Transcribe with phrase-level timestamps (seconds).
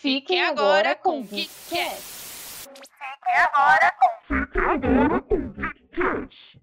[0.00, 2.00] Fiquem agora com o KitKat.
[2.00, 6.60] Fiquem agora com Fiquem agora com KitKat.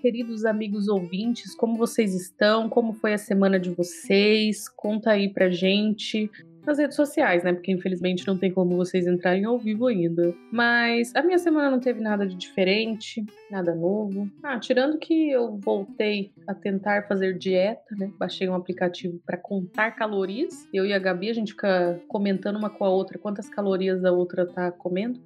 [0.00, 2.68] Queridos amigos ouvintes, como vocês estão?
[2.68, 4.68] Como foi a semana de vocês?
[4.68, 6.30] Conta aí pra gente
[6.68, 7.54] nas redes sociais, né?
[7.54, 10.34] Porque infelizmente não tem como vocês entrarem ao vivo ainda.
[10.52, 14.30] Mas a minha semana não teve nada de diferente, nada novo.
[14.42, 18.12] Ah, tirando que eu voltei a tentar fazer dieta, né?
[18.18, 20.68] Baixei um aplicativo para contar calorias.
[20.72, 24.12] Eu e a Gabi a gente fica comentando uma com a outra quantas calorias a
[24.12, 25.20] outra tá comendo.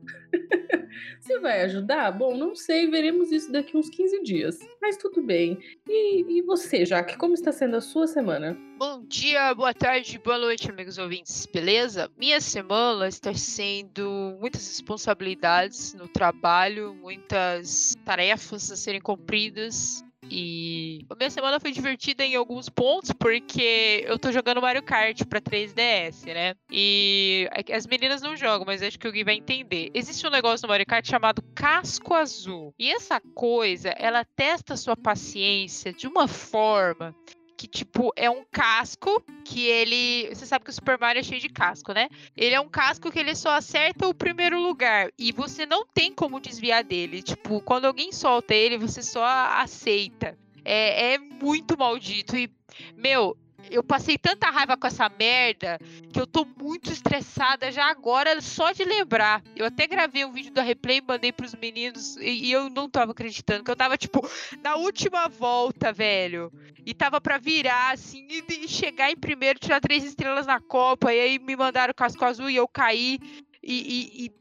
[1.20, 2.10] Se vai ajudar?
[2.12, 4.58] Bom, não sei, veremos isso daqui uns 15 dias.
[4.80, 5.58] Mas tudo bem.
[5.88, 8.56] E, e você, Jaque, como está sendo a sua semana?
[8.78, 12.10] Bom dia, boa tarde, boa noite, amigos ouvintes, beleza?
[12.18, 20.04] Minha semana está sendo muitas responsabilidades no trabalho, muitas tarefas a serem cumpridas.
[20.34, 25.22] E a minha semana foi divertida em alguns pontos, porque eu tô jogando Mario Kart
[25.26, 26.54] pra 3DS, né?
[26.70, 29.90] E as meninas não jogam, mas acho que o Gui vai entender.
[29.92, 32.74] Existe um negócio no Mario Kart chamado casco azul.
[32.78, 37.14] E essa coisa, ela testa sua paciência de uma forma
[37.56, 40.28] que, tipo, é um casco que ele.
[40.34, 42.08] Você sabe que o Super Mario é cheio de casco, né?
[42.36, 45.10] Ele é um casco que ele só acerta o primeiro lugar.
[45.18, 47.22] E você não tem como desviar dele.
[47.22, 50.36] Tipo, quando alguém solta ele, você só aceita.
[50.64, 52.36] É, é muito maldito.
[52.36, 52.50] E,
[52.96, 53.36] meu,
[53.70, 55.78] eu passei tanta raiva com essa merda
[56.12, 59.42] que eu tô muito estressada já agora só de lembrar.
[59.56, 62.88] Eu até gravei um vídeo da replay e mandei pros meninos e, e eu não
[62.88, 64.26] tava acreditando que eu tava, tipo,
[64.62, 66.52] na última volta, velho.
[66.84, 71.12] E tava pra virar, assim, e, e chegar em primeiro, tirar três estrelas na Copa.
[71.12, 73.18] E aí me mandaram o casco azul e eu caí.
[73.62, 74.32] e, e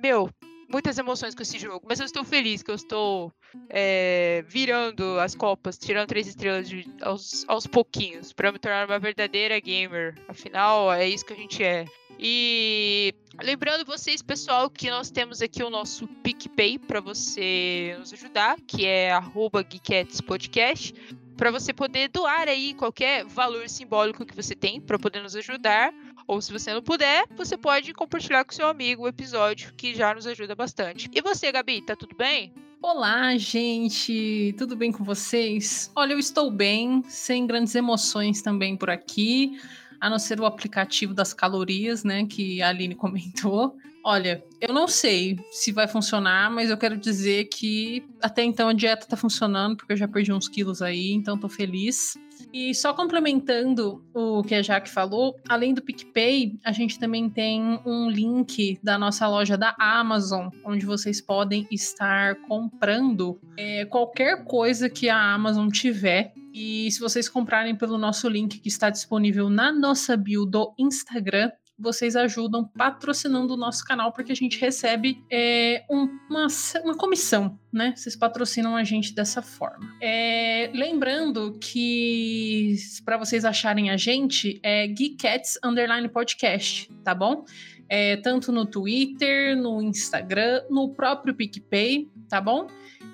[0.00, 0.30] meu,
[0.70, 3.32] muitas emoções com esse jogo, mas eu estou feliz que eu estou
[3.68, 8.98] é, virando as copas, tirando três estrelas de, aos, aos pouquinhos, para me tornar uma
[8.98, 10.14] verdadeira gamer.
[10.28, 11.84] Afinal, é isso que a gente é.
[12.18, 18.56] E lembrando vocês, pessoal, que nós temos aqui o nosso PicPay para você nos ajudar,
[18.66, 19.10] que é
[19.70, 20.94] @geeketspodcast,
[21.36, 25.94] para você poder doar aí qualquer valor simbólico que você tem para poder nos ajudar.
[26.30, 30.14] Ou se você não puder, você pode compartilhar com seu amigo o episódio, que já
[30.14, 31.10] nos ajuda bastante.
[31.12, 32.54] E você, Gabi, tá tudo bem?
[32.80, 35.90] Olá, gente, tudo bem com vocês?
[35.96, 39.58] Olha, eu estou bem, sem grandes emoções também por aqui
[40.00, 43.76] a não ser o aplicativo das calorias, né, que a Aline comentou.
[44.04, 48.72] Olha, eu não sei se vai funcionar, mas eu quero dizer que até então a
[48.72, 52.16] dieta tá funcionando, porque eu já perdi uns quilos aí, então tô feliz.
[52.52, 57.80] E só complementando o que a Jaque falou, além do PicPay, a gente também tem
[57.86, 64.88] um link da nossa loja da Amazon, onde vocês podem estar comprando é, qualquer coisa
[64.88, 66.32] que a Amazon tiver.
[66.52, 71.50] E se vocês comprarem pelo nosso link que está disponível na nossa bio do Instagram,
[71.80, 76.46] vocês ajudam patrocinando o nosso canal, porque a gente recebe é, um, uma,
[76.84, 77.94] uma comissão, né?
[77.96, 79.96] Vocês patrocinam a gente dessa forma.
[80.00, 87.44] É, lembrando que para vocês acharem a gente é Geekets Underline Podcast, tá bom?
[87.90, 92.68] É, tanto no Twitter, no Instagram, no próprio PicPay, tá bom?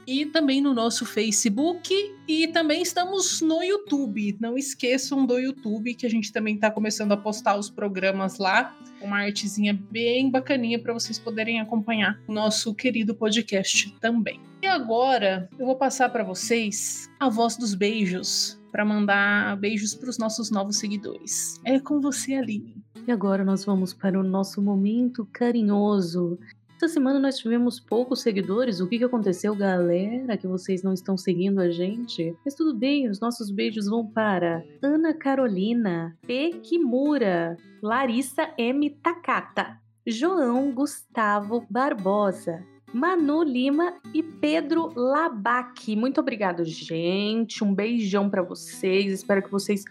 [0.06, 1.92] e também no nosso Facebook
[2.28, 4.36] e também estamos no YouTube.
[4.41, 8.75] Não esqueçam do YouTube, que a gente também está começando a postar os programas lá.
[9.03, 14.41] Uma artezinha bem bacaninha para vocês poderem acompanhar o nosso querido podcast também.
[14.62, 20.10] E agora eu vou passar para vocês a voz dos beijos para mandar beijos para
[20.10, 21.59] os nossos novos seguidores.
[21.64, 22.76] É com você, Aline.
[23.06, 26.38] E agora nós vamos para o nosso momento carinhoso
[26.76, 28.81] essa semana nós tivemos poucos seguidores.
[28.81, 30.36] O que, que aconteceu, galera?
[30.36, 32.36] Que vocês não estão seguindo a gente?
[32.44, 36.60] Mas tudo bem, os nossos beijos vão para Ana Carolina, P.
[36.62, 38.91] Kimura, Larissa M.
[39.03, 42.62] Takata, João Gustavo Barbosa,
[42.97, 45.95] Manu Lima e Pedro Labac.
[45.95, 47.63] Muito obrigado, gente.
[47.63, 49.13] Um beijão para vocês.
[49.13, 49.84] Espero que vocês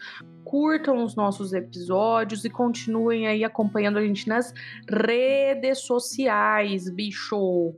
[0.43, 4.51] curtam os nossos episódios e continuem aí acompanhando a gente nas
[4.89, 7.75] redes sociais, bicho.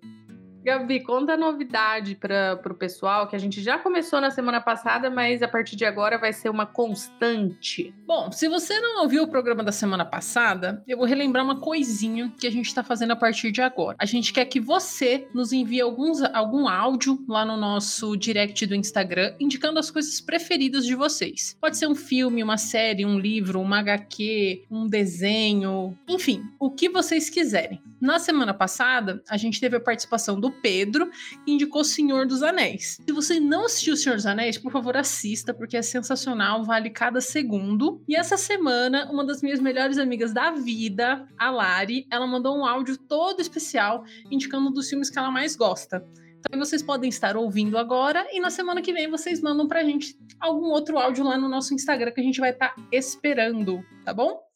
[0.67, 5.09] Gabi, conta a novidade para o pessoal que a gente já começou na semana passada,
[5.09, 7.95] mas a partir de agora vai ser uma constante.
[8.05, 12.33] Bom, se você não ouviu o programa da semana passada, eu vou relembrar uma coisinha
[12.37, 13.95] que a gente está fazendo a partir de agora.
[13.97, 18.75] A gente quer que você nos envie alguns, algum áudio lá no nosso direct do
[18.75, 21.55] Instagram, indicando as coisas preferidas de vocês.
[21.61, 26.89] Pode ser um filme, uma série, um livro, uma HQ, um desenho, enfim, o que
[26.89, 27.81] vocês quiserem.
[27.99, 31.09] Na semana passada, a gente teve a participação do Pedro,
[31.45, 32.97] que indicou Senhor dos Anéis.
[33.05, 37.21] Se você não assistiu Senhor dos Anéis, por favor, assista, porque é sensacional, vale cada
[37.21, 38.01] segundo.
[38.07, 42.65] E essa semana, uma das minhas melhores amigas da vida, a Lari, ela mandou um
[42.65, 46.05] áudio todo especial indicando um dos filmes que ela mais gosta.
[46.39, 50.17] Então vocês podem estar ouvindo agora e na semana que vem vocês mandam pra gente
[50.39, 54.13] algum outro áudio lá no nosso Instagram que a gente vai estar tá esperando, tá
[54.13, 54.46] bom?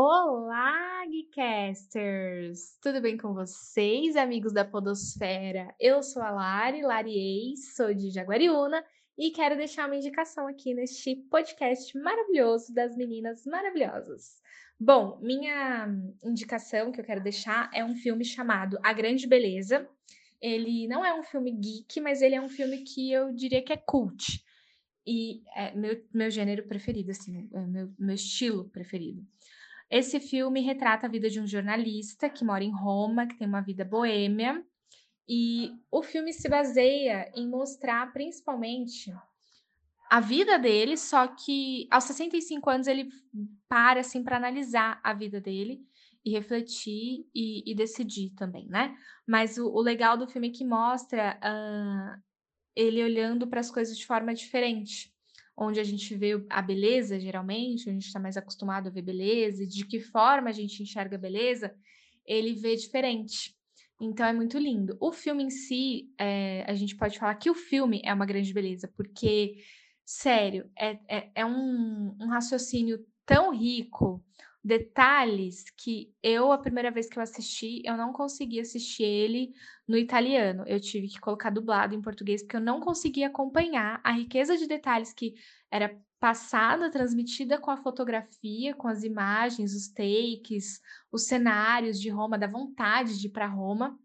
[0.00, 2.78] Olá, Geekasters!
[2.80, 5.74] Tudo bem com vocês, amigos da Podosfera?
[5.80, 8.84] Eu sou a Lari, Lari Eis, sou de Jaguariúna
[9.18, 14.40] e quero deixar uma indicação aqui neste podcast maravilhoso das meninas maravilhosas.
[14.78, 15.88] Bom, minha
[16.22, 19.84] indicação que eu quero deixar é um filme chamado A Grande Beleza.
[20.40, 23.72] Ele não é um filme geek, mas ele é um filme que eu diria que
[23.72, 24.44] é cult.
[25.04, 29.26] E é meu, meu gênero preferido, assim, é meu, meu estilo preferido.
[29.90, 33.62] Esse filme retrata a vida de um jornalista que mora em Roma, que tem uma
[33.62, 34.62] vida boêmia,
[35.28, 39.12] e o filme se baseia em mostrar principalmente
[40.10, 43.10] a vida dele, só que aos 65 anos ele
[43.68, 45.86] para assim para analisar a vida dele
[46.24, 48.96] e refletir e, e decidir também, né?
[49.26, 52.22] Mas o, o, legal do filme é que mostra uh,
[52.74, 55.14] ele olhando para as coisas de forma diferente
[55.58, 59.64] onde a gente vê a beleza, geralmente, a gente está mais acostumado a ver beleza,
[59.64, 61.74] e de que forma a gente enxerga a beleza,
[62.24, 63.56] ele vê diferente.
[64.00, 64.96] Então é muito lindo.
[65.00, 68.54] O filme em si, é, a gente pode falar que o filme é uma grande
[68.54, 69.56] beleza, porque,
[70.04, 74.24] sério, é, é, é um, um raciocínio tão rico,
[74.68, 79.54] detalhes que eu, a primeira vez que eu assisti, eu não consegui assistir ele
[79.86, 80.62] no italiano.
[80.66, 84.66] Eu tive que colocar dublado em português, porque eu não conseguia acompanhar a riqueza de
[84.66, 85.34] detalhes que
[85.70, 90.80] era passada, transmitida com a fotografia, com as imagens, os takes,
[91.10, 93.98] os cenários de Roma, da vontade de ir para Roma.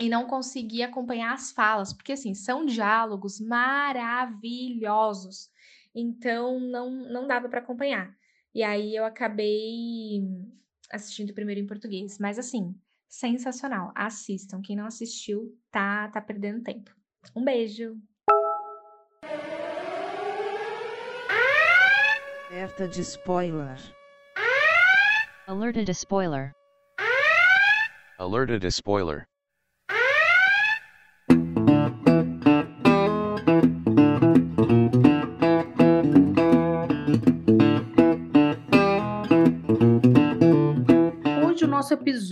[0.00, 5.48] E não conseguia acompanhar as falas, porque assim, são diálogos maravilhosos.
[5.94, 8.16] Então não, não dava para acompanhar.
[8.54, 10.22] E aí eu acabei
[10.90, 12.18] assistindo primeiro em português.
[12.18, 12.74] Mas assim,
[13.08, 13.92] sensacional.
[13.94, 14.60] Assistam.
[14.62, 16.94] Quem não assistiu, tá, tá perdendo tempo.
[17.34, 17.96] Um beijo.
[22.50, 23.78] Alerta de spoiler.
[25.46, 26.52] Alerted a spoiler.
[28.18, 29.26] Alerted a spoiler.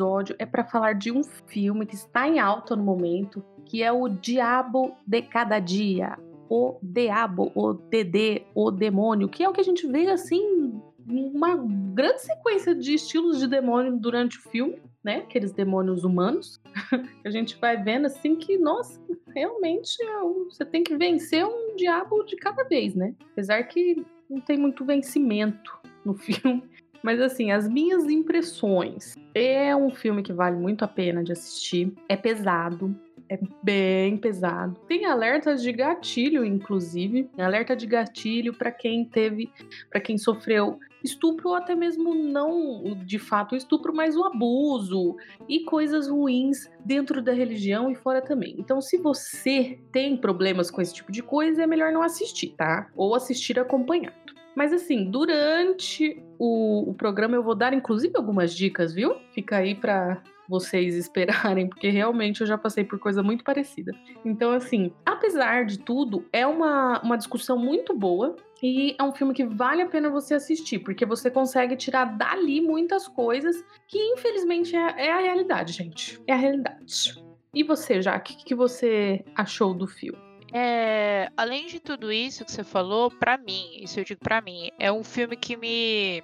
[0.00, 3.92] Episódio é para falar de um filme que está em alta no momento, que é
[3.92, 6.18] o Diabo de Cada Dia,
[6.48, 11.56] o Diabo, o DD, o Demônio, que é o que a gente vê assim uma
[11.92, 15.16] grande sequência de estilos de demônio durante o filme, né?
[15.16, 16.60] Aqueles demônios humanos.
[17.24, 19.00] a gente vai vendo assim que, nossa,
[19.34, 23.14] realmente é você tem que vencer um diabo de cada vez, né?
[23.32, 26.62] Apesar que não tem muito vencimento no filme.
[27.02, 29.14] Mas assim, as minhas impressões.
[29.34, 31.92] É um filme que vale muito a pena de assistir.
[32.08, 32.94] É pesado,
[33.28, 34.74] é bem pesado.
[34.88, 39.48] Tem alertas de gatilho, inclusive, alerta de gatilho para quem teve,
[39.88, 45.16] para quem sofreu estupro ou até mesmo não de fato estupro, mas o abuso
[45.48, 48.54] e coisas ruins dentro da religião e fora também.
[48.58, 52.88] Então, se você tem problemas com esse tipo de coisa, é melhor não assistir, tá?
[52.94, 54.16] Ou assistir acompanhado.
[54.54, 59.16] Mas assim, durante o, o programa eu vou dar inclusive algumas dicas, viu?
[59.32, 63.94] Fica aí para vocês esperarem, porque realmente eu já passei por coisa muito parecida.
[64.24, 69.32] Então, assim, apesar de tudo, é uma, uma discussão muito boa e é um filme
[69.32, 74.74] que vale a pena você assistir, porque você consegue tirar dali muitas coisas que, infelizmente,
[74.74, 76.20] é, é a realidade, gente.
[76.26, 77.22] É a realidade.
[77.54, 80.29] E você, Jaque, o que, que você achou do filme?
[80.52, 84.70] É, além de tudo isso que você falou, para mim, isso eu digo para mim,
[84.78, 86.22] é um filme que me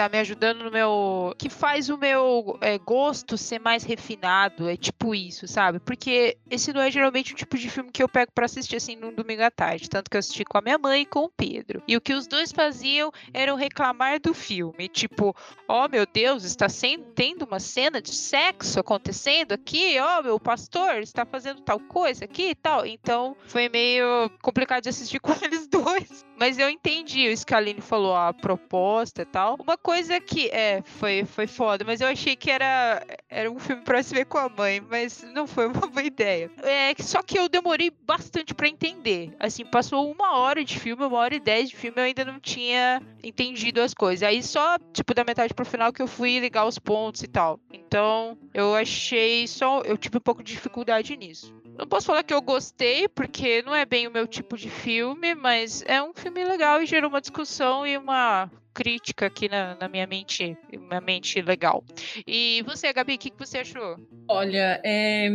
[0.00, 1.34] tá me ajudando no meu.
[1.36, 4.66] que faz o meu é, gosto ser mais refinado.
[4.66, 5.78] É tipo isso, sabe?
[5.78, 8.96] Porque esse não é geralmente o tipo de filme que eu pego pra assistir assim
[8.96, 9.90] num domingo à tarde.
[9.90, 11.82] Tanto que eu assisti com a minha mãe e com o Pedro.
[11.86, 14.88] E o que os dois faziam era reclamar do filme.
[14.88, 15.36] Tipo,
[15.68, 20.22] ó oh, meu Deus, está sendo, tendo uma cena de sexo acontecendo aqui, ó, oh,
[20.22, 22.86] meu pastor está fazendo tal coisa aqui e tal.
[22.86, 26.24] Então foi meio complicado de assistir com eles dois.
[26.38, 29.56] Mas eu entendi isso que a Aline falou, a proposta e tal.
[29.60, 29.89] Uma coisa
[30.26, 34.14] que, é, foi, foi foda, mas eu achei que era, era um filme pra se
[34.14, 36.50] ver com a mãe, mas não foi uma boa ideia.
[36.62, 39.32] É, só que eu demorei bastante para entender.
[39.38, 42.38] Assim, passou uma hora de filme, uma hora e dez de filme, eu ainda não
[42.40, 44.22] tinha entendido as coisas.
[44.22, 47.58] Aí só, tipo, da metade pro final que eu fui ligar os pontos e tal.
[47.72, 49.80] Então, eu achei só.
[49.80, 51.54] Eu tive um pouco de dificuldade nisso.
[51.80, 55.34] Não posso falar que eu gostei, porque não é bem o meu tipo de filme,
[55.34, 59.88] mas é um filme legal e gerou uma discussão e uma crítica aqui na, na
[59.88, 61.82] minha mente, minha mente legal.
[62.26, 63.96] E você, Gabi, o que, que você achou?
[64.28, 65.28] Olha, é,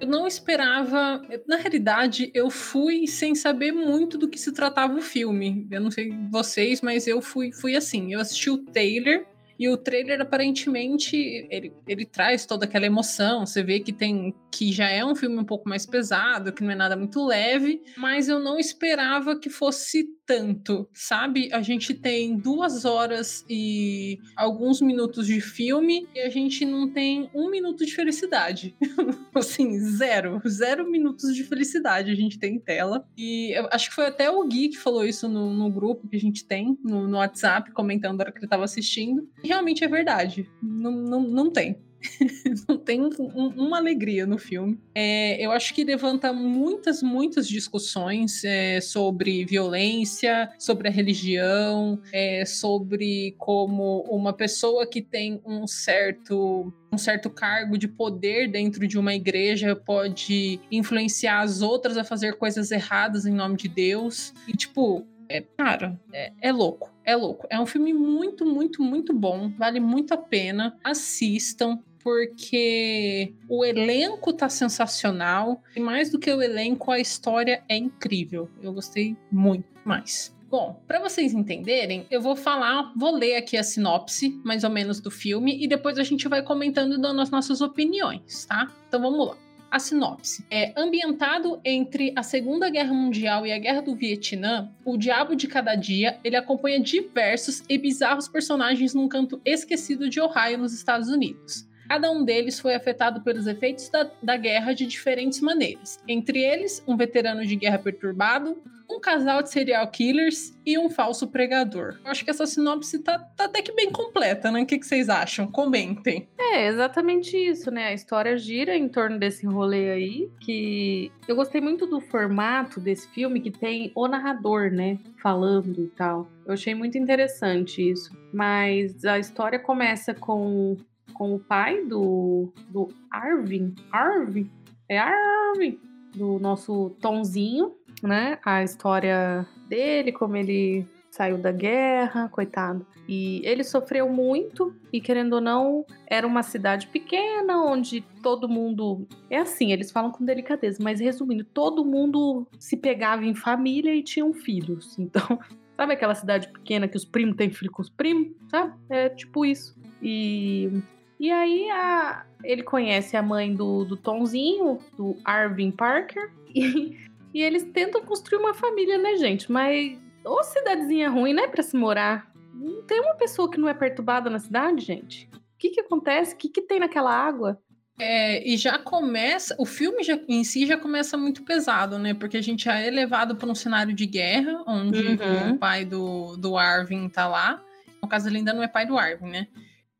[0.00, 1.22] eu não esperava.
[1.46, 5.68] Na realidade, eu fui sem saber muito do que se tratava o filme.
[5.70, 8.12] Eu não sei vocês, mas eu fui, fui assim.
[8.12, 9.24] Eu assisti o trailer
[9.58, 11.16] e o trailer, aparentemente,
[11.50, 13.46] ele, ele traz toda aquela emoção.
[13.46, 16.70] Você vê que tem que já é um filme um pouco mais pesado, que não
[16.70, 21.48] é nada muito leve, mas eu não esperava que fosse tanto, sabe?
[21.52, 27.30] A gente tem duas horas e alguns minutos de filme e a gente não tem
[27.34, 28.76] um minuto de felicidade.
[29.34, 30.40] assim, zero.
[30.46, 33.06] Zero minutos de felicidade a gente tem em tela.
[33.16, 36.20] E acho que foi até o Gui que falou isso no, no grupo que a
[36.20, 39.28] gente tem, no, no WhatsApp, comentando na hora que ele estava assistindo.
[39.44, 40.48] Realmente é verdade.
[40.62, 41.78] Não, não, não tem.
[42.68, 44.78] não tem um, uma alegria no filme.
[44.94, 52.44] É, eu acho que levanta muitas, muitas discussões é, sobre violência, sobre a religião, é,
[52.44, 58.98] sobre como uma pessoa que tem um certo um certo cargo de poder dentro de
[58.98, 64.34] uma igreja pode influenciar as outras a fazer coisas erradas em nome de Deus.
[64.46, 65.06] E, tipo,
[65.38, 67.46] é, cara, é, é, louco, é louco.
[67.50, 69.50] É um filme muito, muito, muito bom.
[69.56, 70.78] Vale muito a pena.
[70.84, 77.76] Assistam porque o elenco tá sensacional e mais do que o elenco, a história é
[77.76, 78.50] incrível.
[78.60, 80.34] Eu gostei muito mais.
[80.50, 85.00] Bom, para vocês entenderem, eu vou falar, vou ler aqui a sinopse, mais ou menos,
[85.00, 88.70] do filme, e depois a gente vai comentando dando as nossas opiniões, tá?
[88.86, 89.36] Então vamos lá.
[89.72, 94.70] A sinopse é ambientado entre a Segunda Guerra Mundial e a Guerra do Vietnã.
[94.84, 100.20] O Diabo de Cada Dia ele acompanha diversos e bizarros personagens num canto esquecido de
[100.20, 101.66] Ohio, nos Estados Unidos.
[101.88, 105.98] Cada um deles foi afetado pelos efeitos da, da guerra de diferentes maneiras.
[106.06, 108.62] Entre eles, um veterano de guerra perturbado,
[108.92, 111.98] um casal de serial killers e um falso pregador.
[112.04, 114.62] Eu acho que essa sinopse tá, tá até que bem completa, né?
[114.62, 115.46] O que, que, vocês acham?
[115.46, 116.28] Comentem.
[116.38, 117.88] É, exatamente isso, né?
[117.88, 123.08] A história gira em torno desse rolê aí, que eu gostei muito do formato desse
[123.08, 124.98] filme, que tem o narrador, né?
[125.22, 126.28] Falando e tal.
[126.46, 128.10] Eu achei muito interessante isso.
[128.32, 130.76] Mas a história começa com
[131.12, 133.74] com o pai do, do Arvin.
[133.90, 134.50] Arvin?
[134.88, 135.78] É Arvin!
[136.14, 138.38] Do nosso Tonzinho, né?
[138.44, 142.86] A história dele, como ele saiu da guerra, coitado.
[143.06, 149.06] E ele sofreu muito, e querendo ou não, era uma cidade pequena onde todo mundo.
[149.28, 154.02] É assim, eles falam com delicadeza, mas resumindo, todo mundo se pegava em família e
[154.02, 154.96] tinham filhos.
[155.02, 155.38] Então,
[155.76, 158.32] sabe aquela cidade pequena que os primos têm filho com os primos?
[158.48, 158.72] Sabe?
[158.88, 159.76] É tipo isso.
[160.00, 160.82] E
[161.22, 166.98] e aí a, ele conhece a mãe do, do Tomzinho, do Arvin Parker, e,
[167.32, 169.50] e eles tentam construir uma família, né, gente?
[169.50, 172.30] Mas, ô cidadezinha ruim, né, pra se morar.
[172.54, 175.28] Não tem uma pessoa que não é perturbada na cidade, gente?
[175.34, 176.34] O que que acontece?
[176.34, 177.58] O que que tem naquela água?
[177.98, 182.14] É, e já começa, o filme já, em si já começa muito pesado, né?
[182.14, 185.52] Porque a gente já é levado para um cenário de guerra, onde uhum.
[185.52, 187.62] o pai do, do Arvin tá lá.
[188.02, 189.46] No caso, ele ainda não é pai do Arvin, né?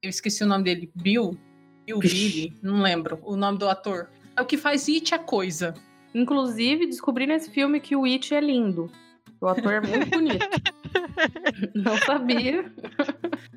[0.03, 1.39] eu esqueci o nome dele, Bill,
[1.87, 4.11] Bill Billy, não lembro o nome do ator.
[4.37, 5.75] É o que faz It a coisa.
[6.14, 8.90] Inclusive, descobri nesse filme que o It é lindo.
[9.40, 10.47] O ator é muito bonito.
[11.75, 12.73] não sabia.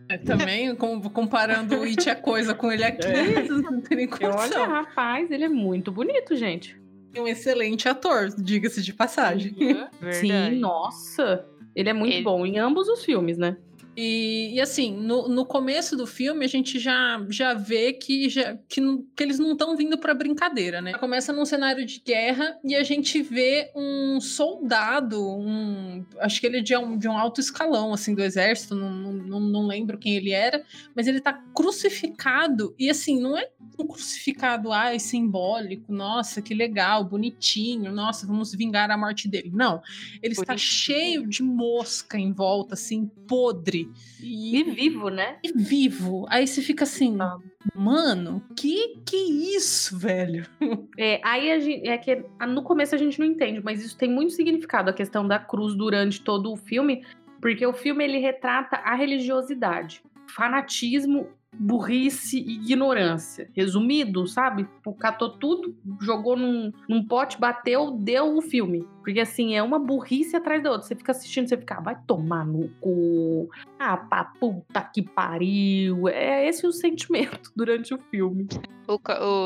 [0.10, 3.44] É, também, comparando o It a coisa com ele aqui, é.
[3.48, 4.40] não tem nem condição.
[4.40, 6.80] Olha, rapaz, ele é muito bonito, gente.
[7.18, 9.56] Um excelente ator, diga-se de passagem.
[9.60, 11.46] Uhum, Sim, nossa.
[11.76, 12.24] Ele é muito ele...
[12.24, 13.58] bom em ambos os filmes, né?
[13.98, 18.58] E, e assim, no, no começo do filme, a gente já, já vê que, já,
[18.68, 18.82] que,
[19.16, 20.94] que eles não estão vindo pra brincadeira, né?
[20.94, 26.58] Começa num cenário de guerra e a gente vê um soldado, um, acho que ele
[26.60, 30.16] é de um, de um alto escalão, assim, do exército, não, não, não- lembro quem
[30.16, 30.64] ele era,
[30.96, 33.50] mas ele tá crucificado e, assim, não é
[33.80, 39.52] um crucificado, ai, simbólico, nossa, que legal, bonitinho, nossa, vamos vingar a morte dele.
[39.54, 39.82] Não,
[40.22, 43.85] ele está cheio de mosca em volta, assim, podre.
[44.22, 45.38] E vivo, né?
[45.44, 46.26] E vivo.
[46.30, 47.38] Aí você fica assim, Ah.
[47.76, 49.18] mano, que que
[49.56, 50.46] isso, velho?
[50.98, 54.10] É, aí a gente, é que no começo a gente não entende, mas isso tem
[54.10, 57.06] muito significado, a questão da cruz durante todo o filme,
[57.42, 61.28] porque o filme ele retrata a religiosidade, fanatismo,
[61.60, 63.50] burrice e ignorância.
[63.56, 64.68] Resumido, sabe?
[65.00, 68.88] Catou tudo, jogou num, num pote, bateu, deu o filme.
[69.04, 70.88] Porque assim, é uma burrice atrás da outra.
[70.88, 73.50] Você fica assistindo, você fica, ah, vai tomar no cu.
[73.78, 76.08] Ah, pá, puta que pariu.
[76.10, 78.48] É esse o sentimento durante o filme.
[78.88, 79.00] O,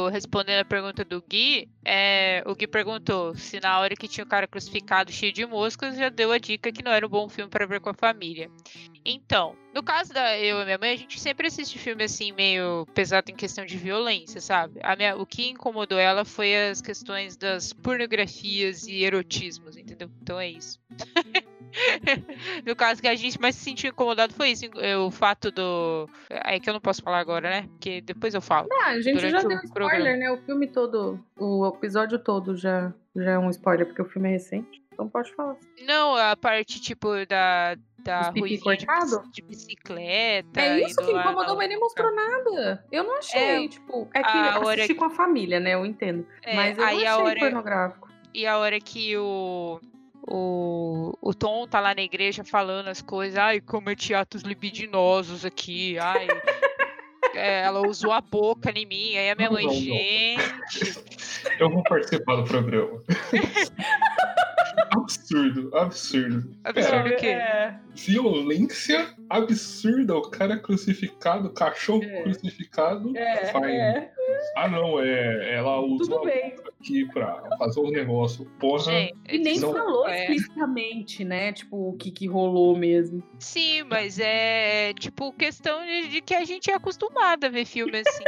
[0.06, 4.24] o- respondendo a pergunta do Gui, é, o Gui perguntou se na hora que tinha
[4.24, 7.28] o cara crucificado cheio de moscas já deu a dica que não era um bom
[7.30, 8.50] filme para ver com a família.
[9.06, 12.86] Então, no caso da eu e minha mãe, a gente sempre assiste filme assim meio
[12.94, 14.80] pesado em questão de violência, sabe?
[14.84, 20.10] A minha- o que incomodou ela foi as questões das pornografias e erotismos, entendeu?
[20.22, 20.80] Então é isso.
[22.66, 26.10] no caso que a gente mais se sentiu incomodado foi isso, é, o fato do
[26.30, 27.62] é que eu não posso falar agora, né?
[27.70, 28.68] Porque depois eu falo.
[28.84, 30.18] Ah, a gente já deu spoiler, programa.
[30.18, 30.32] né?
[30.32, 34.32] O filme todo, o episódio todo já, já é um spoiler, porque o filme é
[34.34, 34.82] recente.
[34.92, 35.56] Então pode falar.
[35.86, 37.78] Não, a parte, tipo, da.
[38.04, 40.62] Da Os pipi ruivinha de, de bicicleta.
[40.62, 42.84] É isso que incomodou, mas nem mostrou nada.
[42.92, 44.08] Eu não achei, É, tipo...
[44.14, 45.74] É que a hora assisti que- com a família, né?
[45.74, 46.26] Eu entendo.
[46.44, 48.10] É, mas eu aí não a achei hora- pornográfico.
[48.34, 49.80] E a hora que o.
[50.32, 55.98] O, o Tom tá lá na igreja falando as coisas, ai, cometi atos libidinosos aqui,
[55.98, 56.28] ai.
[57.34, 59.80] é, ela usou a boca em mim, aí a minha Não, mãe, não, não.
[59.82, 61.04] gente.
[61.60, 63.02] Eu vou participar do programa.
[64.92, 66.56] absurdo, absurdo.
[66.64, 67.28] Absurdo o quê?
[67.28, 70.16] É, Violência absurda.
[70.18, 72.24] O cara é crucificado, cachorro É.
[72.24, 73.16] crucificado.
[73.18, 73.72] é, Fine.
[73.72, 74.14] é.
[74.56, 75.56] Ah, não, é.
[75.56, 76.56] Ela Tudo usou a bem.
[76.80, 78.46] aqui pra fazer um negócio.
[78.60, 78.92] Porra.
[78.92, 80.22] Gente, E nem Não- falou é.
[80.22, 81.52] explicitamente, né?
[81.54, 83.24] Tipo, o que, que rolou mesmo.
[83.40, 87.98] Sim, mas é tipo questão de, de que a gente é acostumado a ver filme
[88.06, 88.24] assim.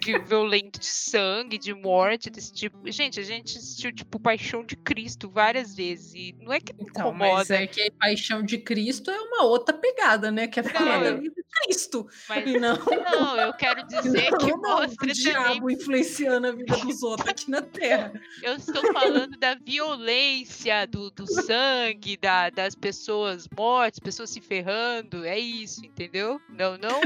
[0.00, 2.78] De violento, de sangue, de morte, desse tipo.
[2.90, 6.12] Gente, a gente assistiu, tipo, Paixão de Cristo várias vezes.
[6.14, 9.74] E não é que Então, mas incomoda, é que paixão de Cristo é uma outra
[9.74, 10.48] pegada, né?
[10.48, 12.06] Que é falar Não, da vida de Cristo.
[12.28, 15.06] mas não, não, eu quero dizer que não, não, mostra.
[15.42, 18.12] Diabo influenciando a vida dos outros aqui na Terra.
[18.42, 25.24] Eu estou falando da violência, do, do sangue, da, das pessoas mortas, pessoas se ferrando.
[25.24, 26.40] É isso, entendeu?
[26.48, 27.00] Não, não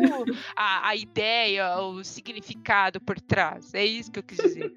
[0.56, 3.74] a, a ideia, o significado por trás.
[3.74, 4.74] É isso que eu quis dizer.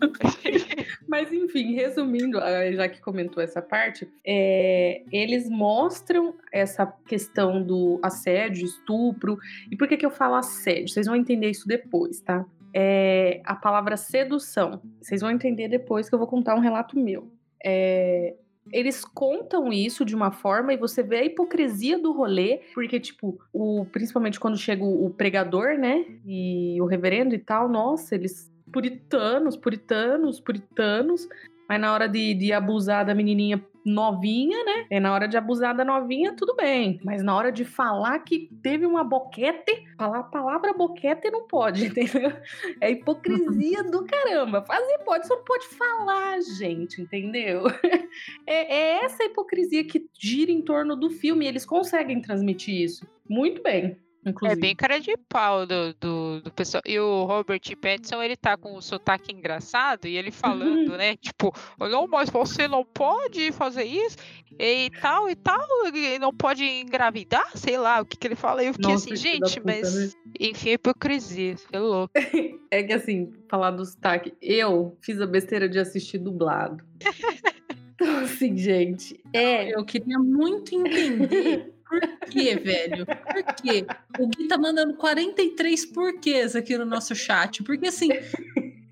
[1.08, 7.98] Mas enfim, resumindo, ah, já que comentou essa parte, é, eles mostram essa questão do
[8.02, 9.38] assédio, estupro.
[9.70, 10.88] E por que, que eu falo assédio?
[10.88, 12.44] Vocês vão entender isso depois, tá?
[12.74, 14.80] É, a palavra sedução.
[15.00, 17.30] Vocês vão entender depois que eu vou contar um relato meu.
[17.64, 18.34] É,
[18.72, 23.38] eles contam isso de uma forma e você vê a hipocrisia do rolê, porque, tipo,
[23.52, 26.04] o, principalmente quando chega o, o pregador, né?
[26.24, 31.28] E o reverendo e tal, nossa, eles puritanos, puritanos, puritanos.
[31.68, 34.86] Mas na hora de, de abusar da menininha novinha, né?
[34.90, 37.00] É na hora de abusar da novinha, tudo bem.
[37.04, 41.86] Mas na hora de falar que teve uma boquete, falar a palavra boquete não pode,
[41.86, 42.32] entendeu?
[42.80, 44.62] É hipocrisia do caramba.
[44.62, 47.64] Fazer pode, só não pode falar, gente, entendeu?
[48.46, 51.44] É, é essa hipocrisia que gira em torno do filme.
[51.44, 53.96] E eles conseguem transmitir isso muito bem.
[54.24, 54.60] É Inclusive.
[54.60, 56.82] bem cara de pau do, do, do pessoal.
[56.86, 61.16] E o Robert Pattinson, ele tá com o sotaque engraçado e ele falando, né?
[61.20, 64.16] Tipo, não, mas você não pode fazer isso
[64.58, 65.60] e tal e tal,
[65.94, 68.62] e não pode engravidar, sei lá o que que ele fala.
[68.62, 70.12] E eu fiquei Nossa, assim, filho da gente, puta, mas né?
[70.38, 72.12] enfim, é hipocrisia, você é louco.
[72.72, 76.84] É que assim, falar do sotaque, eu fiz a besteira de assistir dublado.
[78.02, 79.76] Então, assim, gente, é.
[79.76, 82.00] Eu queria muito entender por
[82.30, 83.04] quê, velho.
[83.04, 83.84] Por quê?
[84.18, 87.62] O Gui tá mandando 43 porquês aqui no nosso chat.
[87.64, 88.08] Porque assim,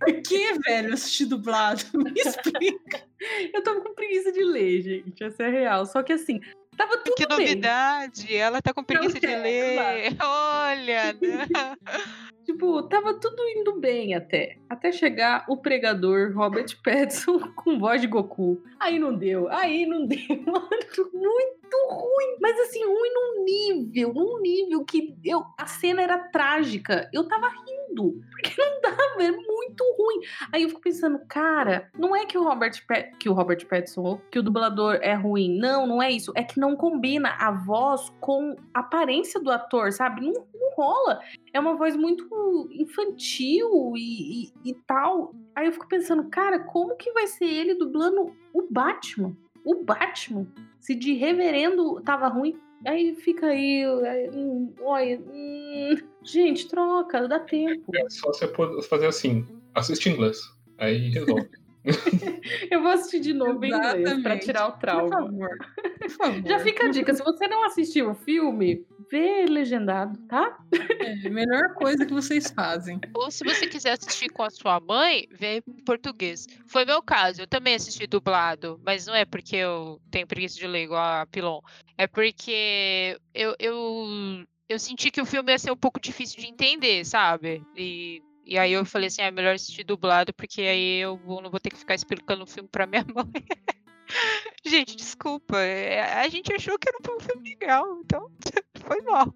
[0.01, 1.83] por que, velho, assistir dublado?
[1.95, 3.03] Me explica.
[3.55, 5.23] Eu tava com preguiça de ler, gente.
[5.23, 5.87] Essa é a real.
[5.87, 6.41] Só que assim,
[6.77, 7.39] tava tudo Que bem.
[7.39, 8.35] novidade!
[8.35, 9.79] Ela tá com preguiça de ler.
[10.23, 11.47] Olha, né?
[12.45, 14.57] Tipo, tava tudo indo bem até.
[14.69, 18.63] Até chegar o pregador Robert Pattinson com voz de Goku.
[18.79, 20.19] Aí não deu, aí não deu.
[20.47, 20.69] Mano,
[21.13, 22.37] muito ruim.
[22.41, 27.09] Mas assim, ruim num nível, num nível que eu, a cena era trágica.
[27.13, 30.21] Eu tava rindo, porque não dava, é muito ruim.
[30.53, 34.21] Aí eu fico pensando, cara, não é que o Robert Pat- que o Robert Pattinson,
[34.31, 35.59] que o dublador é ruim.
[35.59, 36.33] Não, não é isso.
[36.35, 40.21] É que não combina a voz com a aparência do ator, sabe?
[40.21, 41.21] Não, não rola.
[41.53, 45.35] É uma voz muito infantil e, e, e tal.
[45.55, 49.37] Aí eu fico pensando, cara, como que vai ser ele dublando o Batman?
[49.65, 50.47] O Batman?
[50.81, 52.59] Se de reverendo tava ruim.
[52.87, 57.91] Aí fica aí, aí, hum, olha, hum, gente, troca, dá tempo.
[57.95, 58.49] É só você
[58.89, 59.45] fazer assim,
[59.75, 60.39] assiste inglês.
[60.79, 61.49] Aí resolve.
[62.71, 64.45] Eu vou assistir de novo em inglês pra Exatamente.
[64.45, 65.09] tirar o Por trauma.
[65.11, 65.59] favor.
[65.99, 66.43] Por favor.
[66.49, 70.59] Já fica a dica, se você não assistiu o filme, vê legendado, tá?
[70.73, 73.01] É a melhor coisa que vocês fazem.
[73.15, 76.47] Ou se você quiser assistir com a sua mãe, vê em português.
[76.67, 80.67] Foi meu caso, eu também assisti dublado, mas não é porque eu tenho preguiça de
[80.67, 81.61] ler igual a Pilon.
[81.97, 86.47] É porque eu, eu, eu senti que o filme ia ser um pouco difícil de
[86.47, 87.63] entender, sabe?
[87.77, 91.51] E, e aí eu falei assim, ah, é melhor assistir dublado, porque aí eu não
[91.51, 93.45] vou ter que ficar explicando o filme pra minha mãe.
[94.65, 95.59] Gente, desculpa.
[95.59, 98.31] é, A gente achou que era um filme legal, então
[98.81, 99.35] foi mal.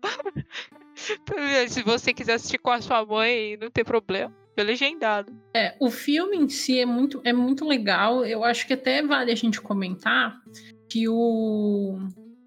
[1.68, 4.34] Se você quiser assistir com a sua mãe, não tem problema.
[4.54, 5.32] Foi legendado.
[5.54, 8.24] É, o filme em si é muito, é muito legal.
[8.24, 10.40] Eu acho que até vale a gente comentar
[10.88, 11.98] que o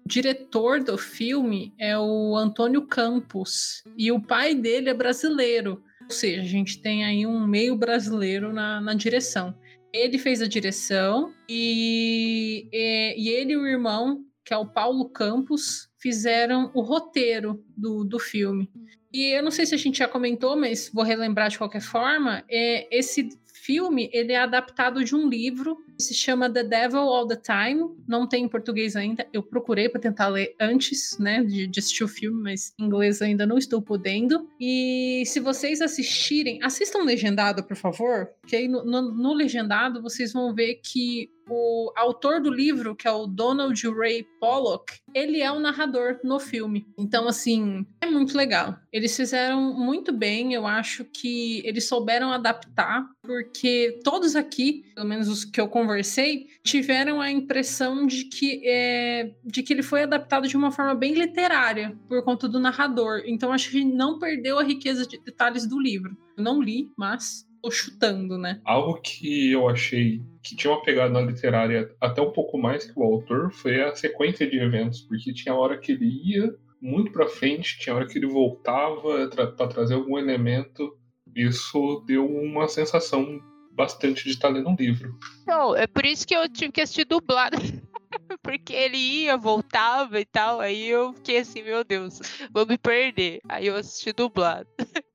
[0.06, 5.82] diretor do filme é o Antônio Campos e o pai dele é brasileiro.
[6.06, 9.54] Ou seja, a gente tem aí um meio brasileiro na, na direção.
[9.92, 15.08] Ele fez a direção e, e, e ele e o irmão, que é o Paulo
[15.08, 18.70] Campos, fizeram o roteiro do, do filme.
[19.12, 22.44] E eu não sei se a gente já comentou, mas vou relembrar de qualquer forma.
[22.48, 23.28] É, esse
[23.66, 27.90] filme ele é adaptado de um livro que se chama The Devil All the Time.
[28.06, 29.26] Não tem em português ainda.
[29.32, 33.20] Eu procurei para tentar ler antes, né, de, de assistir o filme, mas em inglês
[33.20, 34.48] ainda não estou podendo.
[34.60, 40.32] E se vocês assistirem, assistam legendado, por favor, que aí no, no, no legendado vocês
[40.32, 45.50] vão ver que o autor do livro, que é o Donald Ray Pollock, ele é
[45.50, 46.86] o narrador no filme.
[46.98, 48.76] Então, assim, é muito legal.
[48.92, 55.28] Eles fizeram muito bem, eu acho que eles souberam adaptar, porque todos aqui, pelo menos
[55.28, 60.48] os que eu conversei, tiveram a impressão de que, é, de que ele foi adaptado
[60.48, 63.22] de uma forma bem literária, por conta do narrador.
[63.26, 66.16] Então, acho que não perdeu a riqueza de detalhes do livro.
[66.36, 68.60] Eu não li, mas tô chutando, né?
[68.64, 73.02] Algo que eu achei que tinha uma pegada literária até um pouco mais que o
[73.02, 77.78] autor foi a sequência de eventos, porque tinha hora que ele ia muito pra frente,
[77.80, 80.96] tinha hora que ele voltava para trazer algum elemento.
[81.34, 83.40] Isso deu uma sensação
[83.72, 85.18] bastante de estar lendo um livro.
[85.42, 87.56] Então, é por isso que eu tive que assistir dublado.
[88.42, 90.60] Porque ele ia, voltava e tal.
[90.60, 93.40] Aí eu fiquei assim, meu Deus, vou me perder.
[93.48, 94.68] Aí eu assisti dublado.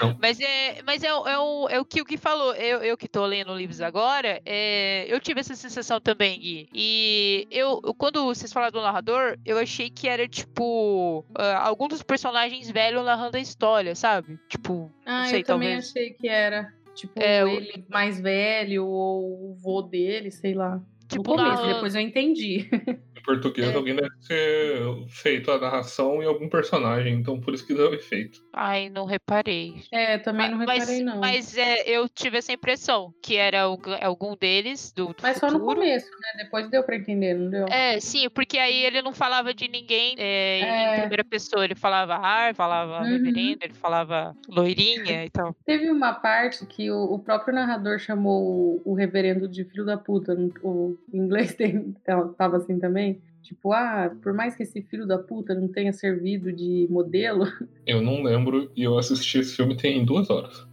[0.00, 0.16] Não.
[0.20, 2.54] Mas é, mas é, o- é, o, é o que o Gui falou.
[2.54, 6.68] Eu, eu que tô lendo livros agora, é, eu tive essa sensação também, Gui.
[6.72, 12.02] E eu, quando vocês falaram do narrador, eu achei que era tipo ah, algum dos
[12.02, 14.38] personagens velhos narrando a história, sabe?
[14.48, 15.88] Tipo, Ah, sei, eu também talvez.
[15.90, 16.72] achei que era.
[16.94, 20.80] Tipo, É, o- ele mais velho ou o vô dele, sei lá.
[21.08, 21.74] Tipo, no começo, narrando.
[21.74, 22.68] depois eu entendi.
[23.22, 23.74] Em português, É.
[23.76, 28.40] alguém deve ter feito a narração em algum personagem, então por isso que deu efeito.
[28.52, 29.76] ai, não reparei.
[29.92, 31.20] É, também não mas, reparei, não.
[31.20, 35.46] Mas é, eu tive essa impressão, que era algu- algum deles do, do Mas só
[35.46, 35.76] no futuro.
[35.76, 36.42] começo, né?
[36.44, 37.66] Depois deu pra entender, não deu?
[37.68, 40.96] É, sim, porque aí ele não falava de ninguém é, É.
[40.96, 41.64] em primeira pessoa.
[41.64, 43.10] Ele falava ar, falava Uhum.
[43.10, 45.54] reverendo, ele falava loirinha e tal.
[45.64, 49.96] Teve uma parte que o, o próprio narrador chamou o, o reverendo de filho da
[49.96, 50.34] puta.
[50.34, 51.94] no- O inglês tem,
[52.36, 53.11] tava assim também.
[53.42, 57.44] Tipo, ah, por mais que esse filho da puta não tenha servido de modelo.
[57.86, 60.64] Eu não lembro e eu assisti esse filme tem duas horas.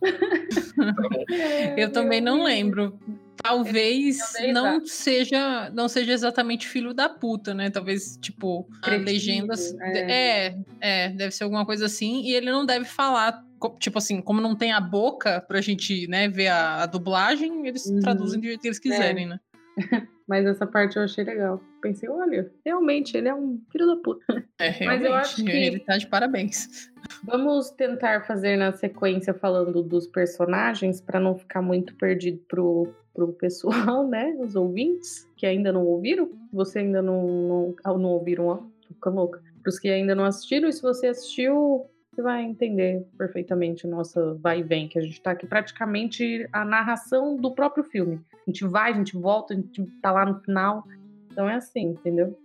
[1.76, 2.98] Eu também não lembro.
[3.42, 7.68] Talvez dei não seja, não seja exatamente filho da puta, né?
[7.70, 9.54] Talvez, tipo, a Cretino, legenda.
[9.82, 10.46] é.
[10.46, 12.22] É, é, deve ser alguma coisa assim.
[12.22, 13.44] E ele não deve falar,
[13.80, 17.84] tipo assim, como não tem a boca pra gente, né, ver a, a dublagem, eles
[17.86, 18.00] Uhum.
[18.00, 19.38] traduzem do jeito que eles quiserem, né?
[20.26, 21.60] Mas essa parte eu achei legal.
[21.82, 24.24] Pensei, olha, realmente ele é um filho da puta.
[24.58, 25.04] É, Mas realmente.
[25.04, 26.88] eu acho que- Ele tá de parabéns.
[27.24, 33.32] Vamos tentar fazer na sequência falando dos personagens para não ficar muito perdido pro, pro
[33.34, 34.34] pessoal, né?
[34.38, 36.26] Os ouvintes que ainda não ouviram.
[36.28, 39.42] Se você ainda não, não, ah, não ouviram, ó, tô ficando louca.
[39.62, 44.36] Pros que ainda não assistiram, e se você assistiu, você vai entender perfeitamente o nosso
[44.36, 48.20] vai e vem, que a gente tá aqui praticamente a narração do próprio filme.
[48.46, 50.84] A gente vai, a gente volta, a gente tá lá no final.
[51.32, 52.38] Então é assim, entendeu?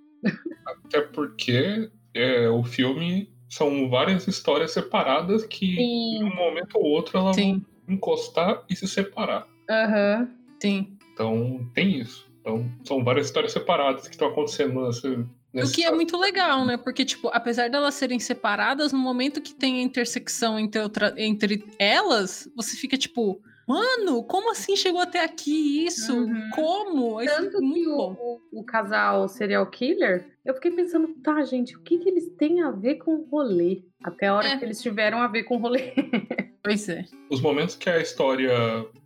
[0.66, 6.18] Até porque é, o filme são várias histórias separadas que Sim.
[6.20, 9.48] em um momento ou outro elas Sim, vão encostar e se separar.
[9.70, 10.30] Aham.
[10.62, 10.98] sim.
[11.14, 12.30] Então tem isso.
[12.42, 15.08] Então são várias histórias separadas que estão acontecendo nessa.
[15.54, 16.78] O que é muito legal, né?
[16.78, 21.66] Porque, tipo, apesar delas serem separadas, no momento que tem a intersecção entre, outra- entre
[21.78, 26.14] elas, você fica tipo, mano, como assim chegou até aqui isso?
[26.14, 26.50] Uhum.
[26.56, 27.22] Como?
[27.22, 28.40] Isso é Tanto que muito o, bom.
[28.52, 32.62] o, o casal serial killer, eu fiquei pensando, tá, gente, o que, que eles têm
[32.62, 33.84] a ver com o rolê?
[34.04, 34.58] Até a hora É.
[34.58, 35.94] que eles tiveram a ver com o rolê.
[36.62, 37.06] Pois é.
[37.32, 38.52] Os momentos que a história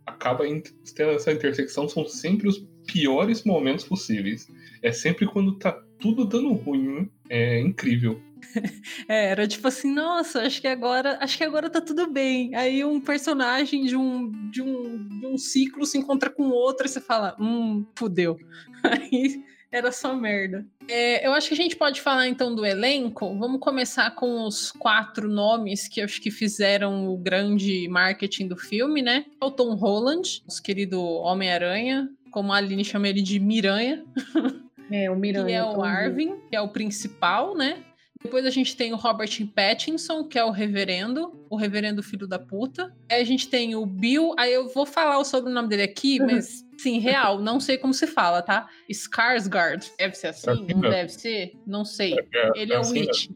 [0.04, 4.48] acaba tendo essa intersecção são sempre os piores momentos possíveis.
[4.82, 7.08] É sempre quando tá tudo dando ruim.
[7.30, 8.20] É incrível.
[9.08, 12.54] É, era tipo assim, nossa, acho que agora, acho que agora tá tudo bem.
[12.54, 16.88] Aí um personagem de um, de um, de um ciclo se encontra com outro e
[16.88, 18.38] você fala, hum, fudeu.
[18.82, 20.64] Aí era só merda.
[20.88, 23.36] É, eu acho que a gente pode falar então do elenco.
[23.36, 29.02] Vamos começar com os quatro nomes que acho que fizeram o grande marketing do filme,
[29.02, 29.24] né?
[29.40, 34.04] É O Tom Holland, nosso querido Homem-Aranha, como a Aline chama ele de Miranha
[34.90, 35.46] É, o Miranha.
[35.46, 35.82] que é o.
[35.82, 37.82] Arvin, que é o principal, né?
[38.24, 42.38] Depois a gente tem o Robert Pattinson, que é o reverendo, o reverendo filho da
[42.38, 42.90] puta.
[43.10, 46.26] Aí a gente tem o Bill, aí eu vou falar o sobrenome dele aqui, Uhum.
[46.32, 48.66] mas sim, real, não sei como se fala, tá?
[48.90, 49.90] Skarsgård.
[49.98, 50.50] Deve ser assim?
[50.50, 51.52] assim Não deve ser?
[51.66, 52.14] Não sei.
[52.32, 53.28] É, Ele é o assim Witch.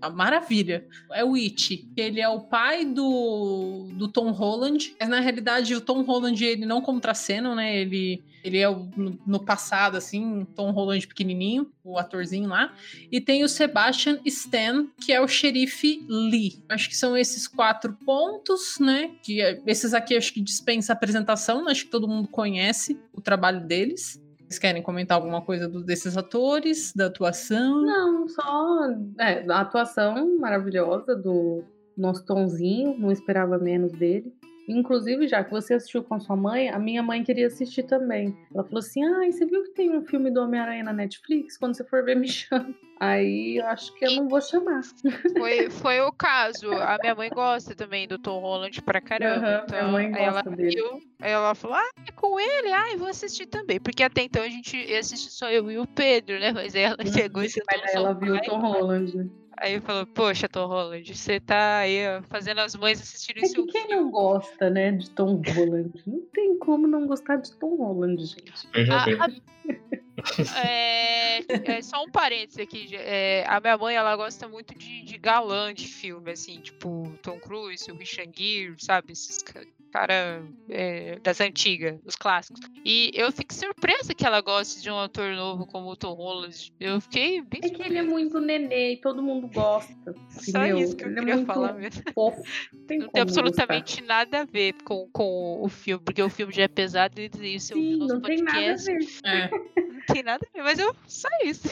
[0.00, 0.84] Ah, Maravilha.
[1.12, 1.88] É o It.
[1.96, 4.94] Ele é o pai do, do Tom Holland.
[4.98, 7.76] Mas na realidade, o Tom Holland, ele não contracenam, né?
[7.76, 8.86] Ele, ele é o,
[9.26, 12.74] no, passado, assim, Tom Holland pequenininho, o atorzinho lá.
[13.10, 16.62] E tem o Sebastian Stan, que é o xerife Lee.
[16.68, 19.12] Acho que são esses quatro pontos, né?
[19.22, 21.70] Que é- esses aqui acho que dispensa apresentação, né?
[21.70, 24.22] acho que todo mundo conhece o trabalho deles.
[24.40, 27.80] Vocês querem comentar alguma coisa do- desses atores, da atuação?
[27.82, 31.64] Não, só é, a atuação maravilhosa do
[31.96, 34.32] nosso Tomzinho, não esperava menos dele.
[34.68, 38.36] Inclusive, já que você assistiu com a sua mãe, a minha mãe queria assistir também.
[38.54, 41.56] Ela falou assim: Ai, você viu que tem um filme do Homem-Aranha na Netflix?
[41.56, 42.74] Quando você for ver, me chama.
[43.00, 44.80] Aí eu acho que eu não vou chamar.
[45.36, 46.70] Foi, foi o caso.
[46.72, 49.46] A minha mãe gosta também do Tom Holland pra caramba.
[49.46, 50.74] Aham, então, minha mãe aí ela gosta dele.
[50.74, 52.72] viu, aí ela falou: Ah, é com ele?
[52.72, 53.80] Ah, eu vou assistir também.
[53.80, 56.52] Porque até então a gente ia assistir só eu e o Pedro, né?
[56.52, 59.26] Mas ela pegou esse Mas daí ela viu o Tom Holland, né?
[59.56, 63.66] Aí falou: Poxa, Tom Holland, você tá aí ó, fazendo as mães assistirem É seu
[63.66, 65.92] que quem não gosta, né, de Tom Holland?
[66.06, 68.68] Não tem como não gostar de Tom Holland, gente.
[68.72, 69.42] Veja A- bem.
[70.56, 71.38] É,
[71.76, 72.88] é, só um parênteses aqui.
[72.94, 77.38] é, a minha mãe, ela gosta muito de, de galã de filme, assim, tipo Tom
[77.38, 79.12] Cruise, o Richard Gere, sabe?
[79.12, 79.42] Esses
[79.94, 82.60] cara é, das antigas, os clássicos.
[82.84, 86.72] E eu fico surpresa que ela goste de um ator novo como o Tom Holland.
[86.80, 89.94] Eu fiquei bem É que ele é muito nenê e todo mundo gosta.
[90.30, 90.78] Só entendeu?
[90.80, 92.02] isso que eu Ele é queria muito falar mesmo.
[92.12, 92.42] Fofo.
[92.42, 93.20] Tem Não tem não gostar.
[93.22, 97.30] absolutamente nada a ver com, com o filme, porque o filme já é pesado e
[97.54, 99.30] isso eu Sim, nosso não tem nada a podcast, ver.
[99.30, 99.50] É.
[99.94, 101.68] Não tem nada a ver, mas eu só isso.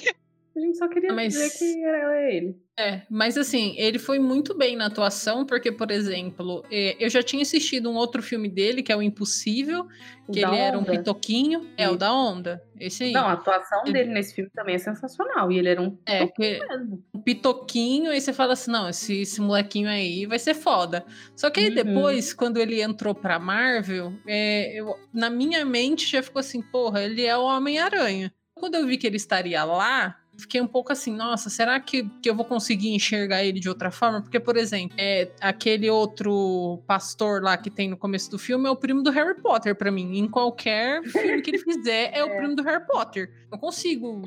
[0.54, 2.56] A gente só queria Mas- dizer que era ele.
[2.78, 7.22] É, mas assim, ele foi muito bem na atuação, porque, por exemplo, eh, eu já
[7.22, 9.86] tinha assistido um outro filme dele, que é o Impossível,
[10.32, 11.68] que ele era um pitoquinho.
[11.76, 12.62] É, o da Onda.
[12.80, 13.12] Esse aí.
[13.12, 15.52] Não, a atuação Ele- dele nesse filme também é sensacional.
[15.52, 16.60] E ele era um É, que-
[17.14, 21.04] um pitoquinho, aí você fala assim: não, esse, esse molequinho aí vai ser foda.
[21.36, 21.74] Só que aí Uhum.
[21.74, 27.02] depois, quando ele entrou pra Marvel, é, eu- na minha mente já ficou assim: porra,
[27.02, 28.32] ele é o Homem-Aranha.
[28.54, 32.28] Quando eu vi que ele estaria lá, fiquei um pouco assim: nossa, será que, que
[32.28, 34.20] eu vou conseguir enxergar ele de outra forma?
[34.20, 38.70] Porque, por exemplo, é, aquele outro pastor lá que tem no começo do filme é
[38.70, 40.18] o primo do Harry Potter pra mim.
[40.18, 43.30] Em qualquer filme que ele fizer, é o primo do Harry Potter.
[43.50, 44.22] Não consigo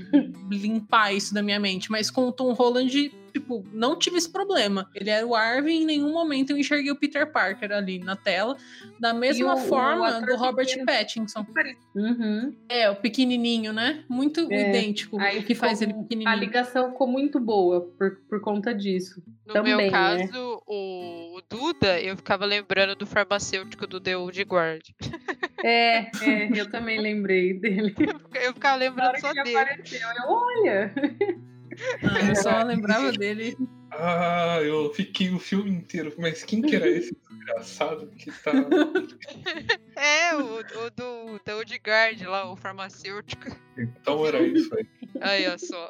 [0.49, 4.89] limpar isso da minha mente, mas com o Tom Holland, tipo, não tive esse problema.
[4.95, 8.55] Ele era o Arvin, em nenhum momento eu enxerguei o Peter Parker ali na tela,
[8.97, 11.45] da mesma o- o forma ator do Robert pequeno- Pattinson.
[11.93, 12.55] Uhum.
[12.69, 14.05] É, o pequenininho, né?
[14.09, 15.19] Muito É, idêntico.
[15.19, 16.39] Aí o que faz ele A pequenininho.
[16.39, 19.21] ligação ficou muito boa por, por conta disso.
[19.45, 19.89] No Também, meu né?
[19.91, 24.81] caso, o, o Duda, eu ficava lembrando do farmacêutico do The Old Guard.
[25.63, 27.93] É, é, eu também lembrei dele.
[28.35, 29.55] Eu ficava Na lembrando hora só dele.
[29.57, 30.93] apareceu, eu, olha!
[32.03, 33.57] Ah, eu só lembrava dele.
[33.91, 36.13] Ah, eu fiquei o filme inteiro.
[36.17, 38.51] Mas quem que era esse desgraçado que tá.
[39.95, 43.55] É, o, o do The Old Guard lá, o farmacêutico.
[43.77, 44.85] Então era isso aí.
[45.21, 45.89] Aí, ó só.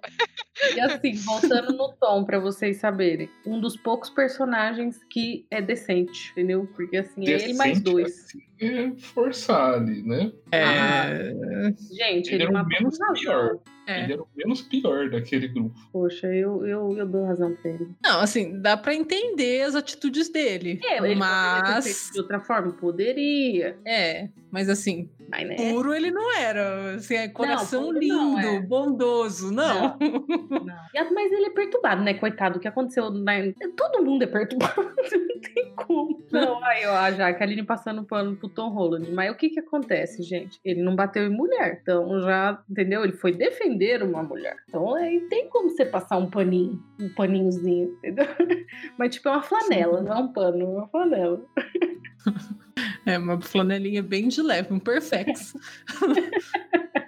[0.76, 6.32] E assim, voltando no tom, pra vocês saberem, um dos poucos personagens que é decente,
[6.32, 6.67] entendeu?
[6.76, 8.26] Porque assim, é ele mais Decente, dois.
[8.26, 10.32] assim, É forçar ali, né?
[10.52, 11.34] É...
[11.91, 13.13] Gente, Ele ele, era o menos casal.
[13.15, 13.60] pior.
[13.88, 14.04] É.
[14.04, 15.76] Ele era o menos pior daquele grupo.
[15.91, 17.89] Poxa, eu, eu, eu dou razão pra ele.
[18.04, 20.80] Não, assim, dá pra entender as atitudes dele.
[20.84, 21.84] É, ele poderia ter mas.
[21.86, 22.71] feito de outra forma?
[22.74, 23.78] Poderia.
[23.86, 25.74] É, mas assim, né?
[25.74, 26.96] puro ele não era.
[26.96, 28.62] Assim, é coração puro lindo, não, é.
[28.62, 29.98] bondoso, não.
[30.00, 31.13] Não.
[31.13, 32.13] Mas ele é perturbado, né?
[32.13, 33.34] Coitado, o que aconteceu na...
[33.76, 36.24] Todo mundo é perturbado, não tem como.
[36.32, 39.12] Não, aí, ó, a Jaqueline passando pano pro Tom Holland.
[39.12, 40.58] Mas o que que acontece, gente?
[40.63, 41.80] Ele não bateu em mulher.
[41.82, 43.04] Então já, entendeu?
[43.04, 44.56] Ele foi defender uma mulher.
[44.70, 48.26] Então aí tem como você passar um paninho, um paninhozinho, entendeu?
[48.98, 51.46] Mas tipo, é uma flanela, não é um pano, é uma flanela.
[53.06, 55.56] É uma flanelinha bem de leve, um perfex.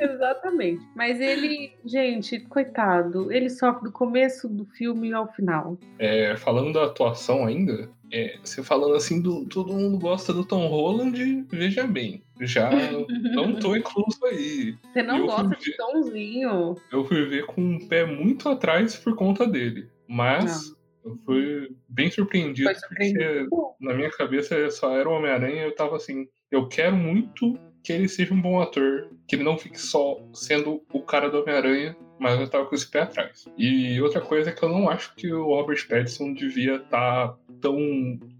[0.00, 0.82] Exatamente.
[0.94, 5.76] Mas ele, gente, coitado, ele sofre do começo do filme ao final.
[5.98, 10.66] É, falando da atuação ainda, é, você falando assim, do, todo mundo gosta do Tom
[10.68, 12.22] Holland, veja bem.
[12.40, 12.70] Já
[13.34, 14.76] não tô incluso aí.
[14.92, 16.76] Você não Eu gosta de Tomzinho?
[16.90, 19.88] Eu fui ver com um pé muito atrás por conta dele.
[20.06, 23.46] Mas eu fui bem surpreendido, porque
[23.80, 27.92] na minha cabeça só era o Homem-Aranha e eu tava assim, eu quero muito que
[27.92, 31.96] ele seja um bom ator, que ele não fique só sendo o cara do Homem-Aranha,
[32.18, 33.48] mas eu tava com esse pé atrás.
[33.58, 37.76] E outra coisa é que eu não acho que o Robert Pattinson devia estar tão.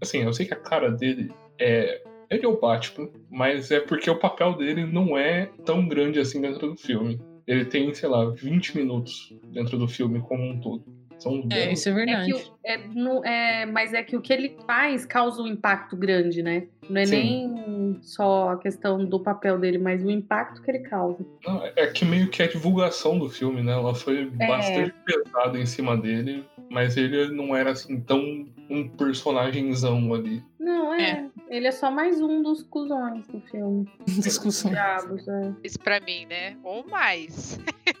[0.01, 2.01] Assim, eu sei que a cara dele é.
[2.29, 6.41] Ele é o Batman, mas é porque o papel dele não é tão grande assim
[6.41, 7.19] dentro do filme.
[7.45, 10.83] Ele tem, sei lá, 20 minutos dentro do filme como um todo.
[11.23, 11.79] São É, dez.
[11.79, 12.33] isso é É verdade.
[12.33, 16.43] o- é, não, é, mas é que o que ele faz causa um impacto grande,
[16.43, 16.63] né?
[16.89, 17.15] Não é Sim.
[17.15, 21.25] nem só a questão do papel dele, mas o impacto que ele causa.
[21.45, 23.71] Não, é que meio que a divulgação do filme, né?
[23.71, 24.47] Ela foi É.
[24.47, 30.43] bastante pesada em cima dele, mas ele não era assim tão um personagemzão ali.
[30.59, 31.01] Não, é.
[31.11, 31.25] É.
[31.49, 33.87] Ele é só mais um dos cuzões do filme.
[34.07, 34.71] Discussão.
[34.71, 35.53] Diabos, é.
[35.63, 36.57] Isso pra mim, né?
[36.63, 37.59] Ou mais.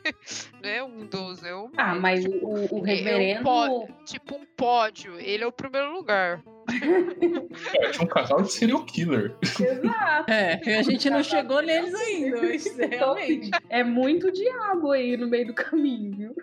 [0.63, 1.77] não é um dos, é um mais.
[1.77, 3.49] Ah, mas o, o É, é reverendo.
[3.49, 5.19] um tipo um pódio.
[5.19, 6.41] Ele é o primeiro lugar.
[7.75, 9.35] É, tinha um casal de serial killer.
[9.41, 10.31] Exato.
[10.31, 13.51] É, a gente não chegou neles ainda, mas realmente.
[13.69, 16.35] É muito diabo aí no meio do caminho, viu?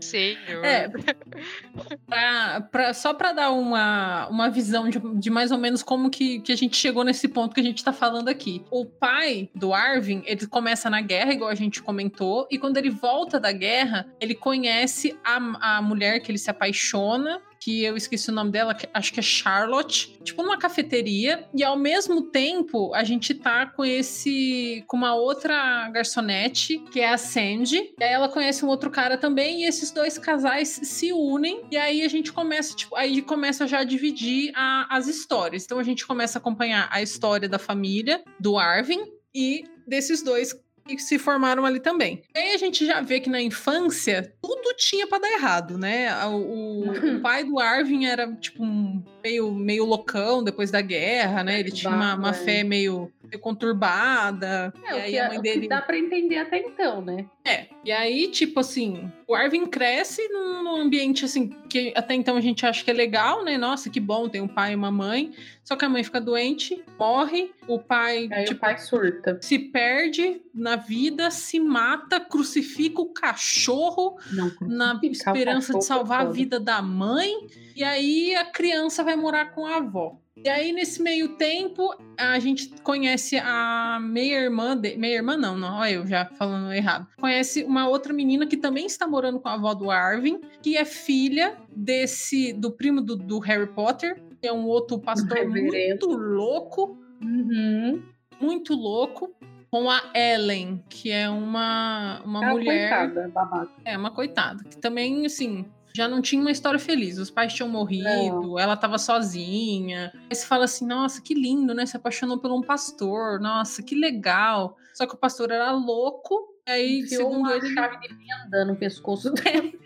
[0.00, 0.64] Senhor.
[0.64, 0.88] É,
[2.06, 6.40] pra, pra- só para dar uma, uma visão de, de mais ou menos como que,
[6.40, 8.64] que a gente chegou nesse ponto que a gente tá falando aqui.
[8.70, 12.90] O pai do Arvin, ele começa na guerra, igual a gente comentou, e quando ele
[12.90, 18.30] volta da guerra, ele conhece a, a mulher que ele se apaixona, que eu esqueci
[18.30, 22.94] o nome dela, que- acho que é Charlotte, tipo numa cafeteria, e ao mesmo tempo
[22.94, 28.12] a gente tá com esse com uma outra garçonete, que é a Sandy, e aí
[28.12, 32.08] ela conhece um outro cara também, e esses dois casais se unem, e aí a
[32.08, 35.64] gente começa, tipo, aí começa já a dividir a- as histórias.
[35.64, 39.00] Então a gente começa a acompanhar a história da família do Arvin
[39.34, 40.54] e desses dois
[40.96, 42.22] que se formaram ali também.
[42.34, 46.08] E aí a gente já vê que na infância tudo tinha pra dar errado, né?
[46.26, 51.58] O, o- pai do Arvin era tipo um meio, meio loucão depois da guerra, né?
[51.60, 52.32] Ele tinha uma, uma É.
[52.34, 54.72] fé meio, meio conturbada.
[54.84, 57.26] É, e o aí que, a é- mãe dele dá pra entender até então, né?
[57.44, 62.36] é, e aí, tipo assim, o Arvin cresce num, num ambiente assim, que até então
[62.36, 63.56] a gente acha que é legal, né?
[63.56, 65.32] Nossa, que bom, tem um pai e uma mãe.
[65.64, 69.38] Só que a mãe fica doente, morre, o pai, Aí tipo, o pai surta.
[69.42, 76.30] se perde na vida, se mata, crucifica o cachorro Não, na esperança de salvar a
[76.30, 77.32] vida da mãe,
[77.76, 80.18] e aí a criança vai morar com a avó.
[80.44, 84.76] E aí, nesse meio tempo, a gente conhece a meia-irmã.
[84.76, 84.96] De...
[84.96, 87.06] Meia-irmã, não, não, olha eu já falando errado.
[87.20, 90.84] Conhece uma outra menina que também está morando com a avó do Arvin, que é
[90.84, 92.52] filha desse.
[92.52, 98.00] do primo do, do Harry Potter, que é um outro pastor muito louco Uhum.
[98.40, 99.34] muito louco
[99.72, 102.88] com a Ellen, que é uma, uma É uma mulher.
[102.88, 103.72] coitada, babaca.
[103.84, 104.62] É, uma coitada.
[104.64, 105.66] Que também, assim,
[105.98, 107.18] já não tinha uma história feliz.
[107.18, 110.12] Os pais tinham morrido, ela tava sozinha.
[110.30, 111.84] Aí você fala assim, nossa, que lindo, né?
[111.84, 114.76] Se apaixonou por um pastor, nossa, que legal.
[114.94, 116.54] Só que o pastor era louco.
[116.64, 119.78] Aí, Enfiou segundo uma ele, chave de fenda no pescoço dele.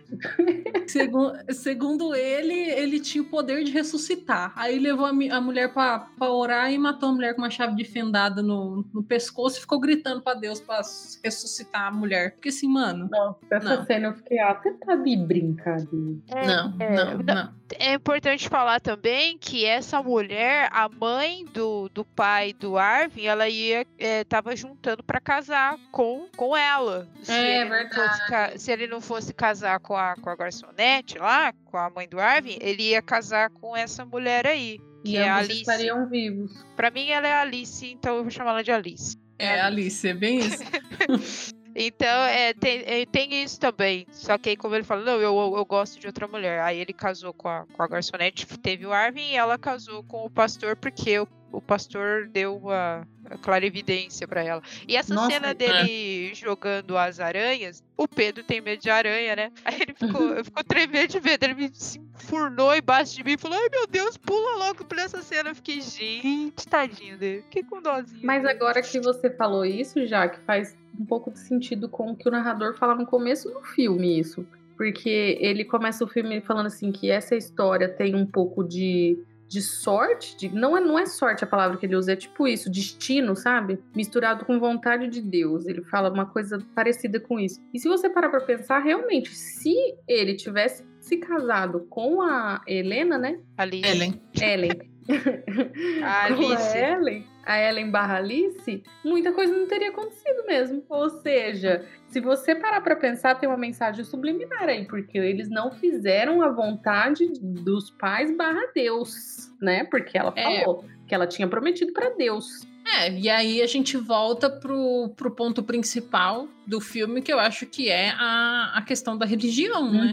[0.86, 4.52] Segu- segundo ele, ele tinha o poder de ressuscitar.
[4.56, 7.74] Aí levou a, a mulher pra, pra orar e matou a mulher com uma chave
[7.76, 10.80] de fendada no, no pescoço e ficou gritando pra Deus pra
[11.24, 12.32] ressuscitar a mulher.
[12.32, 13.08] Porque assim, mano.
[13.10, 13.84] Nossa, essa Não.
[13.86, 16.16] cena eu fiquei, ah, você tá de brincadeira.
[16.46, 17.22] Não, é, não, não.
[17.34, 17.61] não.
[17.78, 23.48] É importante falar também que essa mulher, a mãe do, do pai do Arvin, ela
[23.48, 27.08] ia é, tava juntando pra casar com, com ela.
[27.22, 31.18] Se É, ele não fosse se ele não fosse casar com a, com a garçonete
[31.18, 34.78] lá, com a mãe do Arvin, ele ia casar com essa mulher aí.
[35.04, 35.60] Que E é a Alice.
[35.60, 36.52] estariam vivos.
[36.76, 39.16] Pra mim ela é a Alice, então eu vou chamar ela de Alice.
[39.38, 40.62] É, Alice, é bem isso.
[41.74, 44.06] Então, é, tem, é, tem isso também.
[44.10, 46.60] Só que aí, como ele falou, não, eu, eu, gosto de outra mulher.
[46.60, 50.24] Aí ele casou com a, com a garçonete, teve o Arvin, e ela casou com
[50.24, 54.62] o pastor, porque o, o pastor deu uma, a clarividência pra ela.
[54.86, 55.54] E essa Nossa, cena é.
[55.54, 59.52] dele jogando as aranhas, o Pedro tem medo de aranha, né?
[59.64, 61.44] Aí ele ficou, ficou tremendo de medo.
[61.44, 64.98] Ele me se enfurnou embaixo de mim e falou: Ai meu Deus, pula logo por
[64.98, 65.50] essa cena.
[65.50, 67.42] Eu fiquei, gente, tadinho dele.
[67.42, 68.20] Fiquei com dozinho.
[68.22, 72.16] Mas agora que você falou isso, já que faz um pouco de sentido com o
[72.16, 74.46] que o narrador fala no começo do filme, isso.
[74.76, 79.18] Porque ele começa o filme falando assim que essa história tem um pouco de,
[79.48, 82.48] de sorte, de, não, é, não é sorte a palavra que ele usa, é tipo
[82.48, 83.78] isso, destino, sabe?
[83.94, 85.66] Misturado com vontade de Deus.
[85.66, 87.60] Ele fala uma coisa parecida com isso.
[87.72, 89.74] E se você parar pra pensar, realmente, se
[90.08, 93.38] ele tivesse se casado com a Helena, né?
[93.58, 93.86] Alice.
[93.88, 94.22] Ellen.
[94.40, 94.92] Ellen.
[96.04, 96.78] A com Alice.
[96.78, 100.84] a Ellen, a Ellen barra Alice, muita coisa não teria acontecido mesmo.
[100.88, 105.72] Ou seja, se você parar pra pensar, tem uma mensagem subliminar aí, porque eles não
[105.72, 109.84] fizeram a vontade dos pais barra Deus, né?
[109.90, 110.60] Porque ela É.
[110.64, 112.62] falou que ela tinha prometido pra Deus.
[112.84, 117.66] É, e aí a gente volta pro, pro ponto principal do filme, que eu acho
[117.66, 120.12] que é a, a questão da religião, né?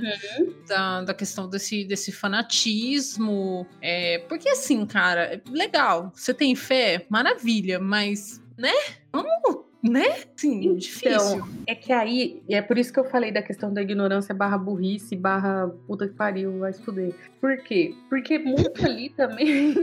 [0.67, 3.65] Da, da questão desse, desse fanatismo.
[3.82, 8.74] É, porque assim, cara, legal, você tem fé, maravilha, mas, né?
[9.11, 10.24] Vamos, né?
[10.36, 11.48] Sim, Então, difícil.
[11.66, 15.16] É que aí, é por isso que eu falei da questão da ignorância barra burrice,
[15.16, 17.14] barra puta que pariu, vai se fuder.
[17.40, 17.96] Por quê?
[18.10, 19.74] Porque muito ali também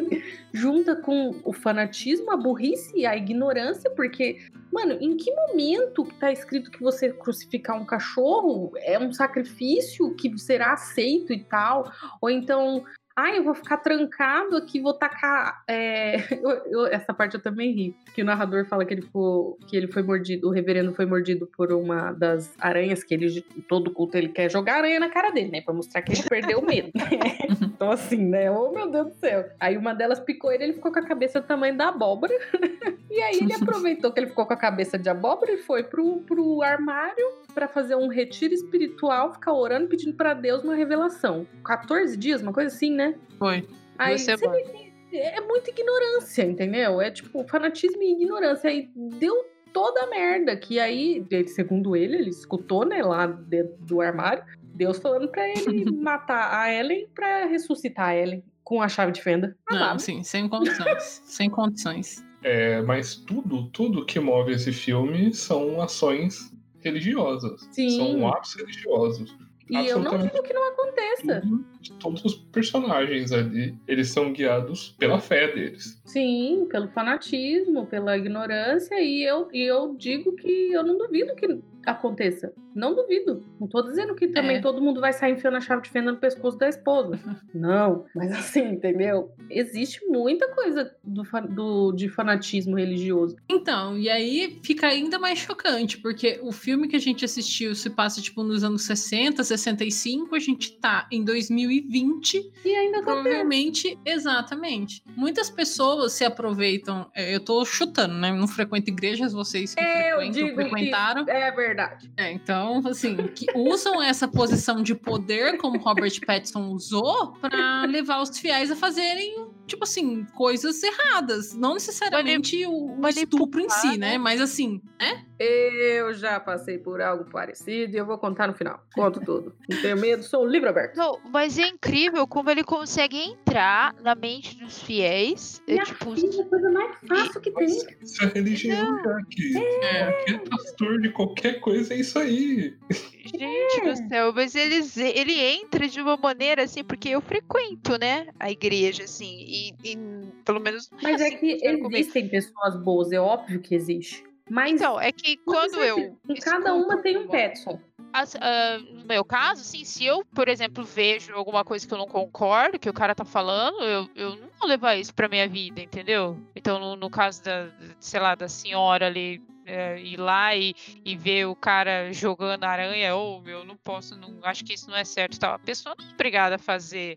[0.53, 4.39] junta com o fanatismo, a burrice e a ignorância, porque,
[4.73, 10.15] mano, em que momento que tá escrito que você crucificar um cachorro é um sacrifício
[10.15, 11.91] que será aceito e tal?
[12.21, 12.85] Ou então.
[13.19, 15.62] Ah, eu vou ficar trancado aqui, vou tacar.
[15.67, 17.97] é, eu- eu- essa parte eu também ri.
[18.14, 21.47] Que o narrador fala que ele, ficou, que ele foi mordido, o reverendo foi mordido
[21.57, 25.51] por uma das aranhas, que ele, todo culto, ele quer jogar aranha na cara dele,
[25.51, 25.61] né?
[25.62, 26.91] Pra mostrar que ele perdeu o medo.
[27.62, 28.51] então, assim, né?
[28.51, 29.47] Oh, meu Deus do céu.
[29.59, 32.35] Aí uma delas picou ele, ele ficou com a cabeça do tamanho da abóbora.
[33.11, 36.19] e aí ele aproveitou que ele ficou com a cabeça de abóbora e foi pro,
[36.21, 41.47] pro armário pra fazer um retiro espiritual, ficar orando, pedindo pra Deus uma revelação.
[41.64, 43.06] 14 dias, uma coisa assim, né?
[43.39, 43.67] Foi.
[43.99, 47.01] Aí você que é muita ignorância, entendeu?
[47.01, 48.69] É tipo fanatismo e ignorância.
[48.69, 50.57] Aí deu toda a merda.
[50.57, 55.91] Que aí, segundo ele, ele escutou, né, lá dentro do armário, Deus falando pra ele
[55.93, 59.57] matar a Ellen pra ressuscitar a Ellen com a chave de fenda.
[59.71, 59.99] Ah, Não, lá.
[59.99, 61.23] sim, sem condições.
[61.25, 62.25] sem condições.
[62.43, 67.69] É, mas tudo, tudo que move esse filme são ações religiosas.
[67.73, 67.91] Sim.
[67.91, 69.37] São atos religiosos.
[69.69, 71.41] E eu não digo que não aconteça.
[71.41, 71.64] Tudo,
[71.99, 76.01] todos os personagens ali, eles são guiados pela fé deles.
[76.05, 81.61] Sim, pelo fanatismo, pela ignorância, e eu, e eu digo que eu não duvido que
[81.87, 82.53] aconteça.
[82.74, 83.43] Não duvido.
[83.59, 84.61] Não tô dizendo que também É.
[84.61, 87.18] todo mundo vai sair enfiando a chave de fenda no pescoço da esposa.
[87.55, 89.30] Não, mas assim, entendeu?
[89.49, 93.37] Existe muita coisa do, do- de fanatismo religioso.
[93.49, 97.89] Então, e aí fica ainda mais chocante, porque o filme que a gente assistiu se
[97.89, 103.22] passa, tipo, nos anos 60, 65, a gente tá em 2020, E ainda acontece.
[103.22, 105.03] provavelmente, exatamente.
[105.16, 108.32] Muitas pessoas se aproveitam, é, eu tô chutando, né?
[108.32, 111.24] Não frequento igrejas, vocês que É, eu frequentam, frequentaram.
[111.28, 111.76] é verdade.
[112.16, 118.20] É, então, assim, que usam essa posição de poder, como Robert Pattinson usou, pra levar
[118.22, 121.55] os fiéis a fazerem, tipo assim, coisas erradas.
[121.55, 124.18] Não necessariamente o, o estupro em si, né?
[124.18, 125.24] Mas assim, né?
[125.39, 128.82] Eu já passei por algo parecido e eu vou contar no final.
[128.95, 129.55] Conto tudo.
[129.68, 130.97] Não tenho medo, sou um livro aberto.
[130.97, 135.62] Não, mas é incrível como ele consegue entrar na mente dos fiéis.
[135.66, 137.66] É, tipo, filha, a coisa mais fácil que tem.
[137.66, 139.57] Isso é religião, Jack.
[139.82, 140.12] É.
[140.12, 142.76] Qualquer pastor de qualquer coisa é isso aí.
[143.24, 148.28] Gente do céu, mas eles, ele entra de uma maneira assim, porque eu frequento, né,
[148.39, 149.99] a igreja, assim, e, e
[150.45, 150.89] pelo menos.
[151.03, 151.97] Mas é assim, que funciona comigo.
[151.97, 154.24] existem pessoas boas, é óbvio que existe.
[154.49, 156.17] Mas Então, é que quando eu.
[156.43, 157.81] cada uma tem um Petson.
[158.13, 161.99] as- ah, no meu caso, assim, se eu, por exemplo, vejo alguma coisa que eu
[161.99, 165.49] não concordo, que o cara tá falando, eu, eu não vou levar isso pra minha
[165.49, 166.39] vida, entendeu?
[166.55, 167.69] Então, no, no caso da,
[168.01, 169.43] sei lá, da senhora ali.
[169.69, 170.75] é, ir lá e,
[171.05, 174.97] e ver o cara jogando aranha, ou eu não posso, não acho que isso não
[174.97, 175.55] é certo tal.
[175.55, 177.17] A pessoa não é obrigada a fazer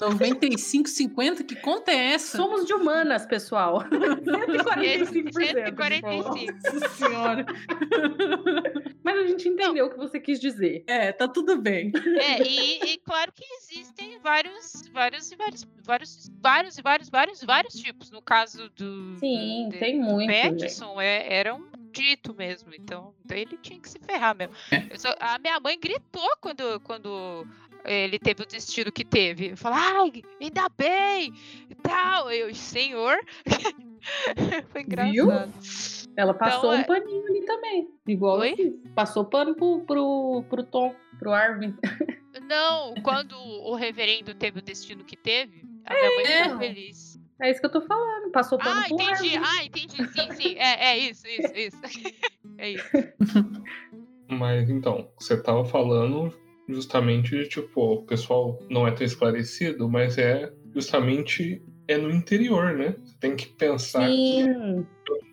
[0.00, 1.44] 95, 50?
[1.44, 2.36] Que conta é essa?
[2.36, 3.84] Somos de humanas, pessoal.
[3.90, 5.32] 145%.
[5.32, 6.28] 145.
[6.28, 7.46] Nossa senhora.
[9.02, 10.84] Mas a gente entendeu o que você quis dizer.
[10.86, 11.92] É, tá tudo bem.
[12.18, 17.42] É, e, e claro que existem vários, vários e vários, vários, vários e vários, vários,
[17.44, 18.10] vários tipos.
[18.10, 20.50] No caso do, Sim, do- tem muito, gente.
[20.52, 24.54] Peterson é, era um dito mesmo, então, então ele tinha que se ferrar mesmo.
[24.90, 27.44] Eu só- a minha mãe gritou quando, quando
[27.84, 29.56] ele teve o destino que teve.
[29.56, 31.32] Falou, ai, ainda bem
[31.68, 32.30] e tal.
[32.30, 33.16] Eu, senhor.
[34.70, 35.52] Foi engraçado.
[36.16, 37.88] Ela passou Então, é- um paninho ali também.
[38.06, 38.56] Igual Oi?
[38.56, 38.72] fiz.
[38.94, 41.74] Passou pano pro, pro, pro Tom, pro Arvin.
[42.48, 46.42] Não, quando o reverendo teve o destino que teve, a minha mãe É.
[46.44, 47.20] ficou feliz.
[47.42, 48.30] É isso que eu tô falando.
[48.32, 49.36] Passou pano Ah, pro entendi.
[49.36, 49.40] Arvin.
[49.44, 49.96] Ah, entendi.
[50.12, 50.54] Sim, sim.
[50.58, 51.80] É, é isso, isso, isso.
[52.58, 52.84] É isso.
[54.28, 56.30] Mas então, você tava falando
[56.74, 62.72] justamente de tipo, o pessoal não é tão esclarecido, mas é justamente é no interior,
[62.76, 62.94] né?
[63.02, 64.48] Você tem que pensar que Sim.
[64.48, 64.86] é um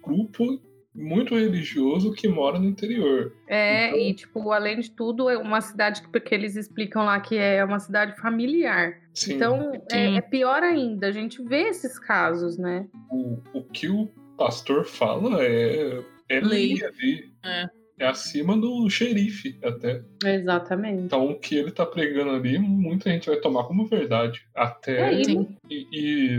[0.04, 0.60] grupo
[0.96, 3.32] muito religioso que mora no interior.
[3.48, 7.20] É, Então- e tipo, além de tudo, é uma cidade que porque eles explicam lá
[7.20, 9.00] que é uma cidade familiar.
[9.14, 10.18] Sim, Então, é, Sim.
[10.18, 11.08] é pior ainda.
[11.08, 12.88] A gente vê esses casos, né?
[13.12, 16.74] o, o que o pastor fala é, é Lei.
[16.74, 17.32] lei ali.
[17.46, 17.66] É.
[18.00, 20.02] É acima do xerife até.
[20.24, 21.04] Exatamente.
[21.04, 24.46] Então o que ele tá pregando ali, muita gente vai tomar como verdade.
[24.56, 25.14] Até.
[25.14, 25.22] É,
[25.70, 25.88] e-.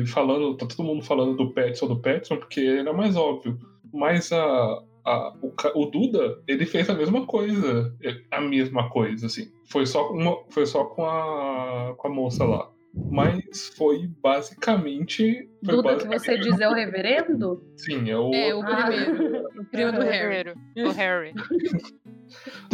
[0.02, 3.58] E, falando, tá todo mundo falando do Petson, do Petson, porque ele é mais óbvio.
[3.92, 5.52] Mas a, a- o,
[5.82, 7.92] o Duda, ele fez a mesma coisa.
[8.04, 9.48] é, A mesma coisa, assim.
[9.66, 12.70] Foi só, uma, foi só com, a, com a moça lá.
[12.94, 15.48] Mas foi basicamente.
[15.64, 17.62] Foi Duda, que basicamente- você diz é o reverendo?
[17.76, 18.34] Sim, é o.
[18.34, 18.86] É, o Ah.
[18.86, 19.44] primeiro.
[19.58, 20.54] O primo do O Harry.
[20.76, 21.32] O Harry.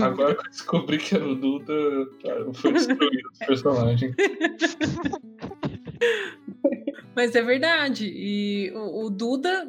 [0.01, 1.75] Agora que eu descobri que era o Duda,
[2.23, 4.15] tá, foi destruído esse personagem.
[7.15, 8.07] Mas é verdade.
[8.15, 9.67] E o, o Duda,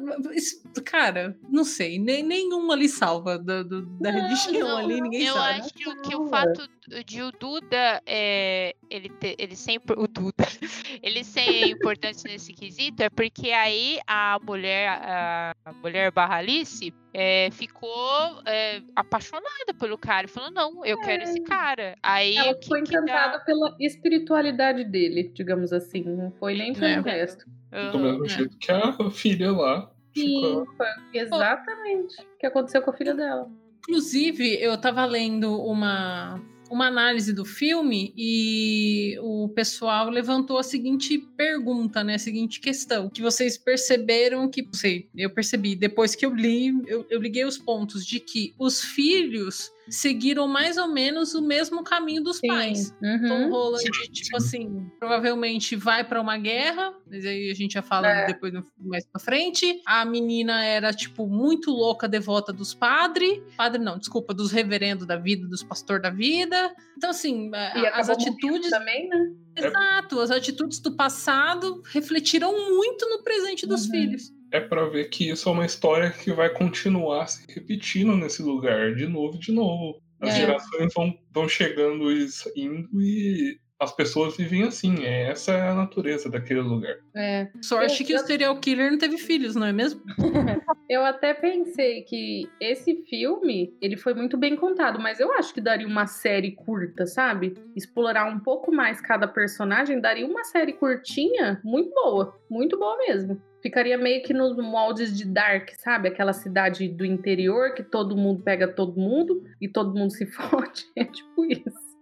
[0.84, 5.34] cara, não sei, nem, nenhum ali salva da, do- da religião Não, ali, ninguém eu
[5.34, 5.60] sabe.
[5.60, 6.68] acho que o fato
[7.04, 10.44] de o Duda é, ele, ele sempre o Duda
[11.02, 17.50] ele ser importante nesse quesito é porque aí a mulher a, mulher barra Alice é,
[17.50, 22.68] ficou é, apaixonada pelo cara e falou não eu quero esse cara aí Ela que
[22.68, 26.02] foi que dá- encantada pela espiritualidade dele, digamos assim.
[26.04, 27.00] Não foi nem pelo É.
[27.00, 27.46] resto.
[27.70, 27.98] Do Aham.
[28.02, 28.28] mesmo É.
[28.28, 30.64] jeito que a filha lá ficou.
[30.66, 30.86] Sim, foi
[31.18, 33.50] exatamente o que aconteceu com a filha dela.
[33.78, 36.40] Inclusive, eu tava lendo uma,
[36.70, 42.14] uma análise do filme e o pessoal levantou a seguinte pergunta, né?
[42.14, 43.08] A seguinte questão.
[43.08, 44.62] Que vocês perceberam que.
[44.62, 45.74] Não sei, eu percebi.
[45.74, 50.76] Depois que eu li, eu, eu liguei os pontos de que os filhos seguiram mais
[50.76, 52.94] ou menos o mesmo caminho dos pais.
[53.02, 53.28] Uhum.
[53.28, 57.82] Tom Holland, Sim, tipo assim, provavelmente vai pra uma guerra, mas aí a gente já
[57.82, 58.26] fala É.
[58.26, 59.80] depois mais pra frente.
[59.86, 63.40] A menina era, tipo, muito louca, devota dos padres.
[63.56, 66.74] Padre não, desculpa, dos reverendos da vida, dos pastor da vida.
[66.96, 68.70] Então, assim, E as atitudes.
[68.70, 69.32] também, né?
[69.56, 73.90] Exato, as atitudes do passado refletiram muito no presente dos Uhum.
[73.90, 74.32] filhos.
[74.52, 78.94] É pra ver que isso é uma história que vai continuar se repetindo nesse lugar,
[78.94, 80.00] de novo e de novo.
[80.20, 80.36] As É.
[80.40, 82.26] gerações vão, vão chegando e
[82.56, 85.04] indo e as pessoas vivem assim.
[85.04, 86.96] É, essa é a natureza daquele lugar.
[87.14, 87.48] É.
[87.60, 90.00] Sorte Eu- que o eu- serial killer não teve filhos, não é mesmo?
[90.88, 95.60] Eu até pensei que esse filme, ele foi muito bem contado, mas eu acho que
[95.60, 97.54] daria uma série curta, sabe?
[97.74, 103.42] Explorar um pouco mais cada personagem, daria uma série curtinha, muito boa, muito boa mesmo.
[103.66, 106.06] Ficaria meio que nos moldes de Dark, sabe?
[106.06, 110.84] Aquela cidade do interior que todo mundo pega todo mundo e todo mundo se fode.
[110.94, 111.96] É tipo isso.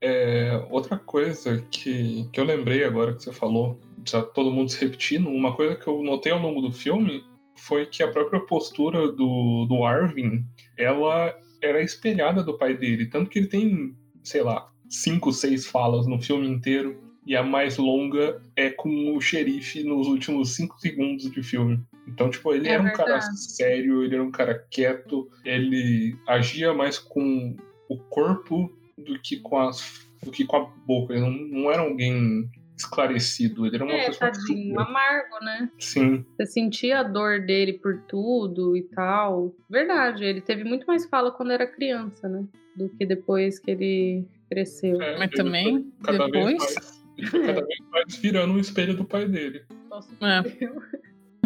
[0.00, 4.80] É, outra coisa que, que eu lembrei agora que você falou, já todo mundo se
[4.80, 7.24] repetindo, uma coisa que eu notei ao longo do filme
[7.56, 10.44] foi que a própria postura do, do Arvin,
[10.78, 13.06] ela era espelhada do pai dele.
[13.06, 17.02] Tanto que ele tem, sei lá, cinco, seis falas no filme inteiro.
[17.26, 21.80] E a mais longa é com o xerife nos últimos cinco segundos de filme.
[22.06, 23.40] Então, tipo, ele É era um cara verdade.
[23.40, 27.56] sério, ele era um cara quieto, ele agia mais com
[27.88, 31.12] o corpo do que com as do que com a boca.
[31.14, 31.30] Ele não,
[31.62, 34.80] não era alguém esclarecido, ele era uma É, pessoa tadinho, fria.
[34.80, 35.70] amargo, né?
[35.78, 39.54] Sim, Você sentia a dor dele por tudo e tal.
[39.70, 42.44] Verdade, ele teve muito mais fala quando era criança, né?
[42.76, 45.00] Do que depois que ele cresceu.
[45.00, 47.03] é, Mas também, depois.
[47.16, 49.64] Mais- ele foi cada vez mais virando o espelho do pai dele.
[49.90, 50.94] Nossa, É.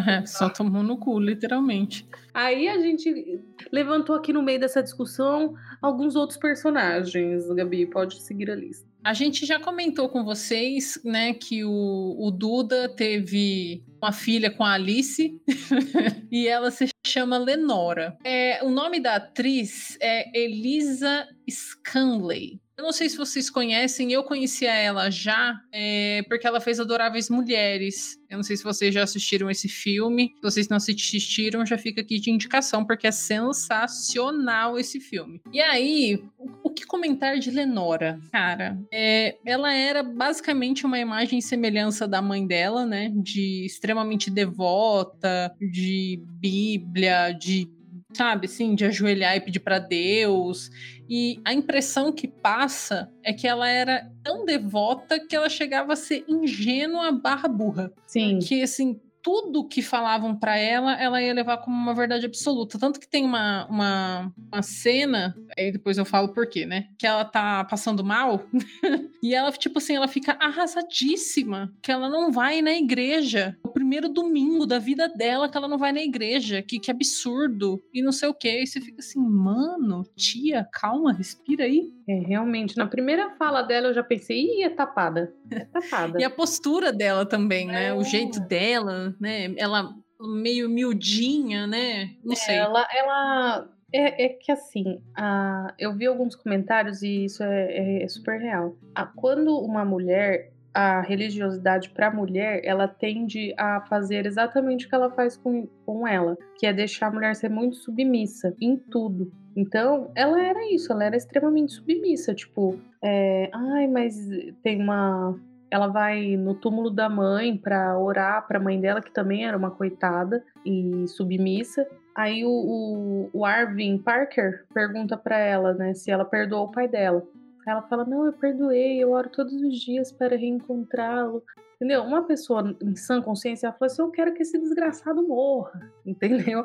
[0.07, 2.07] É, só tomou no cu, literalmente.
[2.33, 3.43] Aí a gente
[3.73, 7.49] levantou aqui no meio dessa discussão alguns outros personagens.
[7.53, 8.87] Gabi, pode seguir a lista.
[9.03, 14.63] A gente já comentou com vocês, né, que o, o Duda teve uma filha com
[14.65, 15.37] a Alice
[16.31, 18.17] e ela se chama Lenora.
[18.25, 22.61] É, o nome da atriz é Elisa Scanley.
[22.79, 27.29] Eu não sei se vocês conhecem, eu conhecia ela já, é, porque ela fez Adoráveis
[27.29, 28.17] Mulheres.
[28.31, 30.33] Eu não sei se vocês já assistiram esse filme.
[30.37, 35.41] Se vocês não assistiram, já fica aqui de indicação, porque é sensacional esse filme.
[35.53, 36.23] E aí,
[36.63, 38.21] o, que comentar de Lenora?
[38.31, 43.11] Cara, é, ela era basicamente uma imagem e semelhança da mãe dela, né?
[43.13, 47.69] De extremamente devota, de Bíblia, de
[48.13, 50.71] sabe, assim, de ajoelhar e pedir para Deus.
[51.09, 55.97] E a impressão que passa é que ela era tão devota que ela chegava a
[55.97, 57.93] ser ingênua barra burra.
[58.07, 58.39] Sim.
[58.39, 62.79] Que, assim, tudo que falavam para ela, ela ia levar como uma verdade absoluta.
[62.79, 66.89] Tanto que tem uma, uma, uma cena, aí depois eu falo por quê, né?
[66.99, 68.45] Que ela tá passando mal
[69.23, 73.57] e ela, tipo assim, ela fica arrasadíssima que ela não vai na igreja.
[73.65, 76.63] O primeiro domingo da vida dela que ela não vai na igreja.
[76.63, 77.83] Que, que absurdo.
[77.93, 78.63] E não sei o quê.
[78.63, 81.93] E você fica assim, mano, tia, calma, respira aí.
[82.09, 82.77] É, realmente.
[82.77, 85.33] Na primeira fala dela eu já pensei, ih, é tapada.
[85.51, 86.19] É tapada.
[86.19, 87.89] E a postura dela também, né?
[87.89, 87.95] É.
[87.95, 89.55] O jeito dela, né?
[89.57, 92.11] Ela meio miudinha, né?
[92.25, 92.57] Não sei.
[92.57, 98.03] Ela, ela é, é que assim, a, eu vi alguns comentários e isso é, é-
[98.03, 98.77] é super real.
[98.95, 104.89] A, quando uma mulher, a religiosidade para a mulher, ela tende a fazer exatamente o
[104.89, 108.77] que ela faz com, com ela, que é deixar a mulher ser muito submissa em
[108.77, 109.33] tudo.
[109.57, 114.15] Então, ela era isso, ela era extremamente submissa, tipo, é, ai, mas
[114.63, 115.37] tem uma
[115.71, 119.71] ela vai no túmulo da mãe pra orar pra mãe dela, que também era uma
[119.71, 121.87] coitada e submissa.
[122.15, 126.89] Aí o, o, o Arvin Parker pergunta pra ela, né, se ela perdoou o pai
[126.89, 127.23] dela.
[127.67, 131.43] Ela fala: Não, eu perdoei, eu oro todos os dias para reencontrá-lo.
[131.77, 132.03] Entendeu?
[132.03, 135.93] Uma pessoa em sã consciência fala assim: Eu quero que esse desgraçado morra.
[136.05, 136.65] Entendeu?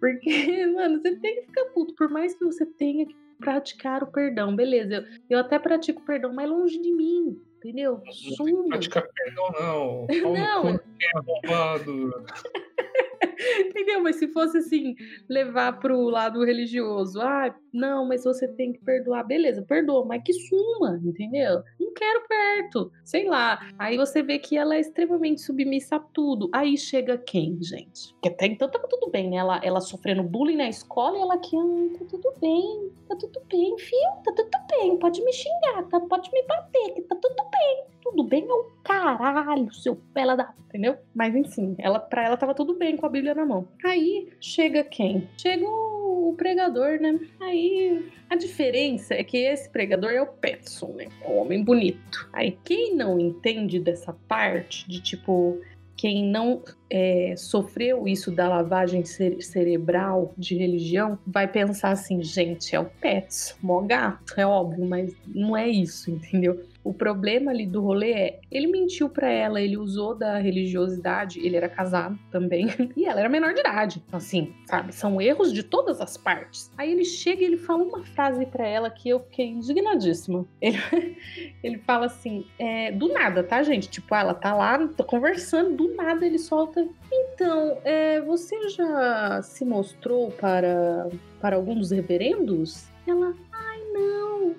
[0.00, 4.06] Porque, mano, você tem que ficar puto, por mais que você tenha que praticar o
[4.06, 4.54] perdão.
[4.54, 7.38] Beleza, eu, eu até pratico o perdão, mas longe de mim.
[7.58, 8.02] Entendeu?
[8.38, 10.06] Não tem que praticar perdão, não.
[10.32, 10.68] Não.
[10.68, 10.80] é
[11.14, 12.24] arrombado.
[13.66, 14.02] Entendeu?
[14.02, 14.94] Mas se fosse assim,
[15.28, 20.32] levar pro lado religioso, ah, não, mas você tem que perdoar, beleza, perdoa, mas que
[20.32, 21.62] suma, entendeu?
[21.78, 23.68] Não quero perto, sei lá.
[23.78, 26.48] Aí você vê que ela é extremamente submissa a tudo.
[26.52, 28.14] Aí chega quem, gente?
[28.14, 29.36] Porque até então tava tudo bem, né?
[29.36, 33.42] Ela, ela sofrendo bullying na escola e ela aqui, ah, tá tudo bem, tá tudo
[33.50, 36.00] bem, filho, tá tudo bem, pode me xingar, tá?
[36.00, 37.84] pode me bater, que tá tudo bem.
[38.02, 40.54] Tudo bem é o caralho, seu pela da.
[40.68, 40.96] Entendeu?
[41.14, 43.66] Mas enfim, ela, pra ela tava tudo bem com a Bíblia na mão.
[43.84, 45.28] Aí chega quem?
[45.36, 47.18] Chega o, pregador, né?
[47.40, 51.06] Aí a diferença é que esse pregador é o Petson, né?
[51.24, 52.28] Homem bonito.
[52.32, 55.60] Aí quem não entende dessa parte de tipo.
[55.98, 62.76] Quem não é, sofreu isso da lavagem cere- cerebral de religião vai pensar assim, gente,
[62.76, 66.62] é o Petson, mó gato, é óbvio, mas não é isso, entendeu?
[66.86, 71.56] O problema ali do rolê é, ele mentiu pra ela, ele usou da religiosidade, ele
[71.56, 74.00] era casado também, e ela era menor de idade.
[74.06, 76.70] Então, assim, sabe, são erros de todas as partes.
[76.78, 80.46] Aí ele chega e ele fala uma frase pra ela que eu fiquei indignadíssima.
[80.60, 80.78] Ele,
[81.60, 83.88] ele fala assim, é, do nada, tá, gente?
[83.88, 86.86] Tipo, ela tá lá, tô conversando, do nada ele solta.
[87.12, 91.08] Então, é, você já se mostrou para,
[91.40, 92.88] para algum dos reverendos?
[93.06, 93.34] Ela,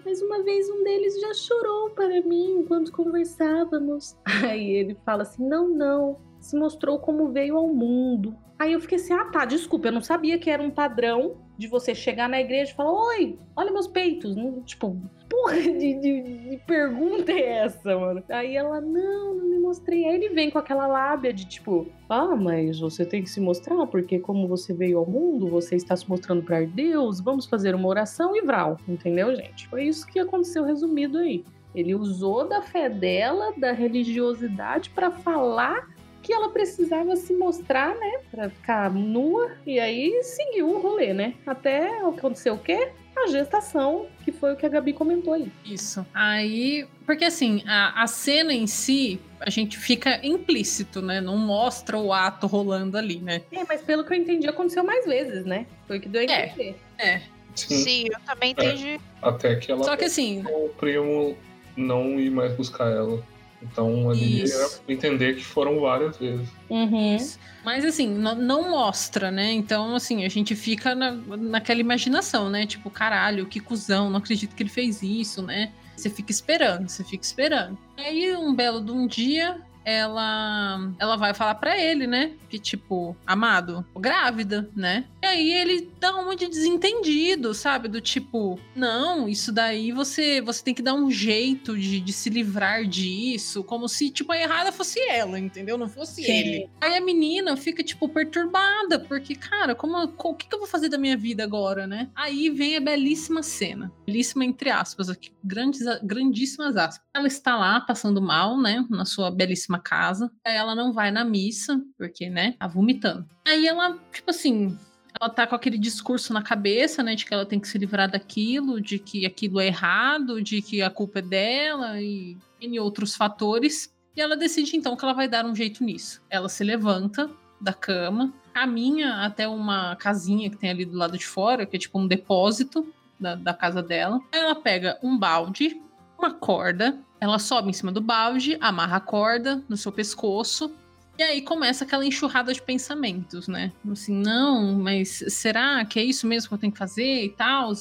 [0.07, 4.17] mas uma vez um deles já chorou para mim enquanto conversávamos.
[4.41, 8.33] Aí ele fala assim: não, não, se mostrou como veio ao mundo.
[8.57, 11.67] Aí eu fiquei assim: ah tá, desculpa, eu não sabia que era um padrão de
[11.67, 14.35] você chegar na igreja e falar: oi, olha meus peitos.
[14.65, 14.95] Tipo,
[15.29, 18.23] porra de, de- de pergunta é essa, mano?
[18.29, 20.05] Aí ela: não, não me mostrei.
[20.05, 23.87] Aí ele vem com aquela lábia de tipo: ah, mas você tem que se mostrar,
[23.87, 27.87] porque como você veio ao mundo, você está se mostrando para Deus, vamos fazer uma
[27.87, 29.67] oração e vral, entendeu, gente?
[29.67, 31.43] Foi isso que aconteceu resumido aí.
[31.75, 35.87] Ele usou da fé dela, da religiosidade, para falar
[36.27, 38.19] que ela precisava se mostrar, né?
[38.29, 39.49] Pra ficar nua.
[39.65, 41.33] E aí seguiu o rolê, né?
[41.45, 42.91] Até acontecer o quê?
[43.15, 45.49] A gestação, que foi o que a Gabi comentou aí.
[45.63, 46.05] Isso.
[46.13, 51.21] Aí, porque assim, a, a cena em si, a gente fica implícito, né?
[51.21, 53.43] Não mostra o ato rolando ali, né?
[53.49, 55.65] É, mas pelo que eu entendi, aconteceu mais vezes, né?
[55.87, 56.47] Foi o que deu a É.
[56.47, 56.75] entender.
[56.99, 57.21] É.
[57.55, 57.75] Sim.
[57.77, 58.99] Sim, eu também entendi.
[59.21, 61.37] Até que ela Só que assim, o primo
[61.77, 63.23] não ir mais buscar ela.
[63.61, 64.55] Então ali Isso.
[64.55, 66.47] era entender que foram várias vezes.
[66.69, 67.17] Uhum.
[67.65, 69.51] Mas assim, não, não mostra, né?
[69.51, 72.65] Então, assim, a gente fica na, naquela imaginação, né?
[72.65, 75.71] Tipo, caralho, que cuzão, não acredito que ele fez isso, né?
[75.95, 77.77] Você fica esperando, você fica esperando.
[77.97, 82.33] Aí, um belo de um dia, ela ela vai falar pra ele, né?
[82.49, 85.05] Que tipo, amado, tô grávida, né?
[85.23, 87.87] E aí ele dá uma de desentendido, sabe?
[87.87, 92.29] Do tipo, não, isso daí você você tem que dar um jeito de, de se
[92.29, 95.77] livrar disso, como se tipo a errada fosse ela, entendeu?
[95.77, 96.31] Não fosse Sim.
[96.31, 96.69] ele.
[96.81, 100.67] Aí a menina fica tipo perturbada, porque cara, como co- o que, que eu vou
[100.67, 102.09] fazer da minha vida agora, né?
[102.13, 107.05] Aí vem a belíssima cena, belíssima entre aspas, aqui, grandes, grandíssimas aspas.
[107.15, 110.31] Ela está lá passando mal, né, na sua belíssima casa.
[110.45, 113.27] Aí ela não vai na missa, porque, né, tá vomitando.
[113.45, 114.77] Aí ela, tipo assim,
[115.19, 118.09] ela tá com aquele discurso na cabeça, né, de que ela tem que se livrar
[118.09, 123.15] daquilo, de que aquilo é errado, de que a culpa é dela e em outros
[123.15, 123.93] fatores.
[124.15, 126.21] E ela decide então que ela vai dar um jeito nisso.
[126.29, 131.25] Ela se levanta da cama, caminha até uma casinha que tem ali do lado de
[131.25, 134.19] fora, que é tipo um depósito da, da casa dela.
[134.31, 135.81] Ela pega um balde,
[136.17, 140.71] uma corda, ela sobe em cima do balde, amarra a corda no seu pescoço.
[141.17, 143.71] E aí começa aquela enxurrada de pensamentos, né?
[143.91, 147.71] Assim, não, mas será que é isso mesmo que eu tenho que fazer e tal?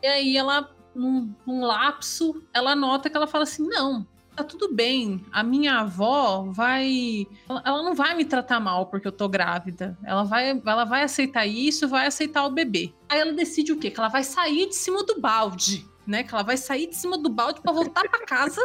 [0.00, 4.72] E aí ela, num, num lapso, ela nota que ela fala assim: não, tá tudo
[4.72, 5.24] bem.
[5.32, 7.26] A minha avó vai.
[7.48, 9.98] Ela não vai me tratar mal porque eu tô grávida.
[10.04, 12.92] Ela vai, ela vai aceitar isso, vai aceitar o bebê.
[13.08, 13.90] Aí ela decide o quê?
[13.90, 15.84] Que ela vai sair de cima do balde.
[16.06, 18.60] Né, que ela vai sair de cima do balde pra voltar pra casa.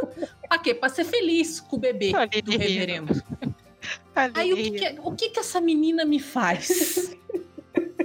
[0.48, 0.74] pra quê?
[0.74, 3.14] Pra ser feliz com o bebê Olha do reverendo.
[4.36, 7.16] Aí o que, que, o que que essa menina me faz?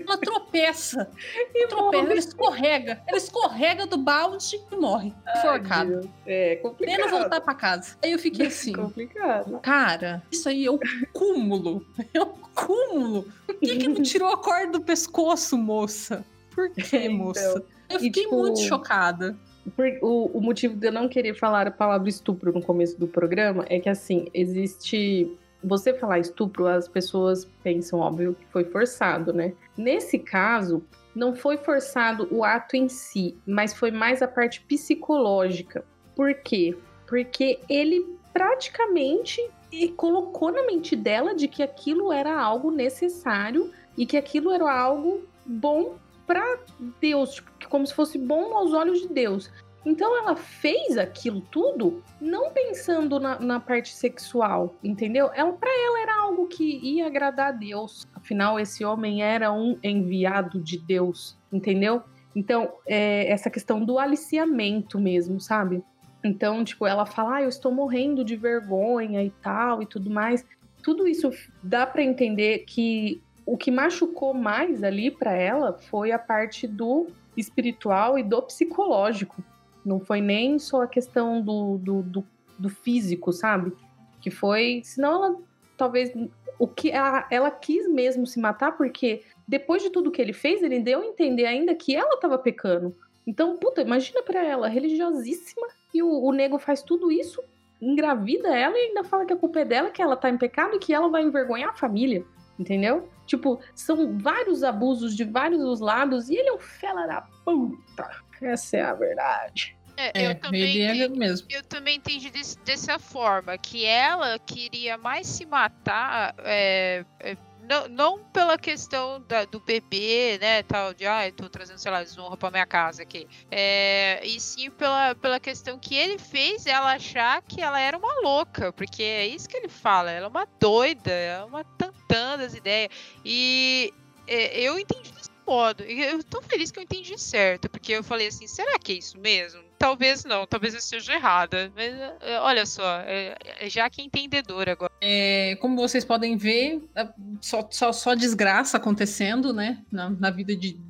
[0.07, 1.11] Ela tropeça.
[1.55, 1.99] E tropeça, morre.
[1.99, 3.03] ela escorrega.
[3.07, 5.15] Ela escorrega do balde e morre.
[5.37, 6.09] Enforcada.
[6.27, 7.01] É complicado.
[7.01, 7.97] não voltar pra casa.
[8.03, 8.73] Aí eu fiquei assim.
[8.73, 9.59] complicado.
[9.61, 10.79] Cara, isso aí é o
[11.13, 11.87] cúmulo.
[12.13, 13.27] É o cúmulo.
[13.47, 16.25] Por que, que não tirou a corda do pescoço, moça?
[16.55, 17.63] Por que, Então,
[17.95, 19.37] Eu e, fiquei tipo, muito chocada.
[19.77, 23.07] Por- o, o motivo de eu não querer falar a palavra estupro no começo do
[23.07, 25.31] programa é que, assim, existe.
[25.63, 29.55] Você falar estupro, as pessoas pensam, óbvio, que foi forçado, né?
[29.79, 30.85] Nesse caso,
[31.15, 35.83] não foi forçado o ato em si, mas foi mais a parte psicológica.
[36.15, 36.77] Por quê?
[37.07, 39.41] Porque ele praticamente
[39.73, 44.71] e colocou na mente dela de que aquilo era algo necessário e que aquilo era
[44.71, 46.59] algo bom para
[47.01, 49.51] Deus, tipo, como se fosse bom aos olhos de Deus.
[49.85, 55.31] Então ela fez aquilo tudo não pensando na, na parte sexual, entendeu?
[55.35, 58.07] Ela para ela era algo que ia agradar a Deus.
[58.15, 62.03] Afinal, esse homem era um enviado de Deus, entendeu?
[62.35, 65.85] Então, é essa questão do aliciamento mesmo, sabe?
[66.25, 70.45] Então, tipo, ela fala, ah, eu estou morrendo de vergonha e tal e tudo mais.
[70.83, 71.31] Tudo isso
[71.63, 77.09] dá para entender que o que machucou mais ali para ela foi a parte do
[77.37, 79.43] espiritual e do psicológico.
[79.85, 82.25] Não foi nem só a questão do, do, do,
[82.59, 83.73] do físico, sabe?
[84.21, 84.81] Que foi.
[84.85, 85.37] Senão ela
[85.77, 86.13] talvez.
[86.59, 90.63] O que ela, ela quis mesmo se matar, porque depois de tudo que ele fez,
[90.63, 92.95] ele deu a entender ainda que ela tava pecando.
[93.27, 97.43] Então, puta, imagina pra ela, religiosíssima, e o, o nego faz tudo isso,
[97.81, 100.77] engravida ela e ainda fala que a culpa é dela, que ela tá em pecado
[100.77, 102.25] e que ela vai envergonhar a família.
[102.59, 103.09] Entendeu?
[103.27, 108.09] Tipo, são vários abusos de vários os lados e ele é um fela da puta.
[108.41, 109.77] Essa é a verdade.
[109.97, 111.47] É, É, eu também ele é entendi- mesmo.
[111.51, 117.37] Eu também entendi des- dessa forma, que ela queria mais se matar, é, é,
[117.69, 121.91] não, não pela questão da- do bebê, né, tal, de, ah, eu tô trazendo, sei
[121.91, 126.67] lá, desonra pra minha casa aqui, é, e sim pela, pela questão que ele fez
[126.67, 130.29] ela achar que ela era uma louca, porque é isso que ele fala, ela é
[130.29, 132.91] uma doida, é uma tantã das ideias,
[133.25, 133.93] e
[134.27, 135.13] é, eu entendi
[135.47, 138.97] modo, eu tô feliz que eu entendi certo, porque eu falei assim, será que é
[138.97, 139.63] isso mesmo?
[139.79, 141.73] Talvez não, talvez eu esteja errada.
[141.75, 144.93] Mas é, olha só, é, é já que é entendedora agora.
[145.01, 147.09] É, como vocês podem ver, é
[147.41, 149.85] só, só, só desgraça acontecendo, né?
[149.91, 150.81] Na, na vida de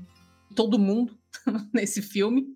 [0.54, 1.18] todo mundo
[1.72, 2.46] nesse filme.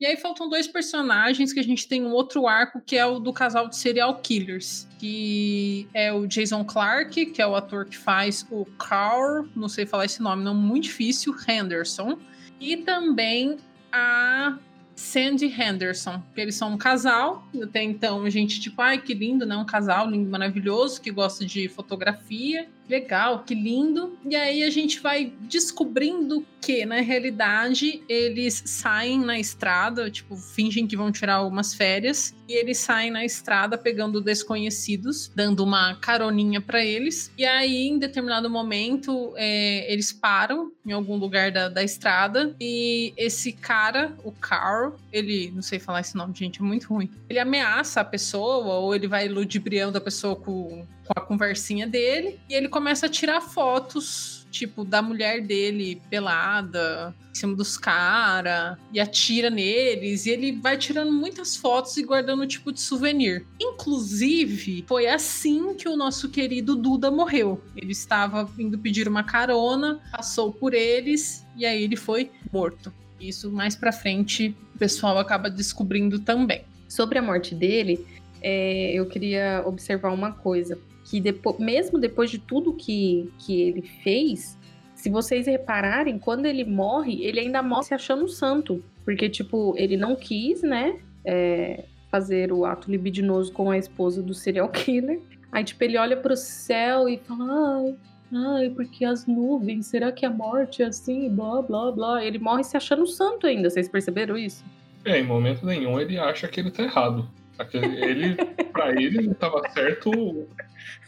[0.00, 3.18] E aí faltam dois personagens que a gente tem um outro arco que é o
[3.18, 7.98] do casal de serial killers, que é o Jason Clarke, que é o ator que
[7.98, 12.16] faz o Carl, não sei falar esse nome, não muito difícil, Henderson,
[12.60, 13.56] e também
[13.90, 14.56] a
[14.94, 17.44] Sandy Henderson, que eles são um casal.
[17.60, 19.56] Até então, a gente, tipo, ai, que lindo, né?
[19.56, 22.68] Um casal lindo, maravilhoso, que gosta de fotografia.
[22.88, 24.16] Legal, que lindo.
[24.24, 30.86] E aí a gente vai descobrindo que, na realidade, eles saem na estrada, tipo, fingem
[30.86, 36.60] que vão tirar algumas férias, e eles saem na estrada pegando desconhecidos, dando uma caroninha
[36.60, 37.30] para eles.
[37.36, 43.12] E aí, em determinado momento, é, eles param em algum lugar da, da estrada, e
[43.16, 47.10] esse cara, o Carl, ele, não sei falar esse nome, gente, é muito ruim.
[47.28, 52.38] Ele ameaça a pessoa, ou ele vai ludibriando a pessoa com com a conversinha dele
[52.48, 58.76] e ele começa a tirar fotos, tipo, da mulher dele pelada, em cima dos caras,
[58.92, 63.46] e atira neles, e ele vai tirando muitas fotos e guardando tipo de souvenir.
[63.60, 67.62] Inclusive, foi assim que o nosso querido Duda morreu.
[67.74, 72.92] Ele estava indo pedir uma carona, passou por eles e aí ele foi morto.
[73.20, 76.64] Isso mais pra frente o pessoal acaba descobrindo também.
[76.88, 78.06] Sobre a morte dele,
[78.40, 80.78] é, eu queria observar uma coisa
[81.08, 84.58] que depois, mesmo depois de tudo que, que ele fez,
[84.94, 88.84] se vocês repararem, quando ele morre, ele ainda morre se achando santo.
[89.06, 90.98] Porque, tipo, ele não quis, né?
[91.24, 95.20] É, fazer o ato libidinoso com a esposa do serial killer.
[95.50, 97.94] Aí, tipo, ele olha pro céu e fala: ai,
[98.34, 101.30] ai, porque as nuvens, será que a morte é assim?
[101.30, 102.24] Blá, blá, blá.
[102.24, 104.62] Ele morre se achando santo ainda, vocês perceberam isso?
[105.06, 107.26] É, em momento nenhum ele acha que ele tá errado.
[107.72, 108.34] Ele,
[108.72, 110.10] pra ele, não tava certo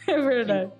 [0.07, 0.71] É verdade.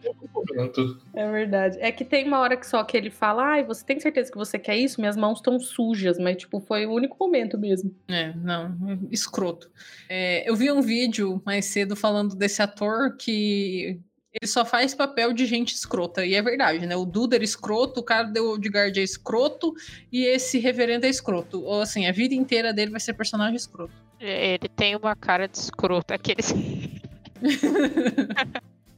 [1.13, 1.78] É verdade.
[1.80, 4.38] É que tem uma hora que só que ele fala, ai, você tem certeza que
[4.38, 4.99] você quer isso?
[4.99, 7.95] Minhas mãos estão sujas, mas tipo, foi o único momento mesmo.
[8.07, 8.76] É, não,
[9.11, 9.69] escroto.
[10.09, 13.99] É, eu vi um vídeo mais cedo falando desse ator que
[14.34, 16.26] ele só faz papel de gente escrota.
[16.26, 16.95] E é verdade, né?
[16.95, 19.74] O Duda era escroto, o cara do Odegaard é escroto
[20.11, 21.61] e esse reverendo é escroto.
[21.63, 23.93] Ou assim, a vida inteira dele vai ser personagem escroto.
[24.22, 26.13] Ele tem uma cara de escroto.
[26.13, 26.53] Aqueles.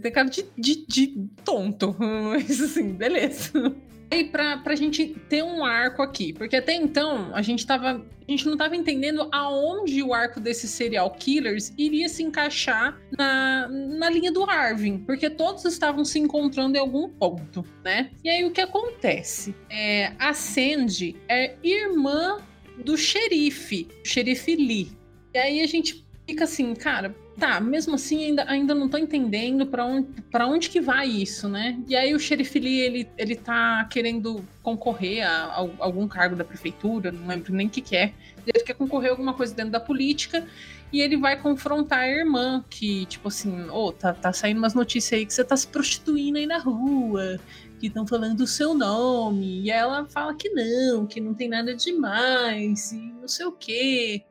[0.02, 3.74] Tem cara de, de, de tonto, mas assim, beleza.
[4.12, 8.06] E pra, pra gente ter um arco aqui, porque até então a gente tava.
[8.28, 13.68] A gente não tava entendendo aonde o arco desses serial killers iria se encaixar na,
[13.68, 18.12] na linha do Arvin, porque todos estavam se encontrando em algum ponto, né?
[18.24, 19.56] E aí o que acontece?
[19.70, 22.40] É, a Sandy é irmã
[22.84, 25.03] do xerife, xerife Lee.
[25.34, 29.66] E aí a gente fica assim, cara, tá, mesmo assim ainda, ainda não tô entendendo
[29.66, 31.80] pra onde, pra onde que vai isso, né?
[31.88, 36.44] E aí o xerife Lee, ele, ele tá querendo concorrer a, a algum cargo da
[36.44, 38.14] prefeitura, não lembro nem o que que é.
[38.46, 40.46] Ele quer concorrer a alguma coisa dentro da política
[40.92, 45.20] e ele vai confrontar a irmã, que, tipo assim, ô, tá, tá saindo umas notícias
[45.20, 47.40] aí que você tá se prostituindo aí na rua,
[47.80, 51.74] que estão falando o seu nome, e ela fala que não, que não tem nada
[51.74, 54.24] demais, e não sei o quê.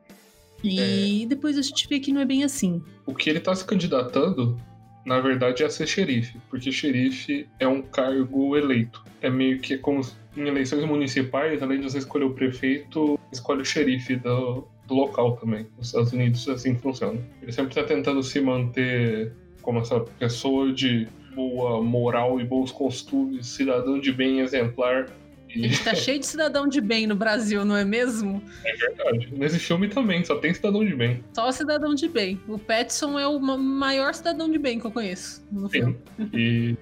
[0.63, 2.81] E depois a gente vê que não é bem assim.
[3.05, 4.57] O que ele tá se candidatando,
[5.05, 9.03] na verdade, é a ser xerife, porque xerife é um cargo eleito.
[9.21, 10.01] É meio que como
[10.35, 15.35] em eleições municipais, além de você escolher o prefeito, escolhe o xerife do, do local
[15.37, 15.67] também.
[15.77, 17.19] Nos Estados Unidos assim funciona.
[17.41, 23.47] Ele sempre tá tentando se manter como essa pessoa de boa moral e bons costumes,
[23.47, 25.07] cidadão de bem exemplar.
[25.55, 28.41] A gente tá cheio de cidadão de bem no Brasil, não é mesmo?
[28.65, 29.29] é verdade.
[29.33, 31.23] Nesse filme também, só tem cidadão de bem.
[31.33, 32.39] Só cidadão de bem.
[32.47, 35.95] O Petson é o ma- maior cidadão de bem que eu conheço no filme.
[36.17, 36.29] Sim.
[36.33, 36.77] E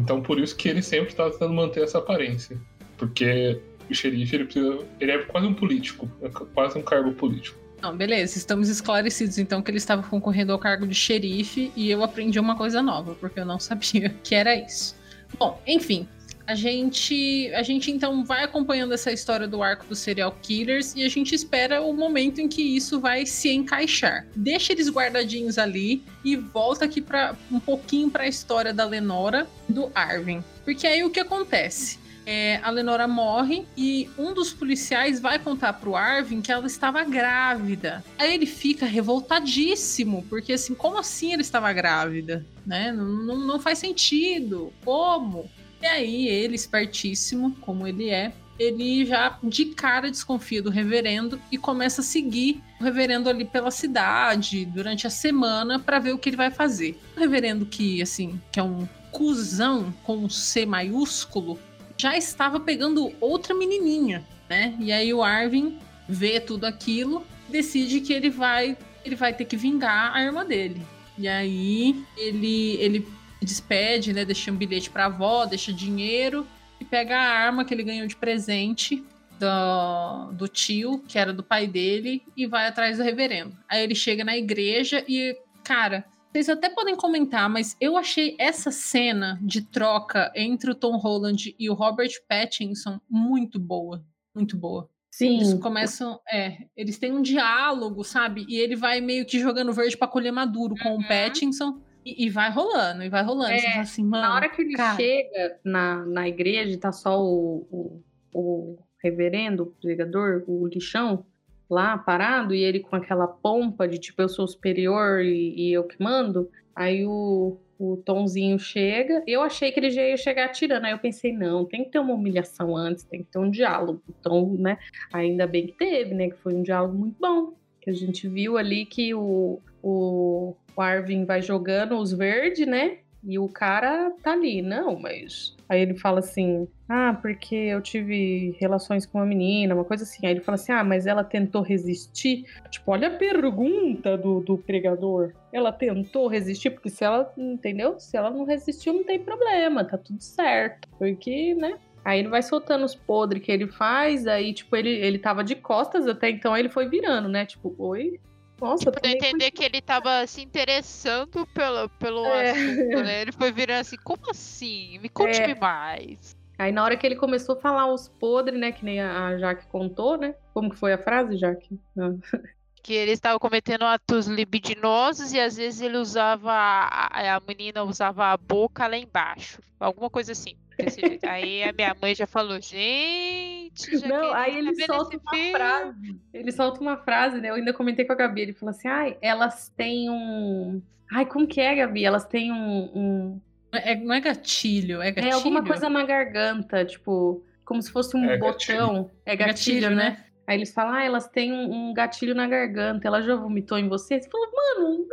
[0.00, 2.58] então por isso que ele sempre tá tentando manter essa aparência.
[2.98, 3.60] Porque
[3.90, 7.56] o xerife, ele, precisa, ele é quase um político, é quase um cargo político.
[7.80, 12.02] Não, beleza, estamos esclarecidos então que ele estava concorrendo ao cargo de xerife e eu
[12.02, 14.96] aprendi uma coisa nova, porque eu não sabia que era isso.
[15.38, 16.08] Bom, enfim,
[16.46, 21.04] a gente, a gente então vai acompanhando essa história do arco dos serial killers e
[21.04, 24.26] a gente espera o momento em que isso vai se encaixar.
[24.34, 29.46] Deixa eles guardadinhos ali e volta aqui para um pouquinho para a história da Lenora
[29.68, 30.42] e do Arvin.
[30.64, 31.98] Porque aí o que acontece?
[32.28, 37.04] É, a Lenora morre e um dos policiais vai contar pro Arvin que ela estava
[37.04, 38.04] grávida.
[38.18, 42.44] Aí ele fica revoltadíssimo, porque assim, como assim ela estava grávida?
[42.66, 42.90] Né?
[42.90, 44.72] Não, não, não faz sentido.
[44.84, 45.48] Como?
[45.86, 51.56] E aí ele, espertíssimo, como ele é, ele já de cara desconfia do reverendo e
[51.56, 56.28] começa a seguir o reverendo ali pela cidade durante a semana para ver o que
[56.28, 56.98] ele vai fazer.
[57.16, 61.56] O reverendo que, assim, que é um cuzão com um C maiúsculo,
[61.96, 64.76] já estava pegando outra menininha, né?
[64.80, 65.78] E aí o Arvin
[66.08, 70.82] vê tudo aquilo, decide que ele vai, ele vai ter que vingar a irmã dele.
[71.16, 73.08] E aí ele, ele
[73.44, 74.24] despede, né?
[74.24, 76.46] Deixa um bilhete pra avó, deixa dinheiro
[76.80, 79.04] e pega a arma que ele ganhou de presente
[79.38, 83.56] do, do tio, que era do pai dele, e vai atrás do reverendo.
[83.68, 88.70] Aí ele chega na igreja e, cara, vocês até podem comentar, mas eu achei essa
[88.70, 94.04] cena de troca entre o Tom Holland e o Robert Pattinson muito boa.
[94.34, 94.88] Muito boa.
[95.10, 95.36] Sim.
[95.36, 98.44] Eles começam, é, eles têm um diálogo, sabe?
[98.48, 101.02] E ele vai meio que jogando verde para colher maduro com o Uhum.
[101.04, 103.52] Pattinson e, e vai rolando, e vai rolando.
[103.52, 104.08] É, assim.
[104.08, 108.02] Na hora que ele cara, chega na, na igreja tá só o, o,
[108.32, 111.26] o reverendo, o pregador, o lixão,
[111.68, 115.82] lá parado, e ele com aquela pompa de tipo, eu sou superior e, e eu
[115.82, 119.24] que mando, aí o, o Tomzinho chega.
[119.26, 121.98] Eu achei que ele já ia chegar atirando, aí eu pensei, não, tem que ter
[121.98, 124.00] uma humilhação antes, tem que ter um diálogo.
[124.08, 124.78] Então, né,
[125.12, 127.52] ainda bem que teve, né, que foi um diálogo muito bom.
[127.80, 132.98] Que a gente viu ali que o, o, o Arvin vai jogando os verdes, né?
[133.28, 135.56] E o cara tá ali, não, mas.
[135.68, 140.24] Aí ele fala assim: Ah, porque eu tive relações com uma menina, uma coisa assim.
[140.24, 142.44] Aí ele fala assim: Ah, mas ela tentou resistir.
[142.70, 145.32] Tipo, olha a pergunta do, do pregador.
[145.52, 147.98] Ela tentou resistir, porque se ela, entendeu?
[147.98, 150.88] Se ela não resistiu, não tem problema, tá tudo certo.
[150.96, 151.78] Porque, né?
[152.04, 155.56] Aí ele vai soltando os podres que ele faz, aí, tipo, ele, ele tava de
[155.56, 157.44] costas até então, aí ele foi virando, né?
[157.44, 158.20] Tipo, oi?
[158.60, 162.50] Nossa, Pra meio entender que ele tava se interessando pelo, pelo É.
[162.50, 163.22] assunto, né?
[163.22, 164.98] Ele foi virando assim, como assim?
[164.98, 166.34] Me conte-me mais.
[166.58, 168.72] Aí na hora que ele começou a falar os podres, né?
[168.72, 170.34] Que nem a Jaque contou, né?
[170.54, 171.78] Como que foi a frase, Jaque?
[172.82, 176.52] Que ele estava cometendo atos libidinosos e às vezes ele usava.
[176.52, 179.60] A, a menina usava a boca lá embaixo.
[179.80, 180.56] Alguma coisa assim.
[180.76, 181.24] Desse jeito.
[181.26, 184.06] Aí a minha mãe já falou, gente.
[184.06, 186.20] Não, aí ele solta uma filme?" frase.
[186.32, 187.50] Ele solta uma frase, né?
[187.50, 188.42] Eu ainda comentei com a Gabi.
[188.42, 190.80] Ele falou assim: ai, elas têm um.
[191.12, 192.04] Ai, como que é, Gabi?
[192.04, 192.90] Elas têm um.
[192.94, 193.40] um-
[193.72, 195.32] é- não é gatilho, é gatilho.
[195.32, 199.10] É alguma coisa na garganta, tipo, como se fosse um É botão.
[199.26, 200.10] É gatilho, Gatilho, né?
[200.10, 200.24] né?
[200.46, 203.06] Aí eles falam, ah, elas têm um, um gatilho na garganta.
[203.06, 204.20] Ela já vomitou em você?
[204.20, 205.06] Você falou, mano,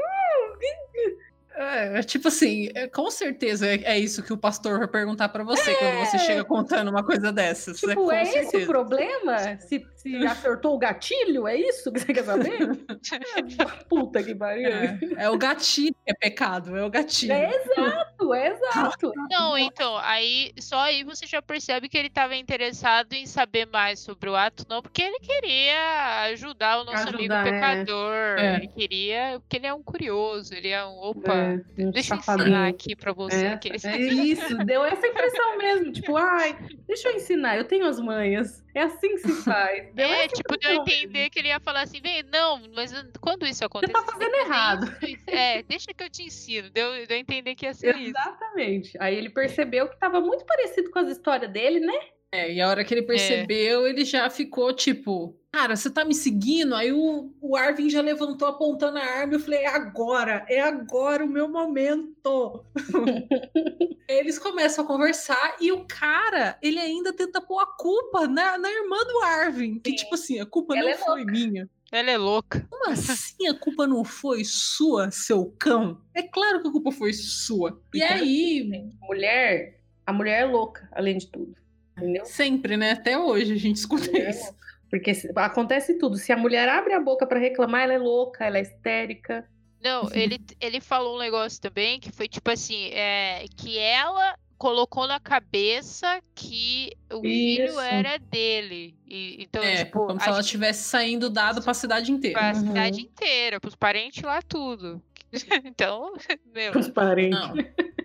[1.55, 5.29] É, é tipo assim, é- com certeza é, é isso que o pastor vai perguntar
[5.29, 7.83] pra você quando você chega contando uma coisa dessas.
[7.83, 9.37] é, Tipo, é esse o problema?
[9.59, 11.47] Se, se acertou o gatilho?
[11.47, 12.59] É isso que você quer saber?
[13.89, 14.67] Puta que pariu.
[14.69, 17.33] É, é o gatilho que é pecado, é o gatilho.
[17.33, 19.11] É exato, é exato.
[19.29, 23.99] Não, então, aí só aí você já percebe que ele estava interessado em saber mais
[23.99, 27.43] sobre o ato, não porque ele queria ajudar o nosso Ajudar, amigo é.
[27.43, 28.13] pecador.
[28.37, 28.55] É.
[28.57, 30.97] Ele queria, porque ele é um curioso, ele é um.
[31.03, 33.45] Opa, É, um deixa eu ensinar aqui pra você.
[33.45, 35.91] É, que ele- é isso, deu essa impressão mesmo.
[35.91, 38.63] Tipo, ai, deixa eu ensinar, eu tenho as manhas.
[38.75, 39.92] É assim que se faz.
[39.93, 42.91] Deu É, essa tipo, deu a entender que ele ia falar assim, vem, não, mas
[43.21, 43.93] quando isso acontecer.
[43.93, 44.95] tá fazendo errado.
[45.03, 46.69] isso- É, deixa que eu te ensino.
[46.71, 48.09] Deu, deu a entender que ia ser isso.
[48.09, 48.97] Exatamente.
[48.99, 51.93] Aí ele percebeu que tava muito parecido com as histórias dele, né?
[52.31, 56.15] É, e a hora que ele percebeu, ele já ficou tipo, cara, você tá me
[56.15, 56.73] seguindo?
[56.73, 59.33] Aí o, o Arvin já levantou apontando a arma.
[59.33, 62.65] Eu falei, é agora, é agora o meu momento.
[64.09, 68.69] Eles começam a conversar e o cara, ele ainda tenta pôr a culpa na, na
[68.69, 69.79] irmã do Arvin.
[69.79, 69.95] Que, Sim.
[69.95, 71.69] tipo assim, a culpa Ela não é foi minha.
[71.91, 72.67] Ela é louca.
[72.69, 76.01] Como assim a culpa não foi sua, seu cão?
[76.13, 77.79] É claro que a culpa foi sua.
[77.93, 81.55] E Então, aí, Mulher, a mulher é louca, além de tudo.
[81.95, 82.25] Entendeu?
[82.25, 82.91] sempre, né?
[82.91, 84.62] Até hoje a gente escuta Mulher é isso.
[84.93, 86.17] Porque se- acontece tudo.
[86.17, 89.43] Se a mulher abre a boca pra reclamar, ela é louca, ela é histérica.
[89.83, 95.07] Não, ele, ele falou um negócio também que foi tipo assim, é, que ela colocou
[95.07, 97.79] na cabeça que o filho Isso.
[97.79, 98.95] era dele.
[99.07, 102.37] E, então, É, tipo, como a se ela gente- tivesse saindo dado pra cidade inteira.
[102.39, 102.67] pra Uhum.
[102.67, 105.01] cidade inteira, pros parentes lá, tudo.
[105.65, 106.13] então,
[106.53, 107.39] meu, Os parentes.
[107.39, 107.55] Não,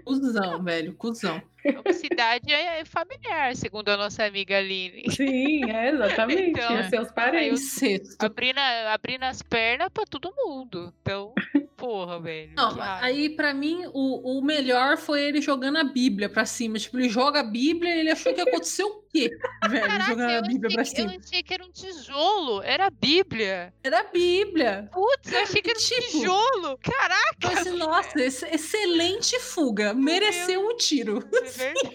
[0.09, 1.43] cuzão, velho, cuzão.
[1.85, 5.05] é cidade é familiar, segundo a nossa amiga Aline.
[5.11, 6.51] Sim, é, exatamente.
[6.51, 8.17] Então, é seus parentes.
[8.19, 10.93] Abrindo, abrindo as pernas pra todo mundo.
[11.03, 11.35] Então,
[11.77, 12.53] porra, velho.
[12.57, 16.79] Não, aí pra mim o, o melhor foi ele jogando a Bíblia pra cima.
[16.79, 19.31] Tipo, ele joga a Bíblia e ele achou que aconteceu o quê,
[19.69, 21.21] velho, Caraca, jogando a eu Bíblia pra achei, que- eu cima.
[21.25, 23.73] achei que era um tijolo, era a Bíblia.
[23.83, 24.89] Era a Bíblia.
[24.93, 26.79] Putz, eu achei que era um Tipo, tijolo.
[26.83, 29.95] Caraca, assim, nossa, ex- excelente fuga.
[29.95, 31.23] Mereceu um tiro.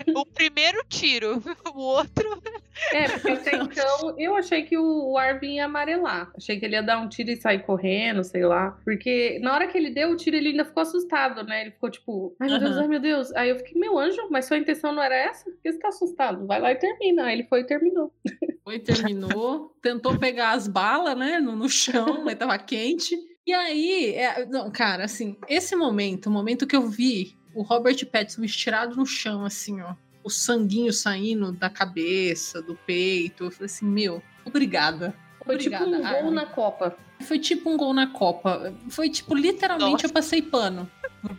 [0.08, 1.42] é o primeiro tiro,
[1.74, 2.42] o outro.
[2.92, 6.32] É, porque até então eu achei que o Arvin ia amarelar.
[6.36, 8.72] Achei que ele ia dar um tiro e sair correndo, sei lá.
[8.84, 11.62] Porque na hora que ele deu o tiro, ele ainda ficou assustado, né?
[11.62, 12.82] Ele ficou tipo, ai meu Deus, Aham.
[12.82, 13.32] ai meu Deus.
[13.36, 15.44] Aí eu fiquei, meu anjo, mas sua intenção não era essa?
[15.46, 16.48] Por que você tá assustado?
[16.48, 17.13] Vai lá e termina.
[17.22, 18.12] Aí ele foi e terminou.
[18.64, 23.16] Foi, terminou, tentou pegar as balas, né, no, no chão, mas tava quente.
[23.46, 28.06] E aí, é, não, cara, assim, esse momento, o momento que eu vi o Robert
[28.06, 33.66] Pattinson estirado no chão, assim, ó, o sanguinho saindo da cabeça, do peito, eu falei
[33.66, 35.14] assim, meu, obrigada.
[35.46, 36.36] Foi tipo Obrigada, um gol Armin.
[36.36, 36.98] na Copa.
[37.24, 38.74] Foi tipo um gol na Copa.
[38.90, 40.06] Foi tipo, literalmente Nossa.
[40.08, 40.90] eu passei pano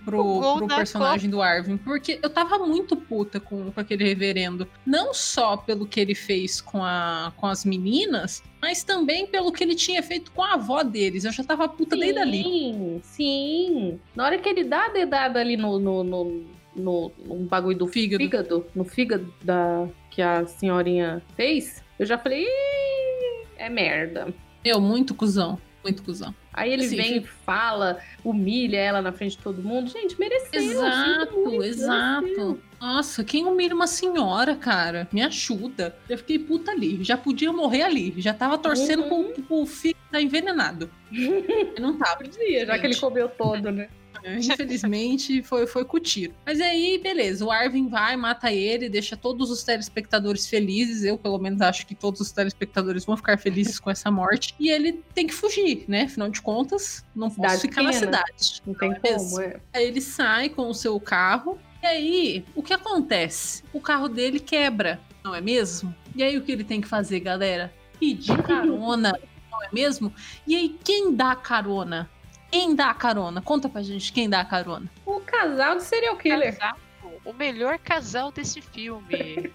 [0.05, 1.77] pro, pro, personagem do Arvin.
[1.77, 4.67] Porque eu tava muito puta com, com aquele reverendo.
[4.87, 9.63] Não só pelo que ele fez com, a, com as meninas, mas também pelo que
[9.63, 11.25] ele tinha feito com a avó deles.
[11.25, 12.43] Eu já tava puta desde ali.
[12.43, 14.01] Sim, sim.
[14.15, 17.87] Na hora que ele dá a dedada ali no, no, no, no, no bagulho do
[17.87, 18.23] Fígado.
[18.23, 24.33] fígado, no fígado da, que a senhorinha fez, eu já falei, "Ih, é merda.
[24.65, 25.59] Meu, muito cuzão.
[25.85, 26.35] Muito cuzão.
[26.53, 29.91] Aí ele Assim, vem e fala, humilha ela na frente de todo mundo.
[29.91, 30.61] Gente, mereceu.
[30.61, 32.23] Exato, muito, exato.
[32.23, 32.61] mereceu.
[32.81, 35.07] Nossa, quem humilha uma senhora, cara?
[35.13, 35.95] Me ajuda.
[36.09, 37.03] Eu fiquei puta ali.
[37.05, 38.15] Já podia morrer ali.
[38.19, 39.33] Já tava torcendo Uhum.
[39.33, 40.91] pro, pro filho estar envenenado.
[41.13, 42.17] Eu não tava.
[42.25, 43.89] Podia, já que ele comeu todo, né?
[44.41, 46.35] Infelizmente, foi, foi com o tiro.
[46.47, 47.45] Mas aí, beleza.
[47.45, 51.05] O Arvin vai, mata ele, deixa todos os telespectadores felizes.
[51.05, 54.55] Eu, pelo menos, acho que todos os telespectadores vão ficar felizes com essa morte.
[54.59, 56.03] E ele tem que fugir, né?
[56.03, 58.07] Afinal de contas, não posso Cidade ficar na pequena.
[58.07, 58.63] cidade.
[58.67, 59.41] Não tem é como.
[59.41, 59.61] É.
[59.73, 61.59] Aí ele sai com o seu carro.
[61.83, 63.63] E aí, o que acontece?
[63.73, 65.95] O carro dele quebra, não é mesmo?
[66.17, 67.71] E aí, o que ele tem que fazer, galera?
[68.01, 69.13] Pedir carona,
[69.51, 70.11] não é mesmo?
[70.47, 72.09] E aí, quem dá carona?
[72.55, 73.43] Quem dá carona?
[73.43, 74.89] Conta pra gente quem dá carona.
[75.05, 76.57] O casal de serial killer.
[76.57, 76.79] Casal,
[77.25, 79.53] o melhor casal desse filme.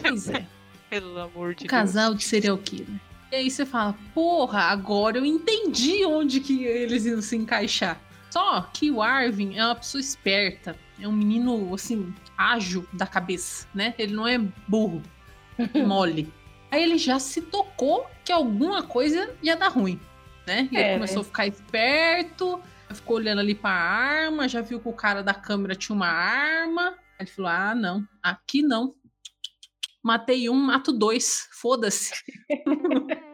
[0.00, 0.46] Pois é,
[0.88, 3.00] Pelo amor de o casal de serial killer.
[3.32, 8.00] E aí você fala, porra, agora eu entendi onde que eles iam se encaixar.
[8.30, 10.76] Só que o Arvin é uma pessoa esperta.
[11.00, 13.92] É um menino, assim, ágil da cabeça, né?
[13.98, 14.38] Ele não é
[14.68, 15.02] burro,
[15.84, 16.32] mole.
[16.70, 19.98] Aí ele já se tocou que alguma coisa ia dar ruim,
[20.48, 20.68] né?
[20.72, 22.60] E É, ele começou a ficar esperto,
[22.92, 26.90] ficou olhando ali pra arma, já viu que o cara da câmera tinha uma arma.
[27.18, 28.94] Aí ele falou: ah, não, aqui não.
[30.02, 31.48] Matei um, mato dois.
[31.52, 32.12] Foda-se.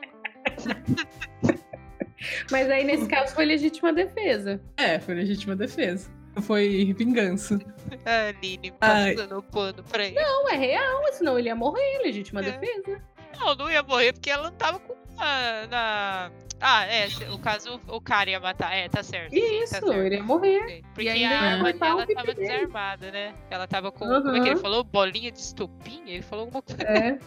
[2.51, 4.61] Mas aí, nesse caso, foi legítima defesa.
[4.77, 6.11] É, foi legítima defesa.
[6.43, 7.59] Foi vingança.
[8.05, 9.15] A Aline Ai.
[9.15, 10.15] passando o pano pra ele.
[10.17, 11.99] Não, é real, senão ele ia morrer.
[12.03, 12.51] Legítima É.
[12.51, 13.01] defesa.
[13.39, 16.31] Não, não ia morrer porque ela não tava com a, na.
[16.67, 18.75] Ah, é, se- o caso o cara ia matar.
[18.75, 19.31] É, tá certo.
[19.33, 19.93] sim, tá Isso, certo.
[19.93, 20.83] ele ia morrer.
[20.95, 22.49] Porque a arma dela tava dele.
[22.49, 23.35] desarmada, né?
[23.51, 24.07] Ela tava com.
[24.07, 24.83] Como é que ele falou?
[24.83, 26.15] Bolinha de estopinha?
[26.15, 26.83] Ele falou alguma coisa.
[26.83, 27.19] É.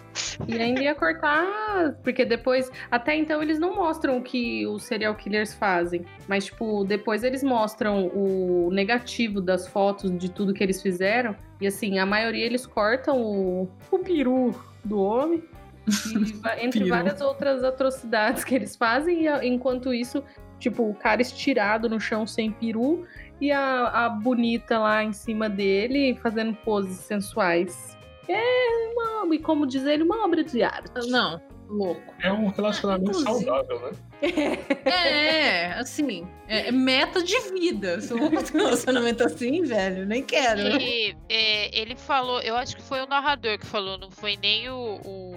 [0.47, 1.93] E ainda ia cortar.
[2.03, 2.71] Porque depois.
[2.89, 6.03] Até então eles não mostram o que os serial killers fazem.
[6.27, 11.35] Mas, tipo, depois eles mostram o negativo das fotos de tudo que eles fizeram.
[11.61, 15.43] E assim, a maioria eles cortam o, o peru do homem.
[15.88, 19.25] E entre várias outras atrocidades que eles fazem.
[19.25, 20.23] E enquanto isso,
[20.59, 23.05] tipo, o cara estirado no chão sem peru.
[23.39, 27.95] E a, a bonita lá em cima dele fazendo poses sensuais.
[28.27, 31.09] É uma, e como diz ele, uma obra de arte.
[31.09, 32.13] Não, louco.
[32.21, 33.91] É um relacionamento Inclusive- saudável, né?
[34.85, 38.01] É, assim, é, é meta de vida.
[38.01, 40.61] Se eu vou ter um relacionamento assim, velho, nem quero.
[40.81, 44.69] E é, ele falou, eu acho que foi o narrador que falou, não foi nem
[44.69, 45.31] o, o,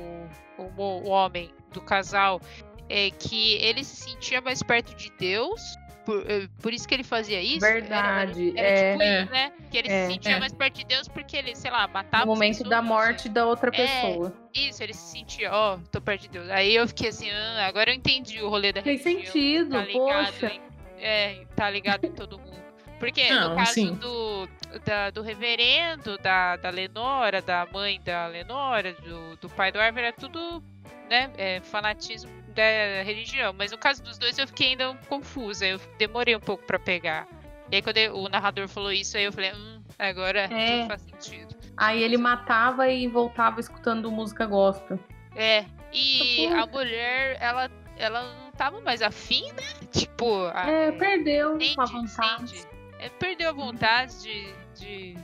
[0.77, 2.41] o, o homem do casal,
[2.89, 5.61] é que ele se sentia mais perto de Deus.
[6.05, 7.65] Por, eh, por isso que ele fazia isso?
[7.65, 8.91] Era- Verdade, Era, é.
[8.93, 9.23] tipo É.
[9.23, 9.53] isso, né?
[9.71, 10.07] Que ele É.
[10.07, 10.41] se sentia É.
[10.41, 13.47] mais perto de Deus porque ele, sei lá, matava No momento da pessoas, morte da
[13.47, 13.87] outra É.
[13.87, 14.33] pessoa.
[14.55, 16.49] Isso, ele se sentia, ó, tô perto de Deus.
[16.51, 19.33] Aí eu fiquei assim, ah, agora eu entendi o rolê da Fez religião.
[19.33, 20.47] sentido, tá ligado poxa.
[20.53, 20.61] em,
[20.99, 22.61] é, tá ligado em todo mundo.
[22.99, 23.95] Porque Não, no caso sim.
[23.95, 24.49] do,
[24.85, 30.05] da- do reverendo, da, da Lenora, da mãe da Lenora, do, do pai do Arver,
[30.05, 30.63] é tudo
[31.09, 33.53] né, é, fanatismo da religião.
[33.53, 37.27] Mas no caso dos dois eu fiquei ainda confusa, eu demorei um pouco pra pegar.
[37.71, 40.77] E aí quando eu- o narrador falou isso, aí eu falei, hum, agora É.
[40.79, 41.57] tudo faz sentido.
[41.77, 44.99] Aí ele matava e voltava escutando música gospel.
[45.35, 49.63] É, e a mulher, ela, ela não tava mais afim, né?
[49.91, 52.43] Tipo, a- É, perdeu Entende, a vontade.
[52.57, 52.69] entende.
[52.99, 55.15] É, perdeu a vontade de, de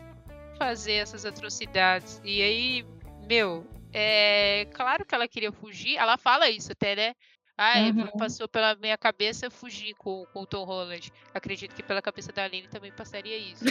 [0.59, 2.21] fazer essas atrocidades.
[2.25, 2.87] E aí,
[3.29, 5.97] meu, é claro que ela queria fugir.
[5.97, 7.15] Ela fala isso até, né?
[7.59, 8.07] Ah, Uhum.
[8.19, 11.11] passou pela minha cabeça fugir com, com o Tom Holland.
[11.33, 13.65] Acredito que pela cabeça da Aline também passaria isso.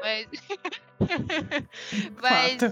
[0.00, 0.26] Mas.
[2.20, 2.62] Mas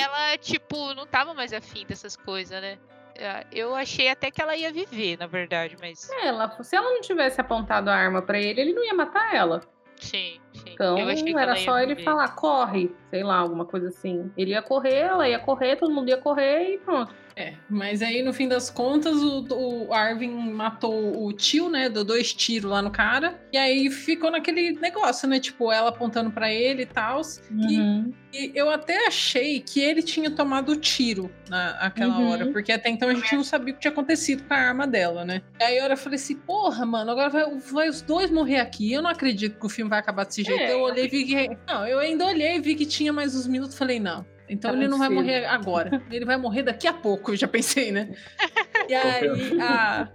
[0.00, 2.78] ela, tipo, não tava mais afim dessas coisas, né?
[3.14, 6.08] É, Eu achei até que ela ia viver, na verdade, mas.
[6.10, 9.34] É, Ela, se ela não tivesse apontado a arma pra ele, ele não ia matar
[9.34, 9.60] ela.
[10.02, 10.72] Sim, sim.
[10.72, 12.04] Então era só ele viver.
[12.04, 14.30] falar, corre, sei lá, alguma coisa assim.
[14.36, 17.14] Ele ia correr, ela ia correr, todo mundo ia correr e pronto.
[17.36, 21.88] É, mas aí no fim das contas o, o Arvin matou o tio, né?
[21.88, 23.40] Deu dois tiros lá no cara.
[23.52, 25.40] E aí ficou naquele negócio, né?
[25.40, 27.22] Tipo, ela apontando pra ele e tal.
[27.50, 28.12] Uhum.
[28.32, 32.30] E eu até achei que ele tinha tomado o tiro naquela Uhum.
[32.30, 34.86] hora, porque até então a gente não sabia o que tinha acontecido com a arma
[34.86, 35.42] dela, né?
[35.60, 38.92] E aí eu falei assim, porra, mano, agora vai, vai os dois morrer aqui.
[38.92, 40.60] Eu não acredito que o filme vai acabar desse jeito.
[40.62, 40.72] É.
[40.72, 41.56] Eu olhei e vi que.
[41.66, 44.24] Não, eu ainda olhei e vi que tinha mais uns minutos falei, não.
[44.52, 46.02] Então Tá ele não vai morrer agora.
[46.10, 48.10] Ele vai morrer daqui a pouco, eu já pensei, né?
[48.88, 50.08] E aí, a,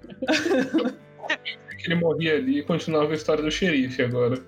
[1.77, 4.43] Que ele morria ali e continuava a história do xerife agora.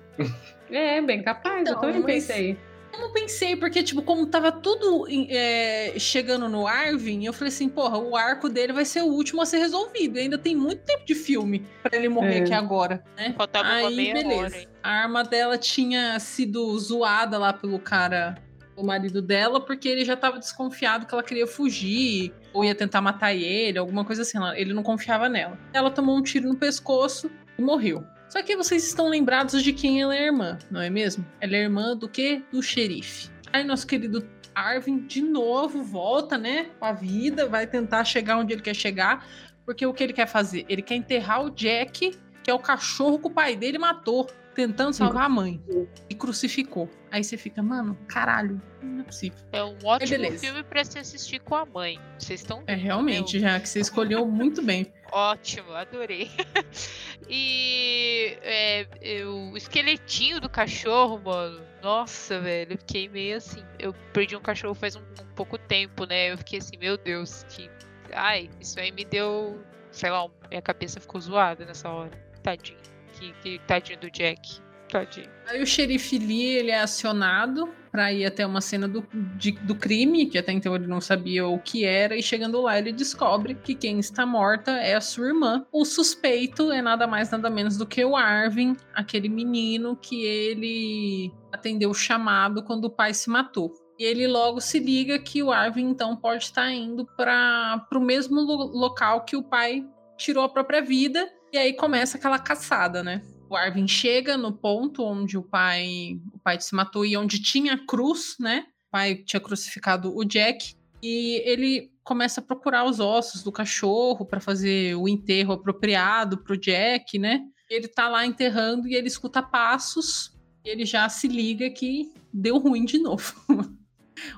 [0.70, 2.56] É, bem capaz, eu Então, também mas- pensei.
[2.92, 7.68] Eu não pensei, porque, tipo, como tava tudo é, chegando no Arvin, eu falei assim,
[7.68, 10.18] porra, o arco dele vai ser o último a ser resolvido.
[10.18, 12.40] E ainda tem muito tempo de filme pra ele morrer É.
[12.40, 13.32] aqui agora, né?
[13.38, 14.34] Faltava Aí, beleza.
[14.56, 14.64] hora.
[14.82, 18.34] A arma dela tinha sido zoada lá pelo cara,
[18.80, 23.00] o marido dela, porque ele já tava desconfiado que ela queria fugir, ou ia tentar
[23.00, 24.38] matar ele, alguma coisa assim.
[24.56, 25.58] Ele não confiava nela.
[25.72, 28.04] Ela tomou um tiro no pescoço e morreu.
[28.28, 31.26] Só que vocês estão lembrados de quem ela é irmã, não é mesmo?
[31.40, 32.42] Ela é irmã do quê?
[32.52, 33.28] Do xerife.
[33.52, 34.24] Aí nosso querido
[34.54, 39.26] Arvin de novo volta, né, pra vida, vai tentar chegar onde ele quer chegar,
[39.64, 40.64] porque o que ele quer fazer?
[40.68, 42.12] Ele quer enterrar o Jack,
[42.42, 45.60] que é o cachorro que o pai dele matou, tentando salvar a mãe.
[46.08, 46.88] E crucificou.
[47.10, 49.38] Aí você fica, mano, caralho, não é possível.
[49.52, 50.38] É um ótimo beleza.
[50.38, 51.98] filme pra se assistir com a mãe.
[52.18, 54.92] Vocês estão É realmente, já que você escolheu muito bem.
[55.12, 56.30] Ótimo, adorei.
[57.28, 61.60] e é, é, o esqueletinho do cachorro, mano.
[61.82, 63.64] Nossa, velho, eu fiquei meio assim.
[63.78, 66.32] Eu perdi um cachorro faz um, um pouco tempo, né?
[66.32, 67.68] Eu fiquei assim, meu Deus, que.
[68.12, 69.60] Ai, isso aí me deu.
[69.90, 72.16] Sei lá, minha cabeça ficou zoada nessa hora.
[72.42, 72.89] Tadinho.
[73.20, 74.40] Que, que tadinho do Jack.
[74.88, 75.28] Tadinho.
[75.46, 79.04] Aí o xerife Lee, ele é acionado pra ir até uma cena do,
[79.36, 82.76] de- do crime, que até então ele não sabia o que era, e chegando lá
[82.78, 85.64] ele descobre que quem está morta é a sua irmã.
[85.72, 91.32] O suspeito é nada mais nada menos do que o Arvin, aquele menino que ele
[91.52, 93.72] atendeu o chamado quando o pai se matou.
[93.98, 98.40] E ele logo se liga que o Arvin então pode estar indo para o mesmo
[98.40, 99.84] lo- local que o pai
[100.16, 103.22] tirou a própria vida, e aí começa aquela caçada, né?
[103.48, 107.74] o Arvin chega no ponto onde o pai, o pai se matou e onde tinha
[107.74, 108.64] a cruz, né?
[108.86, 114.24] O pai tinha crucificado o Jack e ele começa a procurar os ossos do cachorro
[114.24, 117.42] para fazer o enterro apropriado pro Jack, né?
[117.68, 122.84] Ele tá lá enterrando e ele escuta passos ele já se liga que deu ruim
[122.84, 123.34] de novo.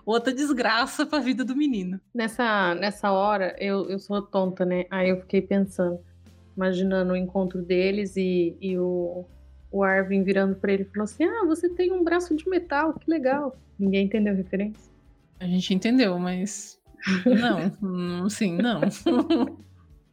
[0.07, 2.01] Outra desgraça pra vida do menino.
[2.15, 4.87] Nessa, nessa hora, eu, eu sou tonta, né?
[4.91, 5.99] Aí eu fiquei pensando,
[6.57, 9.24] imaginando o encontro deles e, e o,
[9.70, 12.95] o Arvin virando pra ele e falou assim: Ah, você tem um braço de metal,
[12.95, 13.57] que legal.
[13.79, 14.93] Ninguém entendeu a referência.
[15.41, 16.81] A gente entendeu, mas
[17.27, 18.81] não, não sim, não.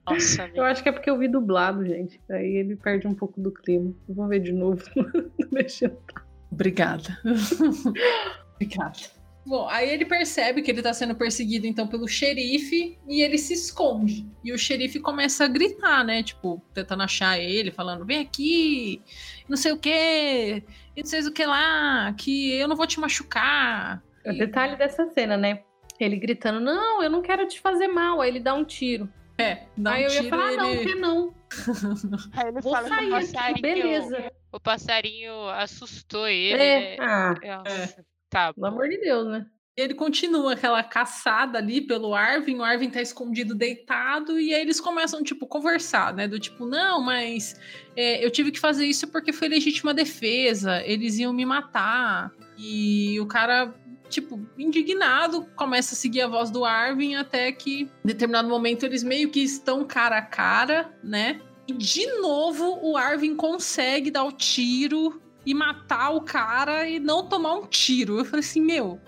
[0.10, 2.20] Nossa, Eu acho que é porque eu vi dublado, gente.
[2.32, 3.94] Aí ele perde um pouco do clima.
[4.08, 4.84] Vamos ver de novo.
[6.52, 7.20] Obrigada.
[8.56, 9.19] Obrigada.
[9.50, 13.56] Bom, aí ele percebe que ele tá sendo perseguido então pelo xerife e ele se
[13.56, 14.24] esconde.
[14.44, 16.22] E o xerife começa a gritar, né?
[16.22, 19.02] Tipo, tentando achar ele, falando: vem aqui,
[19.48, 20.64] não sei o que,
[20.96, 24.04] não sei o que lá, que eu não vou te machucar.
[24.24, 25.64] O detalhe dessa cena, né?
[26.00, 28.22] Ele gritando: Não, eu não quero te fazer mal.
[28.22, 29.12] Aí ele dá um tiro.
[29.36, 30.86] É, dá Aí um eu ia tiro falar: e Não, ele...
[30.86, 31.34] que não.
[32.34, 34.32] Aí ele Vou fala sair aqui, passarinho, beleza.
[34.52, 36.62] o passarinho assustou ele.
[36.62, 36.98] É, né?
[37.00, 39.46] ah, Nossa, Tá pelo amor de Deus, né?
[39.76, 44.80] Ele continua aquela caçada ali pelo Arvin, o Arvin tá escondido deitado, e aí eles
[44.80, 46.28] começam, tipo, conversar, né?
[46.28, 47.60] Do tipo, não, mas
[47.96, 52.32] é, eu tive que fazer isso porque foi legítima defesa, eles iam me matar.
[52.58, 53.74] E o cara,
[54.10, 59.02] tipo, indignado, começa a seguir a voz do Arvin até que, em determinado momento, eles
[59.02, 61.40] meio que estão cara a cara, né?
[61.70, 67.28] E de novo o Arvin consegue dar o tiro e matar o cara e não
[67.28, 68.20] tomar um tiro.
[68.20, 69.00] Eu falei assim, meu,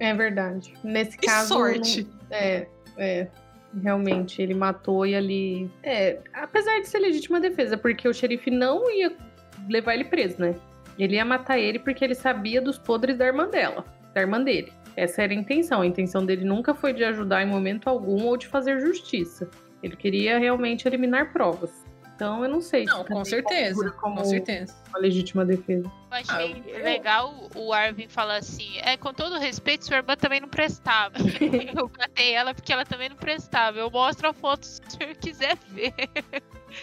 [0.00, 0.74] É verdade.
[0.82, 1.48] Nesse que caso.
[1.54, 2.02] sorte.
[2.02, 2.66] não- É,
[2.96, 3.28] é.
[3.82, 5.70] Realmente, ele matou e ali.
[5.82, 9.16] É, apesar de ser legítima defesa, porque o xerife não ia
[9.68, 10.54] levar ele preso, né?
[10.98, 14.72] Ele ia matar ele porque ele sabia dos podres da irmã dela, da irmã dele.
[14.94, 15.80] Essa era a intenção.
[15.80, 19.48] A intenção dele nunca foi de ajudar em momento algum ou de fazer justiça.
[19.82, 21.81] Ele queria realmente eliminar provas.
[22.14, 22.86] Então eu não sei.
[22.86, 23.90] se Não, com certeza.
[23.92, 24.74] Como Com certeza.
[24.90, 25.84] uma legítima defesa.
[25.86, 30.40] Eu achei eu- legal o Arvin falar assim: é, com todo respeito, sua irmã também
[30.40, 31.14] não prestava.
[31.76, 33.78] eu catei ela porque ela também não prestava.
[33.78, 35.94] Eu mostro a foto se o senhor quiser ver.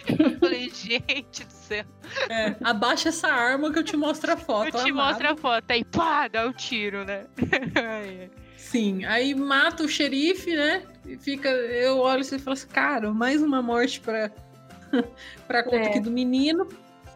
[0.06, 1.84] Eu falei, gente do céu.
[2.28, 4.76] É, abaixa essa arma que eu te mostro a foto.
[4.76, 5.06] Eu te amado.
[5.08, 5.70] mostro a foto.
[5.70, 7.26] Aí pá, dá o tiro, né?
[7.76, 8.30] Ai.
[8.56, 10.82] Sim, aí mata o xerife, né?
[11.06, 11.48] E fica.
[11.48, 14.30] Eu olho assim e falo assim, cara, mais uma morte pra,
[15.46, 15.86] pra conta É.
[15.88, 16.68] aqui do menino.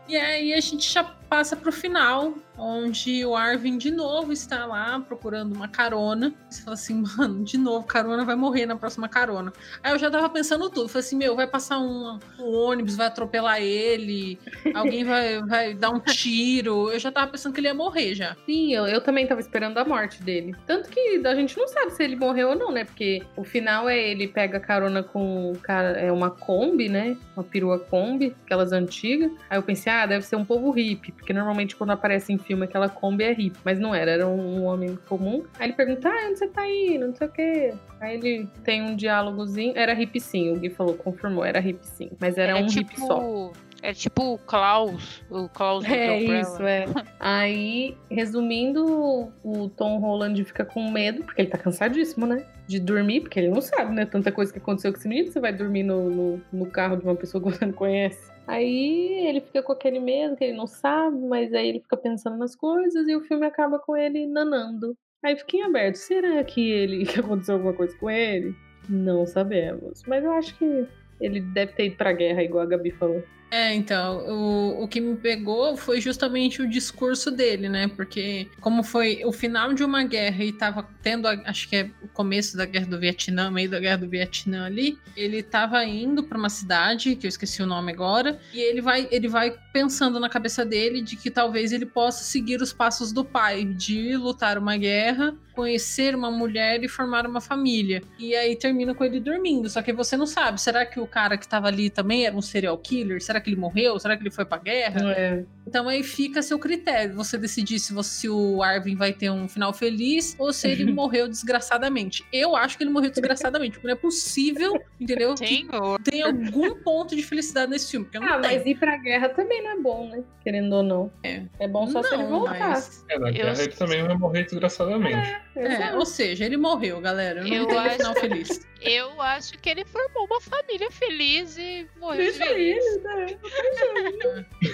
[0.09, 1.02] E aí a gente já
[1.35, 6.32] passa pro final, onde o Arvin de novo está lá procurando uma carona.
[6.48, 9.52] Você fala assim, mano, de novo, carona vai morrer na próxima carona.
[9.82, 10.89] Aí eu já tava pensando tudo.
[10.89, 14.39] Falei assim, meu, vai passar um, um ônibus, vai atropelar ele,
[14.77, 16.93] alguém vai, vai dar um tiro.
[16.93, 18.36] Eu já tava pensando que ele ia morrer já.
[18.47, 20.55] Sim, eu, eu também tava esperando a morte dele.
[20.69, 22.85] Tanto que a gente não sabe se ele morreu ou não, né?
[22.85, 27.16] Porque o final é ele pega carona com um cara, é uma Kombi, né?
[27.36, 29.32] Uma perua Kombi, aquelas antigas.
[29.51, 32.64] Aí eu pensei, ah, deve ser um povo hippie, porque normalmente quando aparece em filme
[32.64, 35.42] aquela Kombi é hippie, mas não era, era um, homem comum.
[35.59, 37.06] Aí ele pergunta, ah, onde você tá indo?
[37.06, 37.74] Não sei o quê.
[37.98, 42.10] Aí ele tem um diálogozinho, era hippie sim, o Gui falou, confirmou, era hippie sim,
[42.20, 43.51] mas era um hippie só.
[43.80, 46.84] É tipo o Klaus, o Klaus do É isso, é.
[47.20, 52.46] Aí, resumindo, o Tom Holland fica com medo, porque ele tá cansadíssimo, né?
[52.66, 54.06] De dormir, porque ele não sabe, né?
[54.06, 57.05] Tanta coisa que aconteceu com esse menino, você vai dormir no, no, no carro de
[57.05, 58.34] uma pessoa que você não conhece.
[58.46, 62.36] Aí ele fica com aquele medo que ele não sabe, mas aí ele fica pensando
[62.36, 64.96] nas coisas e o filme acaba com ele nanando.
[65.24, 65.96] Aí fica em aberto.
[65.96, 68.54] Será que ele que aconteceu alguma coisa com ele?
[68.88, 70.02] Não sabemos.
[70.06, 70.86] Mas eu acho que
[71.20, 73.22] ele deve ter ido pra guerra, igual a Gabi falou.
[73.56, 77.86] É, então, o, o que me pegou foi justamente o discurso dele, né?
[77.86, 81.90] Porque, como foi o final de uma guerra e tava tendo, a- acho que é
[82.02, 86.24] o começo da guerra do Vietnã, meio da guerra do Vietnã ali, ele tava indo
[86.24, 90.18] pra uma cidade, que eu esqueci o nome agora, e ele vai, ele vai pensando
[90.18, 94.59] na cabeça dele de que talvez ele possa seguir os passos do pai, de lutar
[94.59, 98.02] uma guerra, conhecer uma mulher e formar uma família.
[98.18, 101.36] E aí termina com ele dormindo, só que você não sabe, será que o cara
[101.39, 103.22] que tava ali também era um serial killer?
[103.22, 103.98] Será que ele morreu?
[103.98, 105.12] Será que ele foi pra guerra?
[105.12, 105.44] É.
[105.66, 109.30] Então aí fica a seu critério, você decidir se, você, se o Arvin vai ter
[109.30, 112.24] um final feliz ou se ele morreu desgraçadamente.
[112.32, 115.34] Eu acho que ele morreu desgraçadamente, porque não é possível, entendeu?
[115.44, 116.00] Que Senhor.
[116.02, 118.54] tem algum ponto de felicidade nesse filme, eu não Ah, tenho.
[118.54, 120.22] mas ir pra guerra também não é bom, né?
[120.42, 121.12] Querendo ou não.
[121.22, 121.42] É.
[121.68, 122.58] bom só se ele Não, voltar.
[122.68, 125.36] mas- É, na Eu- guerra ele também vai morrer desgraçadamente.
[125.56, 125.96] É, Exato.
[125.98, 127.40] ou seja, ele morreu, galera.
[127.40, 128.60] Eu não Eu acho- final feliz.
[128.84, 132.42] Eu acho que ele formou uma família feliz e morreu velhice.
[132.42, 133.34] ele, né?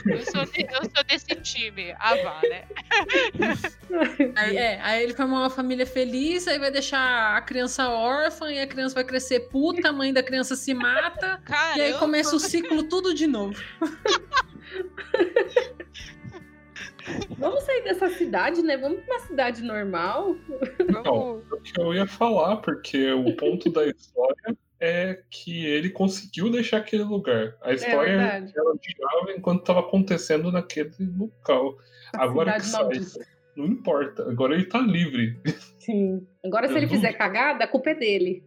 [0.07, 2.65] Eu sou, de- eu sou desse time, a Vá, né?
[4.37, 8.61] Aí, é, aí ele formou uma família feliz, aí vai deixar a criança órfã e
[8.61, 11.41] a criança vai crescer puta, a mãe da criança se mata.
[11.45, 13.59] Cara, E aí começa o ciclo tudo de novo.
[17.39, 18.77] Vamos sair dessa cidade, né?
[18.77, 20.37] Vamos pra uma cidade normal.
[20.91, 26.51] vamos- O que eu ia falar, porque o ponto da história é que ele conseguiu
[26.51, 27.55] deixar aquele lugar.
[27.63, 28.53] A história verdade.
[28.57, 31.77] ela girava enquanto estava acontecendo naquele local.
[32.15, 33.27] A Agora que sai, maldita.
[33.57, 34.23] não importa.
[34.29, 35.39] Agora ele tá livre.
[35.79, 36.27] Sim.
[36.45, 37.19] Agora, se Eu ele fizer duvido.
[37.19, 38.43] cagada, a culpa é dele.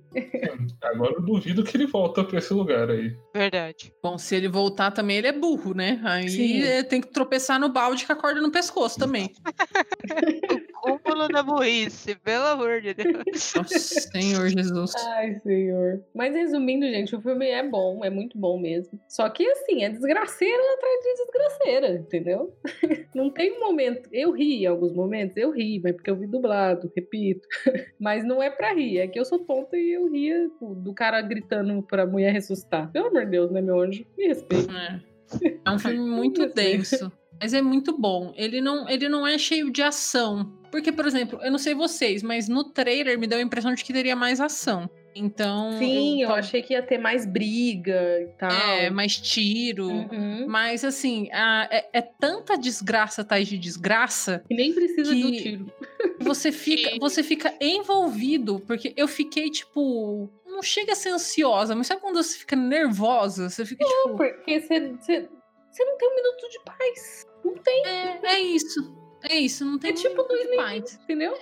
[0.82, 3.16] Agora eu duvido que ele volta pra esse lugar aí.
[3.34, 3.94] Verdade.
[4.02, 6.02] Bom, se ele voltar também, ele é burro, né?
[6.04, 6.64] Aí Sim.
[6.64, 9.32] é, tem que tropeçar no balde com a corda no pescoço também.
[10.86, 13.14] O cúmulo da burrice, pelo amor de Deus.
[13.56, 14.94] Nossa, Senhor Jesus.
[15.16, 16.04] Ai, senhor.
[16.14, 19.00] Mas resumindo, gente, o filme é bom, é muito bom mesmo.
[19.08, 22.54] Só que, assim, é desgraceira atrás de desgraceira, entendeu?
[23.16, 24.10] Não tem um momento.
[24.12, 27.48] Eu ri em alguns momentos, eu ri, mas porque eu vi dublado, repito.
[28.00, 30.94] Mas não é pra rir, é que eu sou tonta e eu ria do- do
[30.94, 32.92] cara gritando pra mulher ressuscitar.
[32.92, 34.06] Pelo amor de Deus, né, meu anjo?
[34.18, 34.74] Me respeita.
[34.74, 35.54] É.
[35.66, 37.12] É um filme muito denso.
[37.40, 38.34] Mas é muito bom.
[38.36, 40.52] Ele não, ele não é cheio de ação.
[40.74, 43.84] Porque, por exemplo, eu não sei vocês, mas no trailer me deu a impressão de
[43.84, 44.90] que teria mais ação.
[45.16, 45.78] Então.
[45.78, 48.50] Sim, eu tal- achei que ia ter mais briga e tal.
[48.52, 49.86] É, mais tiro.
[49.88, 50.48] Uhum.
[50.48, 55.44] Mas assim, a- é, é tanta desgraça atrás de desgraça E nem precisa do Que-
[55.44, 55.72] tiro.
[56.18, 60.28] que você fica, você fica envolvido, porque eu fiquei, tipo.
[60.48, 63.48] Não chega a ser ansiosa, mas sabe quando você fica nervosa?
[63.50, 64.18] Você fica, tipo.
[64.18, 65.30] Porque você, você,
[65.72, 67.26] você não tem um minuto de paz.
[67.46, 69.03] Não tem, É, é isso.
[69.24, 70.58] É isso, não tem É tipo muito 2020.
[70.58, 71.00] paz.
[71.04, 71.34] entendeu?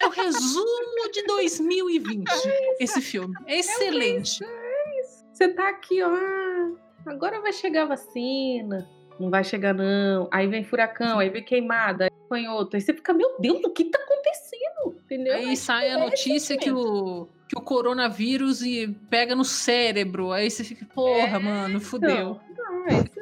[0.00, 2.24] É o resumo de 2020,
[2.80, 3.34] esse filme.
[3.46, 4.40] É excelente.
[5.32, 6.10] Você tá aqui, ó.
[7.06, 8.86] Agora vai chegar a vacina.
[9.18, 10.28] Não vai chegar, não.
[10.30, 12.76] Aí vem furacão, aí vem queimada, aí põe outro.
[12.76, 14.96] Aí você fica, meu Deus, o que tá acontecendo?
[15.04, 15.34] Entendeu?
[15.34, 20.32] Aí É sai a é notícia que o, que o coronavírus e pega no cérebro.
[20.32, 22.40] Aí você fica, porra, É, mano, fudeu.
[22.56, 23.19] Não, é, você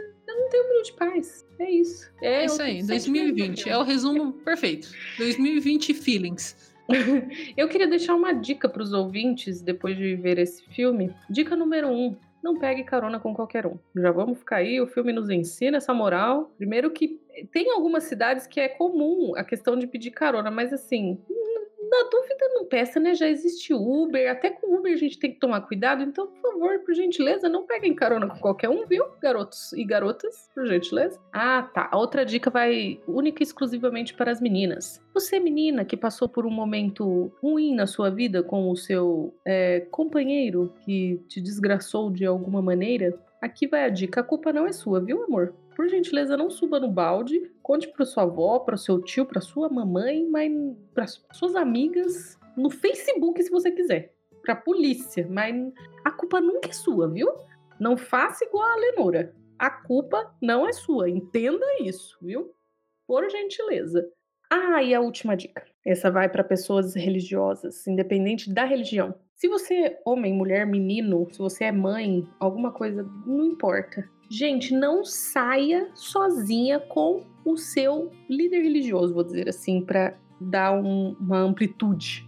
[0.48, 1.46] não tem um minuto de paz.
[1.58, 2.10] É isso.
[2.22, 3.64] É, É, isso aí, sentimento 2020.
[3.64, 4.88] do É o resumo perfeito.
[5.18, 6.56] 2020 feelings.
[7.56, 11.14] Eu queria deixar uma dica para os ouvintes depois de ver esse filme.
[11.28, 13.78] Dica número um: não pegue carona com qualquer um.
[13.94, 14.80] Já vamos ficar aí.
[14.80, 16.50] O filme nos ensina essa moral.
[16.56, 17.20] Primeiro que
[17.52, 21.18] tem algumas cidades que é comum a questão de pedir carona, mas assim.
[21.90, 23.14] Na dúvida não peça, né?
[23.14, 26.02] Já existe Uber, até com Uber a gente tem que tomar cuidado.
[26.02, 29.04] Então, por favor, por gentileza, não peguem carona com qualquer um, viu?
[29.20, 31.18] Garotos e garotas, por gentileza.
[31.32, 31.88] Ah, tá.
[31.90, 35.00] A outra dica vai única e exclusivamente para as meninas.
[35.14, 39.80] Você, menina, que passou por um momento ruim na sua vida com o seu é,
[39.90, 44.20] companheiro que te desgraçou de alguma maneira, aqui vai a dica.
[44.20, 45.54] A culpa não é sua, viu, amor?
[45.78, 47.52] Por gentileza, não suba no balde.
[47.62, 50.52] Conte para sua avó, para seu tio, para sua mamãe, mas
[50.92, 54.12] para suas amigas, no Facebook, se você quiser.
[54.42, 55.54] Pra polícia, mas
[56.04, 57.32] a culpa nunca é sua, viu?
[57.78, 59.32] Não faça igual a Lenora.
[59.56, 61.08] A culpa não é sua.
[61.08, 62.52] Entenda isso, viu?
[63.06, 64.04] Por gentileza.
[64.50, 65.64] Ah, e a última dica.
[65.86, 69.14] Essa vai para pessoas religiosas, independente da religião.
[69.36, 74.17] Se você é homem, mulher, menino, se você é mãe, alguma coisa, não importa.
[74.28, 81.16] Gente, não saia sozinha com o seu líder religioso, vou dizer assim, para dar um-
[81.18, 82.26] uma amplitude.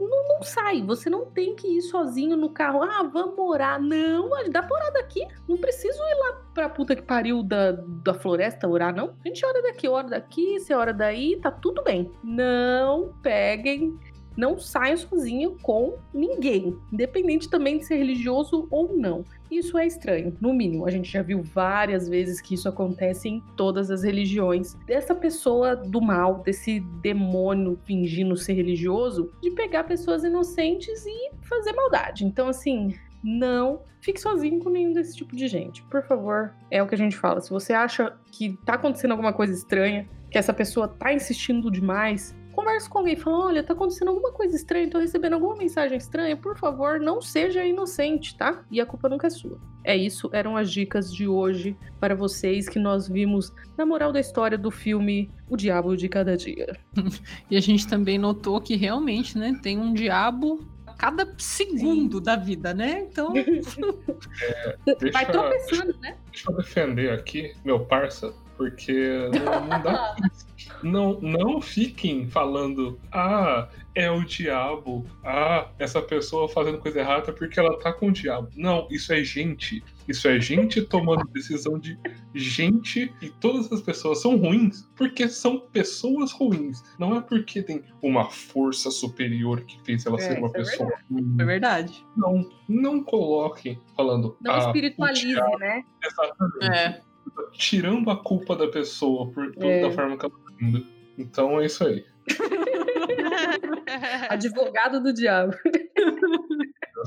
[0.00, 2.82] Não, não sai, você não tem que ir sozinho no carro.
[2.82, 3.80] Ah, vamos orar.
[3.80, 5.26] Não, dá pra orar daqui.
[5.46, 9.14] Não preciso ir lá pra puta que pariu da, da floresta orar, não.
[9.24, 12.10] A gente ora daqui, ora daqui, você ora daí, tá tudo bem.
[12.24, 13.98] Não peguem
[14.38, 19.24] não saiam sozinho com ninguém, independente também de ser religioso ou não.
[19.50, 20.86] Isso é estranho, no mínimo.
[20.86, 24.74] A gente já viu várias vezes que isso acontece em todas as religiões.
[24.86, 31.72] Dessa pessoa do mal, desse demônio fingindo ser religioso, de pegar pessoas inocentes e fazer
[31.72, 32.24] maldade.
[32.24, 32.94] Então, assim,
[33.24, 35.82] não fique sozinho com nenhum desse tipo de gente.
[35.84, 37.40] Por favor, é o que a gente fala.
[37.40, 42.36] Se você acha que tá acontecendo alguma coisa estranha, que essa pessoa tá insistindo demais,
[42.58, 46.36] converse com alguém, fala, olha, tá acontecendo alguma coisa estranha, tô recebendo alguma mensagem estranha,
[46.36, 48.64] por favor, não seja inocente, tá?
[48.68, 49.60] E a culpa nunca é sua.
[49.84, 54.18] É isso, eram as dicas de hoje para vocês que nós vimos na moral da
[54.18, 56.76] história do filme O Diabo de Cada Dia.
[57.48, 62.34] E a gente também notou que realmente, né, tem um diabo a cada segundo da
[62.34, 63.06] vida, né?
[63.08, 63.32] Então,
[64.84, 66.16] Deixa, Vai tropeçando, né?
[66.30, 70.16] deixa eu defender aqui, meu parça, porque não, não dá.
[70.82, 77.58] Não, não fiquem falando, ah, é o diabo, ah, essa pessoa fazendo coisa errada porque
[77.58, 78.48] ela tá com o diabo.
[78.54, 79.82] Não, isso é gente.
[80.06, 81.98] Isso é gente tomando decisão de
[82.34, 86.82] gente e todas as pessoas são ruins porque são pessoas ruins.
[86.98, 90.92] Não é porque tem uma força superior que fez ela É, ser uma é pessoa
[91.10, 91.36] ruim.
[91.40, 92.04] é verdade.
[92.16, 94.36] Não, não coloquem falando.
[94.40, 95.84] Não ah, o espiritualize, diabo", né?
[96.02, 97.07] Exatamente É.
[97.52, 99.84] tirando a culpa da pessoa por toda É.
[99.86, 100.84] a forma que ela tá indo.
[101.16, 102.04] Então é isso aí.
[104.28, 105.54] Advogado do diabo.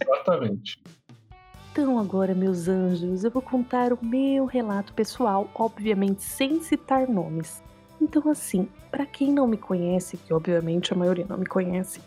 [0.01, 0.81] Exatamente.
[1.71, 7.63] Então, agora, meus anjos, eu vou contar o meu relato pessoal, obviamente sem citar nomes.
[8.01, 12.01] Então, assim, pra quem não me conhece, que obviamente a maioria não me conhece,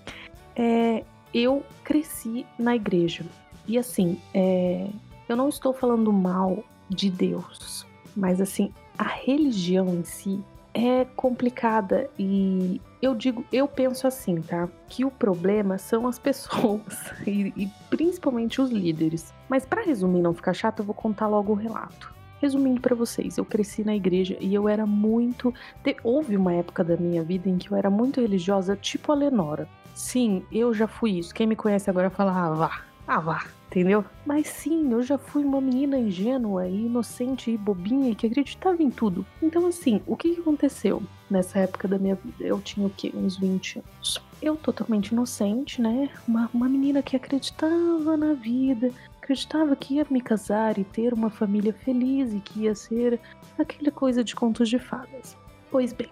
[0.54, 3.24] é, eu cresci na igreja.
[3.66, 4.86] E assim, é,
[5.28, 7.86] eu não estou falando mal de Deus,
[8.16, 10.40] mas assim, a religião em si
[10.72, 14.68] é complicada e eu digo, eu penso assim, tá?
[14.88, 19.32] Que o problema são as pessoas e, e principalmente os líderes.
[19.48, 22.12] Mas pra resumir, não ficar chato, eu vou contar logo o relato.
[22.40, 25.54] Resumindo pra vocês, eu cresci na igreja e eu era muito.
[25.82, 29.14] te- Houve uma época da minha vida em que eu era muito religiosa, tipo a
[29.14, 29.68] Lenora.
[29.94, 31.32] Sim, eu já fui isso.
[31.32, 34.04] Quem me conhece agora fala, ah, vá, ah, vá, entendeu?
[34.24, 38.90] Mas sim, eu já fui uma menina ingênua e inocente e bobinha que acreditava em
[38.90, 39.26] tudo.
[39.42, 42.44] Então, assim, o que que aconteceu nessa época da minha vida?
[42.44, 43.12] Eu tinha o quê?
[43.14, 44.22] Uns 20 anos.
[44.40, 46.08] Eu totalmente inocente, né?
[46.26, 48.90] Uma, uma menina que acreditava na vida,
[49.22, 53.20] acreditava que ia me casar e ter uma família feliz e que ia ser
[53.58, 55.36] aquela coisa de contos de fadas.
[55.70, 56.08] Pois bem,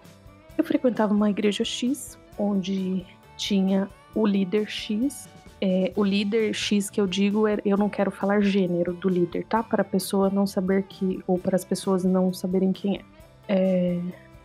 [0.57, 3.05] eu frequentava uma igreja X, onde
[3.37, 5.27] tinha o líder X.
[5.65, 9.45] É, o líder X que eu digo, é, eu não quero falar gênero do líder,
[9.45, 9.63] tá?
[9.63, 13.01] Para a pessoa não saber que, ou para as pessoas não saberem quem é.
[13.47, 14.01] É,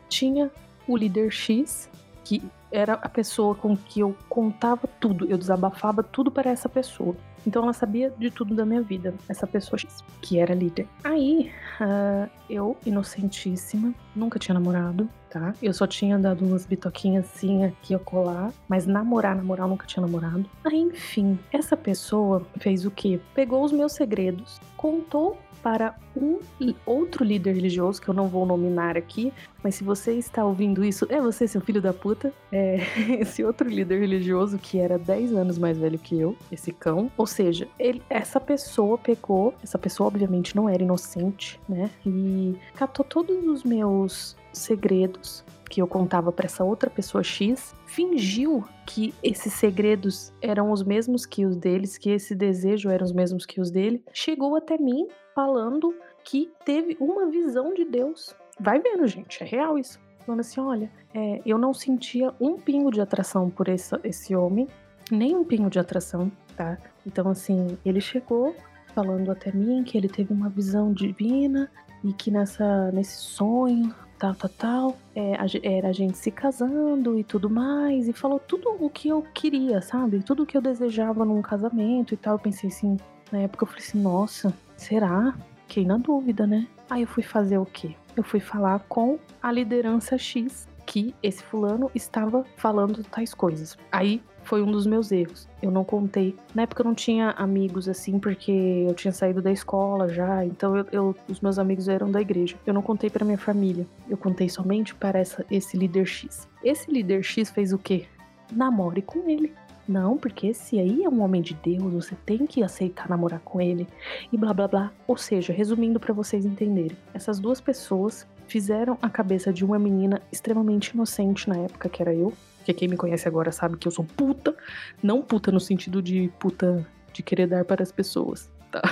[0.08, 0.48] tinha
[0.86, 1.90] o líder X,
[2.22, 2.40] que
[2.70, 7.16] era a pessoa com que eu contava tudo, eu desabafava tudo para essa pessoa.
[7.46, 9.78] Então ela sabia de tudo da minha vida, essa pessoa
[10.20, 10.86] que era líder.
[11.04, 11.50] Aí,
[11.80, 15.54] ah, eu, inocentíssima, nunca tinha namorado, tá?
[15.62, 19.86] Eu só tinha dado umas bitoquinhas assim aqui a colar, mas namorar, namorar, eu nunca
[19.86, 20.44] tinha namorado.
[20.64, 23.20] Aí, enfim, essa pessoa fez o quê?
[23.34, 26.38] Pegou os meus segredos, contou para um
[26.86, 29.32] outro líder religioso, que eu não vou nominar aqui,
[29.62, 32.32] mas se você está ouvindo isso, é você, seu filho da puta.
[32.50, 32.78] É,
[33.20, 37.10] esse outro líder religioso que era 10 anos mais velho que eu, esse cão.
[37.16, 41.90] Ou seja, ele- essa pessoa pegou, essa pessoa obviamente não era inocente, né?
[42.06, 48.64] E catou todos os meus segredos que eu contava pra essa outra pessoa X, fingiu
[48.86, 53.44] que esses segredos eram os mesmos que os deles, que esse desejo eram os mesmos
[53.44, 55.06] que os dele, chegou até mim
[55.38, 55.94] falando
[56.24, 58.34] que teve uma visão de Deus.
[58.58, 60.00] Vai vendo, gente, é real isso.
[60.26, 64.66] Falando assim, olha, é, eu não sentia um pingo de atração por essa- esse homem,
[65.12, 66.76] nem um pingo de atração, tá?
[67.06, 68.52] Então, assim, ele chegou
[68.96, 71.70] falando até mim que ele teve uma visão divina
[72.02, 77.16] e que nessa, nesse sonho, tal, tal, tal, é, a era a gente se casando
[77.16, 80.20] e tudo mais, e falou tudo o que eu queria, sabe?
[80.20, 82.34] Tudo o que eu desejava num casamento e tal.
[82.34, 82.96] Eu pensei assim,
[83.32, 85.34] na época eu falei assim, nossa, será?
[85.66, 86.66] Fiquei na dúvida, né?
[86.88, 87.94] Aí eu fui fazer o quê?
[88.16, 93.76] Eu fui falar com a liderança X que esse fulano estava falando tais coisas.
[93.92, 95.46] Aí foi um dos meus erros.
[95.60, 96.34] Eu não contei.
[96.54, 98.50] Na época eu não tinha amigos assim, porque
[98.88, 102.56] eu tinha saído da escola já, então eu, eu- os meus amigos eram da igreja.
[102.66, 103.86] Eu não contei para minha família.
[104.08, 106.48] Eu contei somente para essa, esse líder X.
[106.64, 108.06] Esse líder X fez o quê?
[108.50, 109.52] Namore com ele.
[109.88, 113.58] Não, porque esse aí é um homem de Deus, você tem que aceitar namorar com
[113.58, 113.88] ele
[114.30, 114.92] e blá blá blá.
[115.06, 120.20] Ou seja, resumindo para vocês entenderem, essas duas pessoas fizeram a cabeça de uma menina
[120.30, 122.34] extremamente inocente na época, que era eu.
[122.58, 124.54] Porque quem me conhece agora sabe que eu sou puta.
[125.02, 128.82] Não puta no sentido de puta de querer dar para as pessoas, tá?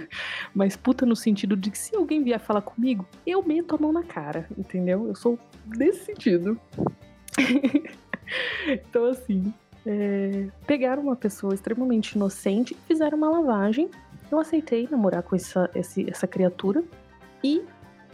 [0.54, 3.90] Mas puta no sentido de que se alguém vier falar comigo, eu meto a mão
[3.90, 5.08] na cara, entendeu?
[5.08, 6.60] Eu sou desse sentido.
[8.68, 9.52] então, assim,
[9.86, 13.90] é, pegaram uma pessoa extremamente inocente e fizeram uma lavagem.
[14.30, 16.82] Eu aceitei namorar com essa, esse- essa criatura
[17.44, 17.62] e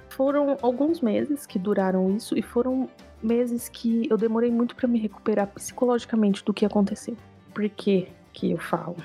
[0.09, 2.89] foram alguns meses que duraram isso e foram
[3.23, 7.17] meses que eu demorei muito pra me recuperar psicologicamente do que aconteceu.
[7.55, 8.97] Por que que eu falo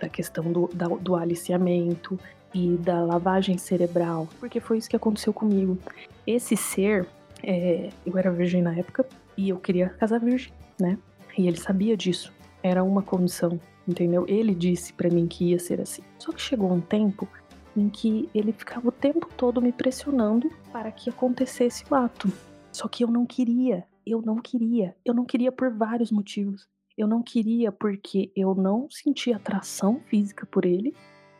[0.00, 2.18] da questão do, da- do aliciamento
[2.54, 4.28] e da lavagem cerebral?
[4.38, 5.78] Porque foi isso que aconteceu comigo.
[6.26, 7.06] Esse ser,
[7.42, 9.06] é, eu era virgem na época
[9.36, 10.98] e eu queria casar virgem, né?
[11.40, 12.30] E ele sabia disso.
[12.62, 13.58] Era uma condição,
[13.88, 14.26] entendeu?
[14.28, 16.02] Ele disse pra mim que ia ser assim.
[16.18, 17.26] Só que chegou um tempo
[17.74, 22.30] em que ele ficava o tempo todo me pressionando para que acontecesse o ato.
[22.70, 26.68] Só que eu não queria, eu não queria, eu não queria por vários motivos.
[26.94, 30.94] Eu não queria porque eu não sentia atração física por ele,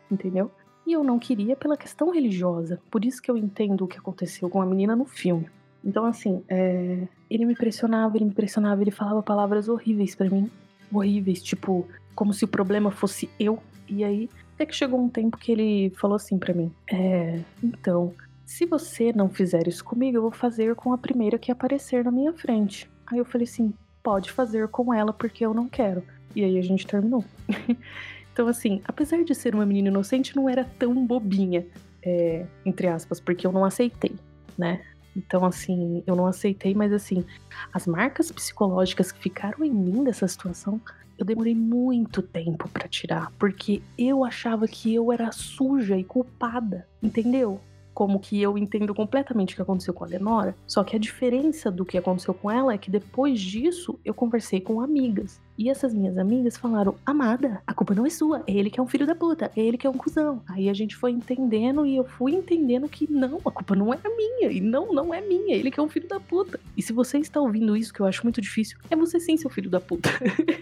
[0.09, 0.49] entendeu?
[0.87, 2.81] E eu não queria pela questão religiosa.
[2.89, 5.47] Por isso que eu entendo o que aconteceu com a menina no filme.
[5.83, 10.49] Então, assim, é, ele me pressionava, ele me pressionava, ele falava palavras horríveis pra mim.
[10.93, 13.59] Horríveis, tipo, como se o problema fosse eu.
[13.89, 18.13] E aí, até que chegou um tempo que ele falou assim pra mim: É, então,
[18.45, 22.11] se você não fizer isso comigo, eu vou fazer com a primeira que aparecer na
[22.11, 22.89] minha frente.
[23.07, 26.03] Aí eu falei assim: pode fazer com ela porque eu não quero.
[26.35, 27.23] E aí a gente terminou.
[28.31, 31.65] então, assim, apesar de ser uma menina inocente, não era tão bobinha,
[32.03, 34.15] é, entre aspas, porque eu não aceitei,
[34.57, 34.81] né?
[35.15, 37.25] Então, assim, eu não aceitei, mas assim,
[37.73, 40.79] as marcas psicológicas que ficaram em mim dessa situação,
[41.17, 46.87] eu demorei muito tempo pra tirar, porque eu achava que eu era suja e culpada,
[47.03, 47.59] entendeu?
[47.93, 51.69] Como que eu entendo completamente o que aconteceu com a Lenora, só que a diferença
[51.69, 55.41] do que aconteceu com ela é que depois disso eu conversei com amigas.
[55.57, 58.83] E essas minhas amigas falaram: Amada, a culpa não é sua, é ele que é
[58.83, 60.41] um filho da puta, é ele que é um cuzão.
[60.47, 63.99] Aí a gente foi entendendo e eu fui entendendo que não, a culpa não é
[64.17, 66.59] minha, e não, não é minha, ele que é um filho da puta.
[66.75, 69.49] E se você está ouvindo isso, que eu acho muito difícil, é você sim, seu
[69.49, 70.09] filho da puta.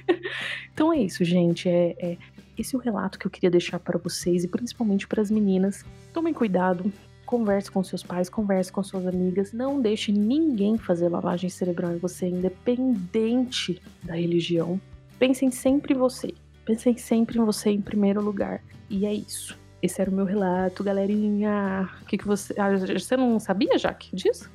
[0.73, 2.17] então é isso, gente, é, é
[2.57, 5.85] esse é o relato que eu queria deixar para vocês e principalmente para as meninas.
[6.13, 6.91] Tomem cuidado,
[7.29, 11.99] converse com seus pais, converse com suas amigas, não deixe ninguém fazer lavagem cerebral em
[11.99, 14.81] você, independente da religião.
[15.19, 16.33] Pensem sempre em você.
[16.65, 18.63] Pensem sempre em você em primeiro lugar.
[18.89, 19.55] E é isso.
[19.79, 21.87] Esse era o meu relato, galerinha.
[22.01, 22.55] O que, que você.
[22.57, 24.49] Ah, você não sabia, Jaque, disso?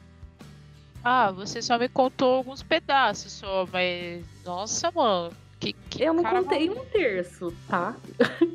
[1.04, 4.24] Ah, você só me contou alguns pedaços só, mas.
[4.44, 5.32] Nossa, mano.
[5.60, 7.94] Que, que Eu não contei um terço, tá?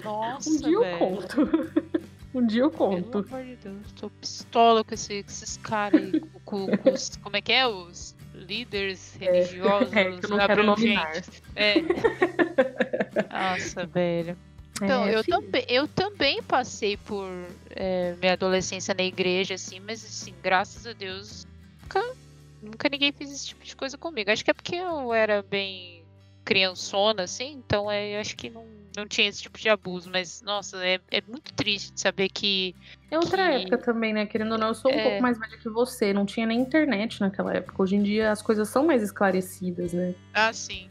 [0.04, 1.89] Nossa, Um dia eu conto.
[2.34, 3.18] Um dia eu Pelo conto.
[3.28, 6.14] amor de Deus, tô pistola com, esse- com esses caras aí.
[6.46, 7.68] com, com- os- como é que é?
[7.68, 9.94] Os líderes religiosos.
[9.94, 11.12] É, eu não quero nominar.
[11.56, 11.82] É.
[13.32, 14.38] Nossa, velho.
[14.82, 15.42] Então, É, eu, filho.
[15.42, 17.28] também, eu também passei por
[17.72, 21.46] é, minha adolescência na igreja, assim, mas assim, graças a Deus,
[21.82, 22.16] nunca,
[22.62, 24.32] nunca ninguém fez esse tipo de coisa comigo.
[24.32, 26.02] Acho que é porque eu era bem
[26.46, 28.66] criançona, assim, então é, eu acho que não,
[29.00, 32.76] não tinha esse tipo de abuso, mas nossa, é, é muito triste de saber que.
[33.12, 34.26] É outra que- época também, né?
[34.26, 35.04] Querendo ou não, eu sou um É.
[35.04, 36.14] pouco mais velha que você.
[36.14, 37.82] Não tinha nem internet naquela época.
[37.82, 40.14] Hoje em dia as coisas são mais esclarecidas, né?
[40.34, 40.88] Ah, sim.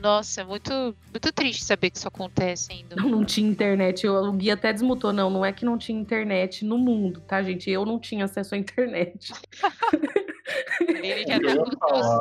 [0.00, 0.70] Nossa, é muito,
[1.10, 2.94] muito triste saber que isso acontece ainda.
[2.94, 4.06] Não, não tinha internet.
[4.06, 5.12] Eu, o Gui até desmutou.
[5.12, 7.68] Não, não é que não tinha internet no mundo, tá, gente?
[7.68, 9.32] Eu não tinha acesso à internet.
[10.88, 12.18] Ele já O que eu tá ia falar,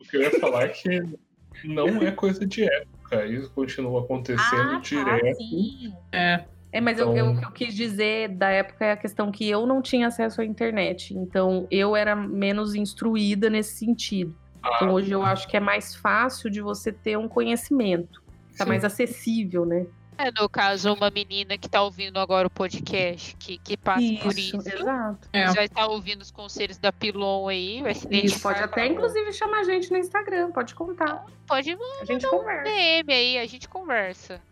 [0.00, 1.18] o que eu ia falar é que
[1.64, 2.97] não é coisa de época.
[3.30, 5.36] Isso continua acontecendo Ah, direto.
[5.36, 5.92] sim.
[6.12, 6.44] É.
[6.70, 9.32] É, mas eu- eu- Então- o que eu quis dizer da época é a questão
[9.32, 11.16] que eu não tinha acesso à internet.
[11.16, 14.34] Então, eu era menos instruída nesse sentido.
[14.58, 18.22] Então, hoje eu acho que é mais fácil de você ter um conhecimento.
[18.58, 18.68] Tá Sim.
[18.70, 19.86] mais acessível, né?
[20.18, 24.36] É, no caso, uma menina que tá ouvindo agora o podcast, que, que passa por
[24.36, 24.56] isso.
[24.56, 25.28] exato.
[25.32, 25.52] É.
[25.54, 29.60] Já está ouvindo os conselhos da Pilon aí, vai se Isso, pode até, inclusive, chamar
[29.60, 31.24] a gente no Instagram, pode contar.
[31.46, 32.64] Pode mandar A gente um conversa.
[32.64, 34.42] DM aí, a gente conversa.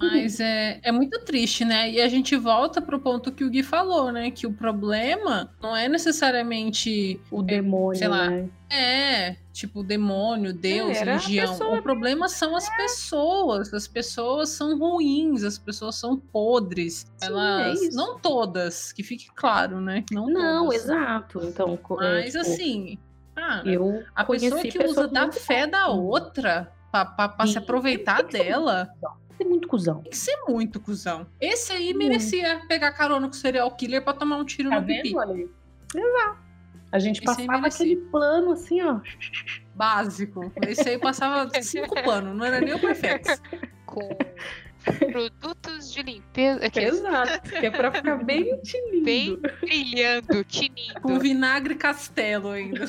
[0.00, 1.90] Mas é, é muito triste, né?
[1.90, 4.30] E a gente volta pro ponto que o Gui falou, né?
[4.30, 8.48] Que o problema não é necessariamente O demônio, sei lá, né?
[8.70, 11.48] É, tipo, demônio, Deus, religião.
[11.48, 13.72] pessoa O problema são as pessoas.
[13.72, 17.06] As pessoas são ruins, as pessoas são podres.
[17.16, 17.82] Sim, Elas.
[17.82, 20.04] é não todas, que fique claro, né?
[20.10, 20.82] Não, Não, todas.
[20.82, 21.40] exato.
[21.44, 22.98] Então, é, Mas tipo, assim,
[23.34, 28.90] cara, eu a pessoa que usa da fé da outra pra se aproveitar dela,
[29.38, 30.02] Tem muito cuzão.
[30.02, 31.26] tem que ser muito cuzão.
[31.40, 31.98] Esse aí Muito.
[31.98, 35.10] merecia pegar carona com o serial killer pra tomar um tiro Tá no pipi.
[35.10, 35.50] vendo, Ale?
[35.94, 36.38] Exato.
[36.90, 39.00] A gente Esse passava aquele plano assim, ó.
[39.74, 40.52] Básico.
[40.66, 43.28] Esse aí passava cinco panos, não era nem o perfeito.
[43.86, 44.08] Com
[45.12, 46.64] produtos de limpeza.
[46.64, 47.50] é que Exato.
[47.50, 49.04] Que é pra ficar bem tinindo.
[49.04, 51.00] Bem brilhando, tinindo.
[51.02, 52.86] Com vinagre castelo ainda.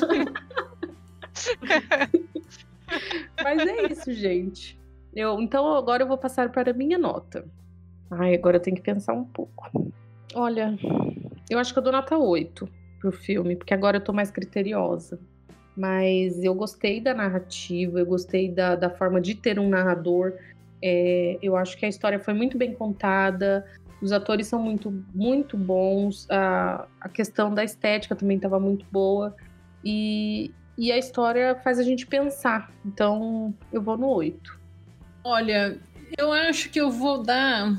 [3.44, 4.79] Mas é isso, gente.
[5.16, 7.46] Eu, então agora eu vou passar para a minha nota.
[8.12, 9.70] Ai, agora eu tenho que pensar um pouco.
[10.34, 10.78] Olha,
[11.50, 12.68] eu acho que eu dou nota 8
[13.00, 15.20] pro filme, porque agora eu tô mais criteriosa.
[15.76, 20.34] Mas eu gostei da narrativa, eu gostei da, da forma de ter um narrador.
[20.82, 23.66] É, eu acho que a história foi muito bem contada,
[24.02, 29.36] os atores são muito, muito bons, a, a questão da estética também estava muito boa.
[29.84, 32.72] E, e a história faz a gente pensar.
[32.86, 34.59] Então, eu vou no 8.
[35.30, 35.80] Olha,
[36.18, 37.78] eu acho que eu vou dar.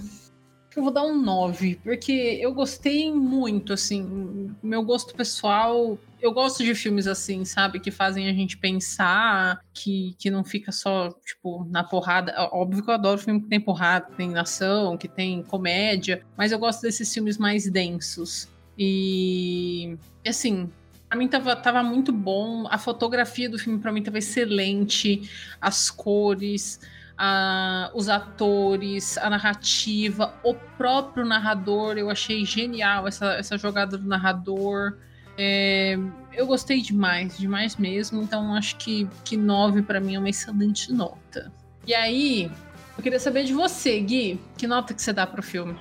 [0.76, 4.54] Eu vou dar um 9, porque eu gostei muito, assim.
[4.62, 5.98] Meu gosto pessoal.
[6.22, 7.80] Eu gosto de filmes assim, sabe?
[7.80, 12.32] Que fazem a gente pensar, que, que não fica só, tipo, na porrada.
[12.52, 16.52] Óbvio que eu adoro filme que tem porrada, que tem ação, que tem comédia, mas
[16.52, 18.48] eu gosto desses filmes mais densos.
[18.78, 20.70] E, assim,
[21.10, 22.68] Pra mim tava, tava muito bom.
[22.68, 25.28] A fotografia do filme pra mim tava excelente.
[25.60, 26.78] As cores,
[27.22, 31.98] a- os atores, a narrativa, o próprio narrador.
[31.98, 34.96] Eu achei genial essa, essa jogada do narrador.
[35.36, 35.98] É,
[36.32, 38.22] eu gostei demais, demais mesmo.
[38.22, 41.52] Então acho que, que 9 pra mim é uma excelente nota.
[41.86, 42.50] E aí,
[42.96, 44.40] eu queria saber de você, Gui.
[44.56, 45.76] Que nota que você dá pro filme?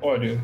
[0.00, 0.42] Olha,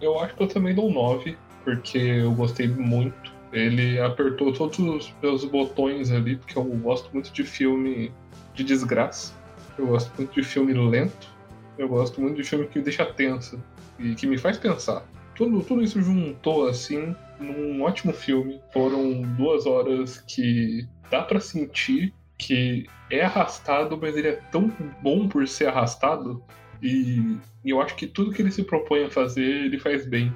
[0.00, 3.32] eu acho que eu também dou um 9, porque eu gostei muito.
[3.52, 8.10] Ele apertou todos os meus botões ali, porque eu gosto muito de filme
[8.54, 9.32] de desgraça.
[9.76, 11.28] Eu gosto muito de filme lento.
[11.76, 13.62] Eu gosto muito de filme que deixa tenso
[13.98, 15.04] e que me faz pensar.
[15.34, 18.60] Tudo, tudo isso juntou assim num ótimo filme.
[18.72, 24.70] Foram duas horas que dá pra sentir que é arrastado, mas ele é tão
[25.02, 26.42] bom por ser arrastado.
[26.82, 30.34] E, eu acho que tudo que ele se propõe a fazer, ele faz bem.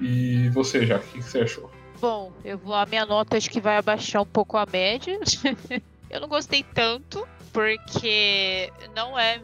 [0.00, 1.70] E você, já, o que você achou?
[2.00, 5.20] Bom, eu vou a minha nota acho que vai abaixar um pouco a média.
[6.10, 9.40] eu não gostei tanto porque não é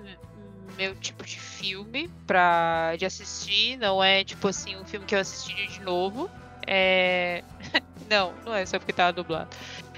[0.76, 5.20] meu tipo de filme para de assistir, não é tipo assim um filme que eu
[5.20, 6.30] assistiria de novo.
[6.66, 7.42] É...
[8.08, 9.48] não, não é só porque tava dublado.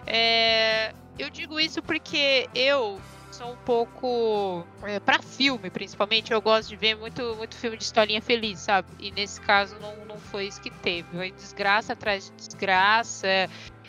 [0.07, 0.93] É...
[1.19, 2.99] Eu digo isso porque eu
[3.31, 6.33] sou um pouco é, para filme, principalmente.
[6.33, 8.89] Eu gosto de ver muito, muito filme de historinha feliz, sabe?
[8.99, 11.09] E nesse caso não, não foi isso que teve.
[11.11, 13.27] Foi desgraça atrás de desgraça.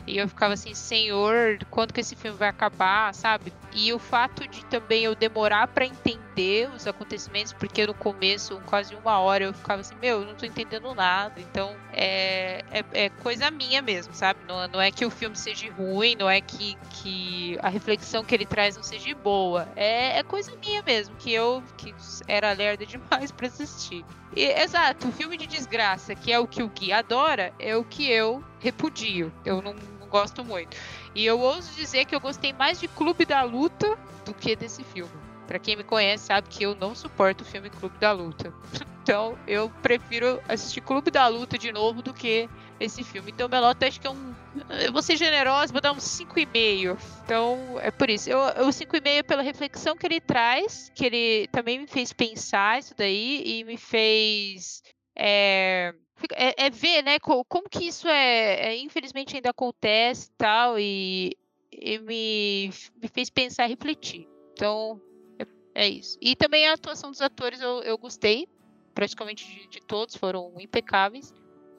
[0.07, 3.53] E eu ficava assim, senhor, quando que esse filme vai acabar, sabe?
[3.73, 8.95] E o fato de também eu demorar para entender os acontecimentos, porque no começo, quase
[8.95, 11.39] uma hora, eu ficava assim, meu, eu não tô entendendo nada.
[11.39, 14.39] Então, é, é, é coisa minha mesmo, sabe?
[14.47, 18.35] Não, não é que o filme seja ruim, não é que, que a reflexão que
[18.35, 19.67] ele traz não seja boa.
[19.75, 21.93] É, é coisa minha mesmo, que eu que
[22.27, 24.03] era lerda demais para assistir.
[24.35, 27.83] E, exato, o filme de desgraça, que é o que o Gui adora, é o
[27.83, 29.31] que eu repudio.
[29.43, 29.75] Eu não,
[30.11, 30.77] gosto muito.
[31.15, 34.83] E eu ouso dizer que eu gostei mais de Clube da Luta do que desse
[34.83, 35.11] filme.
[35.47, 38.53] Pra quem me conhece sabe que eu não suporto o filme Clube da Luta.
[39.01, 42.47] Então eu prefiro assistir Clube da Luta de novo do que
[42.79, 43.31] esse filme.
[43.31, 44.33] Então, Melota, acho que é um.
[44.69, 46.97] Eu vou ser generosa, vou dar um 5,5.
[47.23, 48.29] Então, é por isso.
[48.29, 52.79] Eu, eu 5,5 é pela reflexão que ele traz, que ele também me fez pensar
[52.79, 54.83] isso daí e me fez.
[55.15, 55.93] É,
[56.33, 61.37] é, é ver, né, como, como que isso é, é, infelizmente ainda acontece tal, e,
[61.71, 62.71] e me,
[63.01, 64.27] me fez pensar refletir.
[64.53, 65.01] Então,
[65.39, 65.45] é,
[65.83, 66.17] é, isso.
[66.21, 68.47] E também a atuação dos atores eu, eu gostei,
[68.93, 71.33] praticamente de, de todos, foram impecáveis.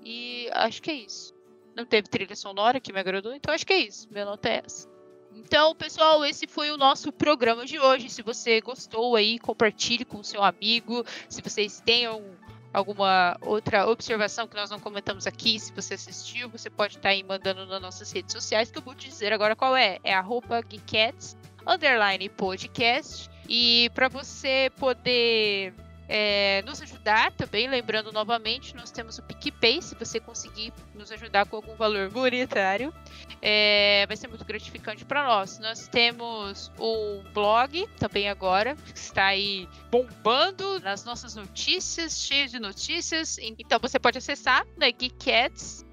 [0.04, 1.32] E acho que é isso.
[1.76, 4.08] Não teve trilha sonora que me agradou, então acho que é isso.
[4.10, 4.90] Minha nota é essa.
[5.34, 8.10] Então, pessoal, esse foi o nosso programa de hoje.
[8.10, 11.04] Se você gostou aí, compartilhe com o seu amigo.
[11.28, 12.22] Se vocês tenham
[12.72, 17.22] alguma outra observação que nós não comentamos aqui, se você assistiu, você pode estar aí
[17.22, 19.98] mandando nas nossas redes sociais, que eu vou te dizer agora qual é.
[20.02, 21.36] É arroba Geekets,
[21.66, 23.30] underline podcast.
[23.48, 25.74] E para você poder
[26.14, 31.46] é, nos ajudar também, lembrando novamente, nós temos o PicPay, se você conseguir nos ajudar
[31.46, 32.92] com algum valor monetário,
[33.40, 35.58] é, vai ser muito gratificante para nós.
[35.58, 42.58] Nós temos um blog também agora, que está aí bombando nas nossas notícias, cheio de
[42.60, 45.92] notícias, então você pode acessar na né, geekcats.com.br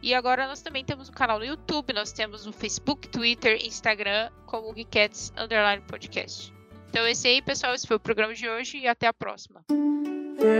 [0.00, 4.30] e agora nós também temos um canal no YouTube, nós temos no Facebook, Twitter, Instagram
[4.46, 6.56] como Geekcats Underline Podcast.
[6.90, 9.64] Então esse aí, pessoal, esse foi o programa de hoje e até a próxima.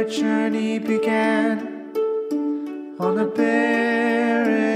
[0.08, 1.58] Journey began
[2.98, 4.68] on a barren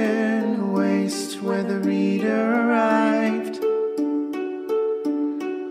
[0.72, 3.58] waste where the reader arrived,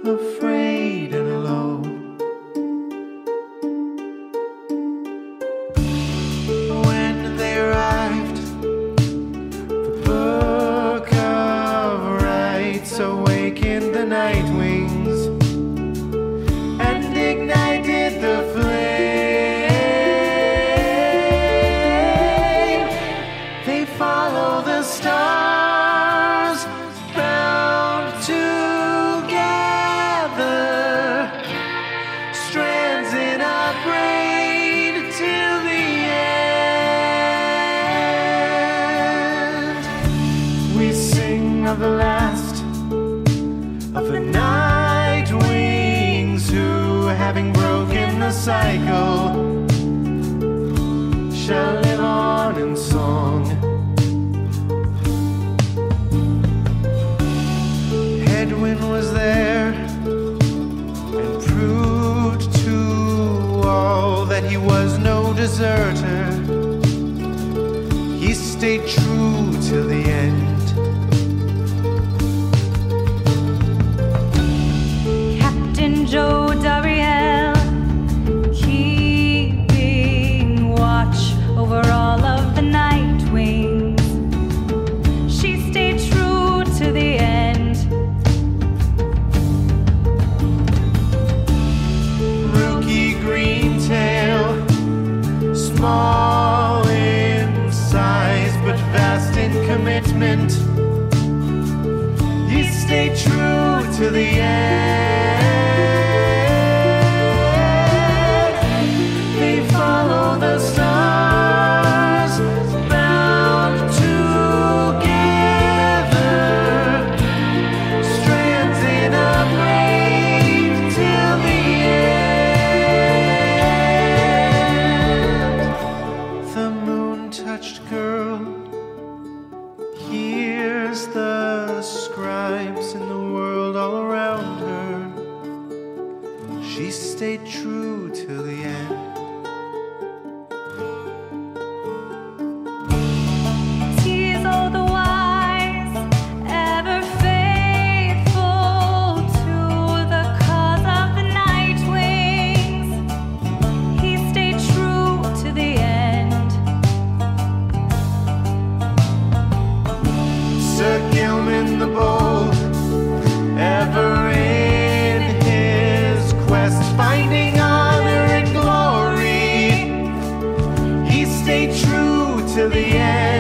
[0.06, 0.71] afraid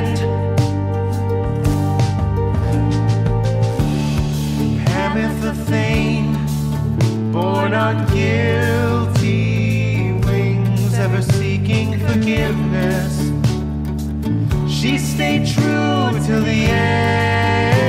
[0.01, 0.19] end.
[4.87, 6.33] Hameth the Thane,
[7.31, 13.17] born on guilty wings, ever seeking forgiveness.
[14.71, 17.80] She stayed true till the end.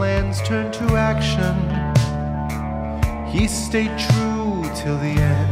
[0.00, 1.54] plans turned to action.
[3.26, 5.49] He stayed true till the end.